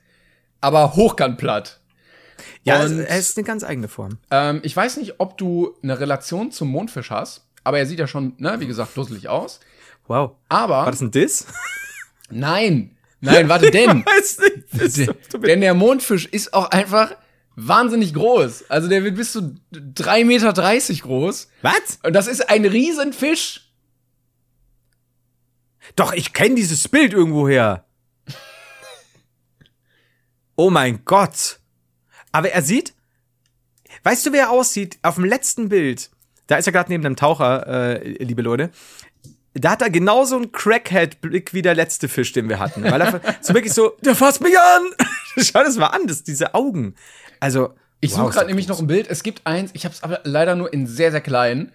[0.62, 1.82] aber hochkant platt.
[2.64, 4.18] Ja, und, er ist eine ganz eigene Form.
[4.32, 8.08] Ähm, ich weiß nicht, ob du eine Relation zum Mondfisch hast, aber er sieht ja
[8.08, 9.60] schon, ne, wie gesagt, dusselig aus.
[10.08, 10.32] Wow.
[10.48, 10.86] Aber.
[10.86, 11.48] War das ein Diss?
[12.34, 14.04] Nein, nein, warte, denn.
[15.46, 17.16] denn der Mondfisch ist auch einfach
[17.56, 18.70] wahnsinnig groß.
[18.70, 20.54] Also der wird bis zu 3,30 Meter
[21.04, 21.50] groß.
[21.62, 22.00] Was?
[22.04, 23.72] Und das ist ein Riesenfisch.
[25.96, 27.86] Doch, ich kenne dieses Bild irgendwoher.
[30.56, 31.60] oh mein Gott.
[32.32, 32.94] Aber er sieht.
[34.04, 34.98] Weißt du, wer er aussieht?
[35.02, 36.10] Auf dem letzten Bild.
[36.48, 38.72] Da ist er gerade neben dem Taucher, äh, liebe Leute
[39.54, 42.84] da hat er genauso einen Crackhead-Blick wie der letzte Fisch, den wir hatten.
[42.84, 44.84] Weil er so wirklich so, der fasst mich an!
[45.38, 46.96] Schau das mal an, das, diese Augen.
[47.40, 47.74] Also.
[48.00, 49.08] Ich wow, suche gerade nämlich noch ein Bild.
[49.10, 51.72] Es gibt eins, ich habe es aber leider nur in sehr, sehr klein.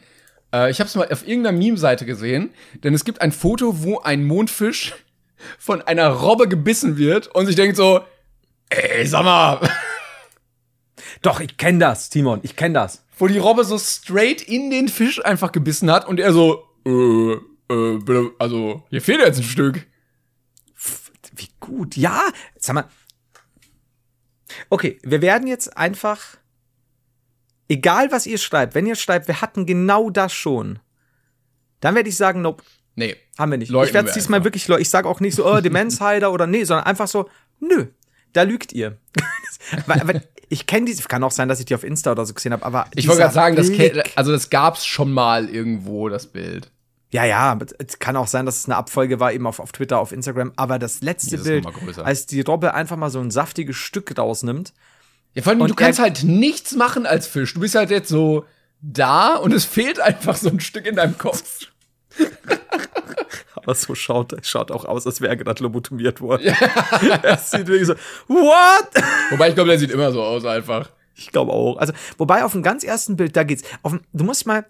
[0.52, 2.50] Äh, ich habe es mal auf irgendeiner Meme-Seite gesehen,
[2.84, 4.94] denn es gibt ein Foto, wo ein Mondfisch
[5.58, 8.00] von einer Robbe gebissen wird und sich denkt so,
[8.70, 9.60] ey, sag mal.
[11.22, 13.04] Doch, ich kenne das, Timon, ich kenne das.
[13.16, 17.36] Wo die Robbe so straight in den Fisch einfach gebissen hat und er so, äh,
[17.70, 19.86] äh, bitte, also, hier fehlt jetzt ein Stück.
[21.34, 22.22] Wie gut, ja.
[22.58, 22.88] Sag mal.
[24.70, 26.38] Okay, wir werden jetzt einfach,
[27.68, 30.78] egal was ihr schreibt, wenn ihr schreibt, wir hatten genau das schon,
[31.80, 32.64] dann werde ich sagen, nope.
[32.96, 33.16] Nee.
[33.38, 33.70] Haben wir nicht.
[33.70, 34.46] ich werde es diesmal einfach.
[34.46, 37.86] wirklich, ich sage auch nicht so, oh, Demenzheider oder nee, sondern einfach so, nö,
[38.32, 38.98] da lügt ihr.
[39.86, 42.34] weil, weil, ich kenne diese, kann auch sein, dass ich die auf Insta oder so
[42.34, 42.86] gesehen habe, aber.
[42.94, 43.70] Ich wollte gerade sagen, das,
[44.16, 46.72] also das gab's schon mal irgendwo, das Bild.
[47.10, 49.98] Ja, ja, es kann auch sein, dass es eine Abfolge war, eben auf, auf Twitter,
[49.98, 51.66] auf Instagram, aber das letzte Bild,
[51.98, 54.74] als die Robbe einfach mal so ein saftiges Stück rausnimmt.
[55.34, 57.54] Ja, vor allem, du kannst halt nichts machen als Fisch.
[57.54, 58.44] Du bist halt jetzt so
[58.80, 61.68] da und es fehlt einfach so ein Stück in deinem Kopf.
[63.54, 66.42] aber so schaut, schaut auch aus, als wäre er gerade lobotomiert worden.
[66.44, 66.54] Ja.
[67.22, 67.94] er sieht wirklich so,
[68.26, 68.88] what?
[69.30, 70.90] Wobei ich glaube, der sieht immer so aus einfach.
[71.14, 71.76] Ich glaube auch.
[71.78, 73.62] Also, wobei auf dem ganz ersten Bild, da geht's.
[73.82, 74.64] Auf, du musst mal,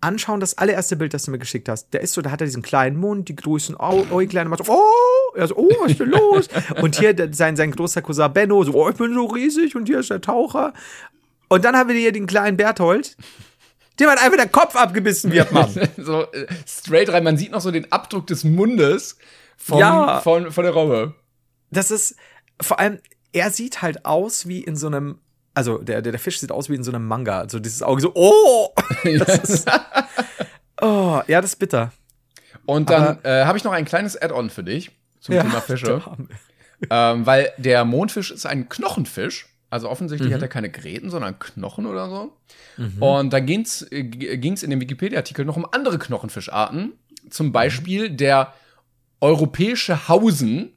[0.00, 1.92] anschauen, das allererste Bild, das du mir geschickt hast.
[1.92, 5.34] Der ist so, da hat er diesen kleinen Mund, die großen Äuglein, macht so, oh,
[5.36, 6.48] er so, oh, was ist denn los?
[6.82, 10.00] und hier sein, sein großer Cousin Benno, so, oh, ich bin so riesig und hier
[10.00, 10.72] ist der Taucher.
[11.48, 13.16] Und dann haben wir hier den kleinen Berthold.
[13.98, 15.70] Dem hat einfach der Kopf abgebissen wird, Mann.
[15.96, 17.24] so äh, straight rein.
[17.24, 19.16] Man sieht noch so den Abdruck des Mundes
[19.56, 20.20] vom, ja.
[20.20, 21.14] von, von der Robbe.
[21.70, 22.16] Das ist,
[22.60, 22.98] vor allem,
[23.32, 25.18] er sieht halt aus wie in so einem
[25.56, 27.40] also der, der, der Fisch sieht aus wie in so einem Manga.
[27.40, 28.74] Also dieses Auge so, oh!
[29.04, 29.70] Das ist,
[30.82, 31.92] oh, ja, das ist bitter.
[32.66, 34.90] Und dann äh, habe ich noch ein kleines Add-on für dich
[35.20, 36.02] zum ja, Thema Fische.
[36.90, 39.46] ähm, weil der Mondfisch ist ein Knochenfisch.
[39.70, 40.34] Also offensichtlich mhm.
[40.34, 42.36] hat er keine Gräten, sondern Knochen oder so.
[42.76, 43.02] Mhm.
[43.02, 46.92] Und da ging es äh, in dem Wikipedia-Artikel noch um andere Knochenfischarten.
[47.30, 48.52] Zum Beispiel der
[49.22, 50.74] europäische Hausen,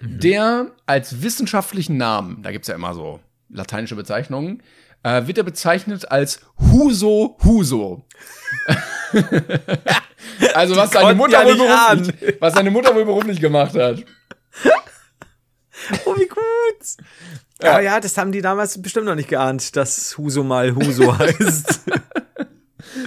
[0.00, 0.20] mhm.
[0.20, 4.62] der als wissenschaftlichen Namen, da gibt es ja immer so lateinische Bezeichnungen,
[5.02, 8.04] äh, wird er bezeichnet als Huso Huso.
[10.54, 14.04] also was seine, Mutter ja wohl beruflich, was seine Mutter wohl beruflich gemacht hat.
[16.04, 16.42] Oh, wie gut.
[17.62, 17.72] Ja.
[17.72, 21.82] Aber ja, das haben die damals bestimmt noch nicht geahnt, dass Huso mal Huso heißt.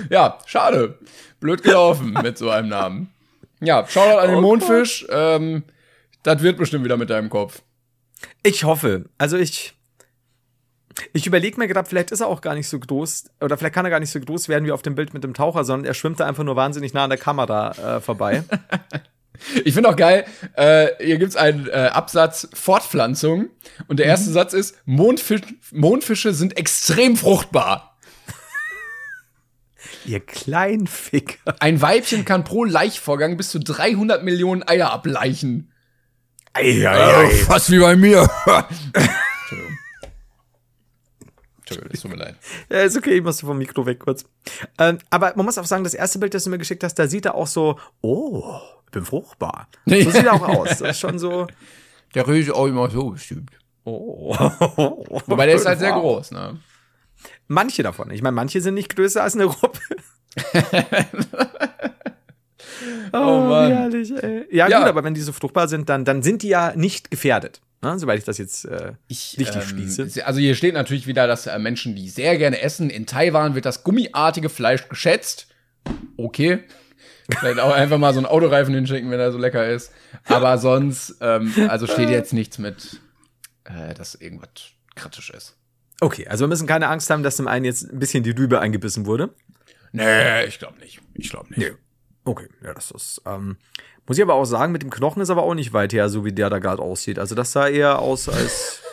[0.10, 0.98] ja, schade.
[1.40, 3.14] Blöd gelaufen mit so einem Namen.
[3.60, 5.06] Ja, Shoutout an den oh Mondfisch.
[5.10, 5.64] Ähm,
[6.24, 7.62] das wird bestimmt wieder mit deinem Kopf.
[8.44, 9.06] Ich hoffe.
[9.18, 9.79] Also ich
[11.14, 13.86] ich überlege mir gerade, vielleicht ist er auch gar nicht so groß, oder vielleicht kann
[13.86, 15.94] er gar nicht so groß werden wie auf dem Bild mit dem Taucher, sondern er
[15.94, 18.44] schwimmt da einfach nur wahnsinnig nah an der Kamera äh, vorbei.
[19.64, 20.26] Ich finde auch geil,
[20.56, 23.48] äh, hier gibt's einen äh, Absatz Fortpflanzung
[23.88, 24.34] und der erste mhm.
[24.34, 25.42] Satz ist, Mondfisch,
[25.72, 27.98] Mondfische sind extrem fruchtbar.
[30.06, 31.56] Ihr kleinen Ficker.
[31.62, 35.72] Ein Weibchen kann pro Laichvorgang bis zu 300 Millionen Eier ableichen.
[36.54, 37.24] Ei, ei, ei.
[37.26, 38.30] Äh, fast wie bei mir.
[41.70, 41.94] Entschuldigung.
[41.94, 42.36] Es tut mir leid.
[42.70, 44.26] Ja, ist okay, ich muss vom Mikro weg kurz.
[44.78, 47.08] Ähm, aber man muss auch sagen, das erste Bild, das du mir geschickt hast, da
[47.08, 49.68] sieht er auch so, oh, ich bin fruchtbar.
[49.86, 50.70] So sieht er auch aus.
[50.70, 51.48] Das ist schon so.
[52.16, 53.52] Der Röse auch immer so bestimmt.
[53.84, 54.36] Oh.
[55.28, 56.60] Wobei der ist halt sehr groß, ne?
[57.48, 58.12] Manche davon.
[58.12, 59.80] Ich meine, manche sind nicht größer als eine Robbe.
[63.12, 63.72] oh, oh Mann.
[63.72, 64.46] Herrlich, ey.
[64.52, 67.10] Ja, ja, gut, aber wenn die so fruchtbar sind, dann, dann sind die ja nicht
[67.12, 67.62] gefährdet.
[67.82, 70.26] Ne, soweit ich das jetzt äh, ich, richtig ähm, schließe.
[70.26, 73.66] Also hier steht natürlich wieder, dass äh, Menschen, die sehr gerne essen, in Taiwan wird
[73.66, 75.48] das gummiartige Fleisch geschätzt.
[76.18, 76.60] Okay.
[77.40, 79.94] Vielleicht auch einfach mal so einen Autoreifen hinschicken, wenn er so lecker ist.
[80.26, 83.00] Aber sonst, ähm, also steht jetzt nichts mit,
[83.64, 84.50] äh, dass irgendwas
[84.96, 85.56] kritisch ist.
[86.02, 88.60] Okay, also wir müssen keine Angst haben, dass dem einen jetzt ein bisschen die Rübe
[88.60, 89.34] eingebissen wurde.
[89.92, 91.02] Nee, ich glaube nicht.
[91.14, 91.60] Ich glaube nicht.
[91.60, 91.72] Nee.
[92.30, 93.24] Okay, ja, das ist.
[93.26, 93.58] Ähm,
[94.06, 96.24] muss ich aber auch sagen, mit dem Knochen ist aber auch nicht weit her, so
[96.26, 97.18] wie der da gerade aussieht.
[97.18, 98.84] Also das sah eher aus als.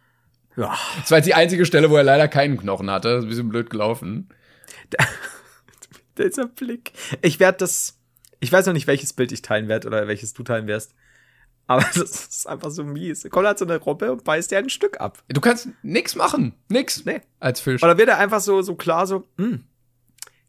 [0.56, 0.72] ja.
[1.00, 3.08] Das war jetzt die einzige Stelle, wo er leider keinen Knochen hatte.
[3.08, 4.28] Das ist ein bisschen blöd gelaufen.
[6.18, 6.92] Dieser Blick.
[7.20, 7.98] Ich werde das.
[8.38, 10.94] Ich weiß noch nicht, welches Bild ich teilen werde oder welches du teilen wirst.
[11.66, 13.26] Aber das ist einfach so mies.
[13.28, 15.20] Koll hat so eine Robbe und beißt dir ein Stück ab.
[15.26, 16.54] Du kannst nix machen.
[16.68, 17.04] Nix.
[17.04, 17.22] Nee.
[17.40, 17.82] Als Fisch.
[17.82, 19.64] Oder wird er einfach so, so klar so, hm,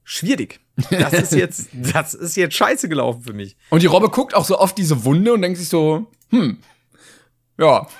[0.06, 0.62] schwierig.
[0.90, 3.58] Das ist jetzt, das ist jetzt scheiße gelaufen für mich.
[3.70, 6.60] Und die Robbe guckt auch so oft diese Wunde und denkt sich so, hm,
[7.58, 7.86] ja.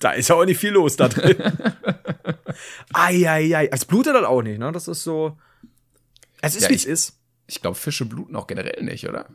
[0.00, 1.42] Da ist ja auch nicht viel los da drin.
[2.92, 3.66] Eieiei.
[3.72, 4.70] Es blutet dann auch nicht, ne?
[4.70, 5.36] Das ist so.
[6.40, 7.18] Es ist, ja, wie es ist.
[7.48, 9.26] Ich glaube, Fische bluten auch generell nicht, oder?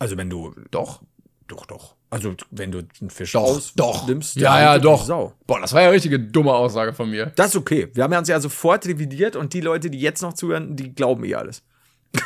[0.00, 0.56] Also, wenn du.
[0.72, 1.02] Doch.
[1.46, 1.94] Doch, doch.
[2.10, 4.08] Also, wenn du einen Fisch doch, doch.
[4.08, 5.04] nimmst, ja, ja, doch.
[5.04, 5.34] Sau.
[5.46, 7.32] Boah, das war ja eine richtige dumme Aussage von mir.
[7.36, 7.88] Das ist okay.
[7.92, 10.94] Wir haben ja uns ja sofort revidiert und die Leute, die jetzt noch zuhören, die
[10.94, 11.62] glauben eh alles.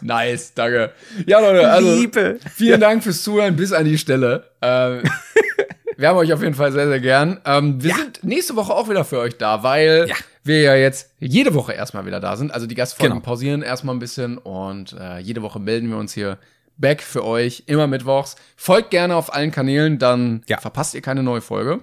[0.00, 0.92] nice, danke.
[1.26, 2.38] Ja, Leute, also Liebe.
[2.54, 2.80] vielen.
[2.80, 4.48] Dank fürs Zuhören bis an die Stelle.
[4.62, 5.02] Ähm,
[5.96, 7.40] wir haben euch auf jeden Fall sehr, sehr gern.
[7.44, 7.96] Ähm, wir ja.
[7.96, 10.14] sind nächste Woche auch wieder für euch da, weil ja.
[10.44, 12.52] wir ja jetzt jede Woche erstmal wieder da sind.
[12.52, 13.24] Also die Gastfolgen genau.
[13.24, 16.38] pausieren erstmal ein bisschen und äh, jede Woche melden wir uns hier
[16.78, 18.36] back für euch, immer mittwochs.
[18.56, 20.60] Folgt gerne auf allen Kanälen, dann ja.
[20.60, 21.80] verpasst ihr keine neue Folge.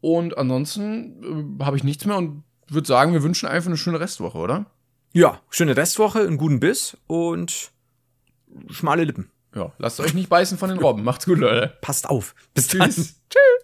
[0.00, 4.00] Und ansonsten äh, habe ich nichts mehr und würde sagen, wir wünschen einfach eine schöne
[4.00, 4.66] Restwoche, oder?
[5.12, 7.70] Ja, schöne Restwoche, einen guten Biss und
[8.68, 9.30] schmale Lippen.
[9.54, 11.04] Ja, lasst euch nicht beißen von den Robben.
[11.04, 11.76] Macht's gut, Leute.
[11.80, 12.34] Passt auf.
[12.54, 12.90] Bis dann.
[12.90, 13.14] Tschüss.
[13.30, 13.63] Tschüss.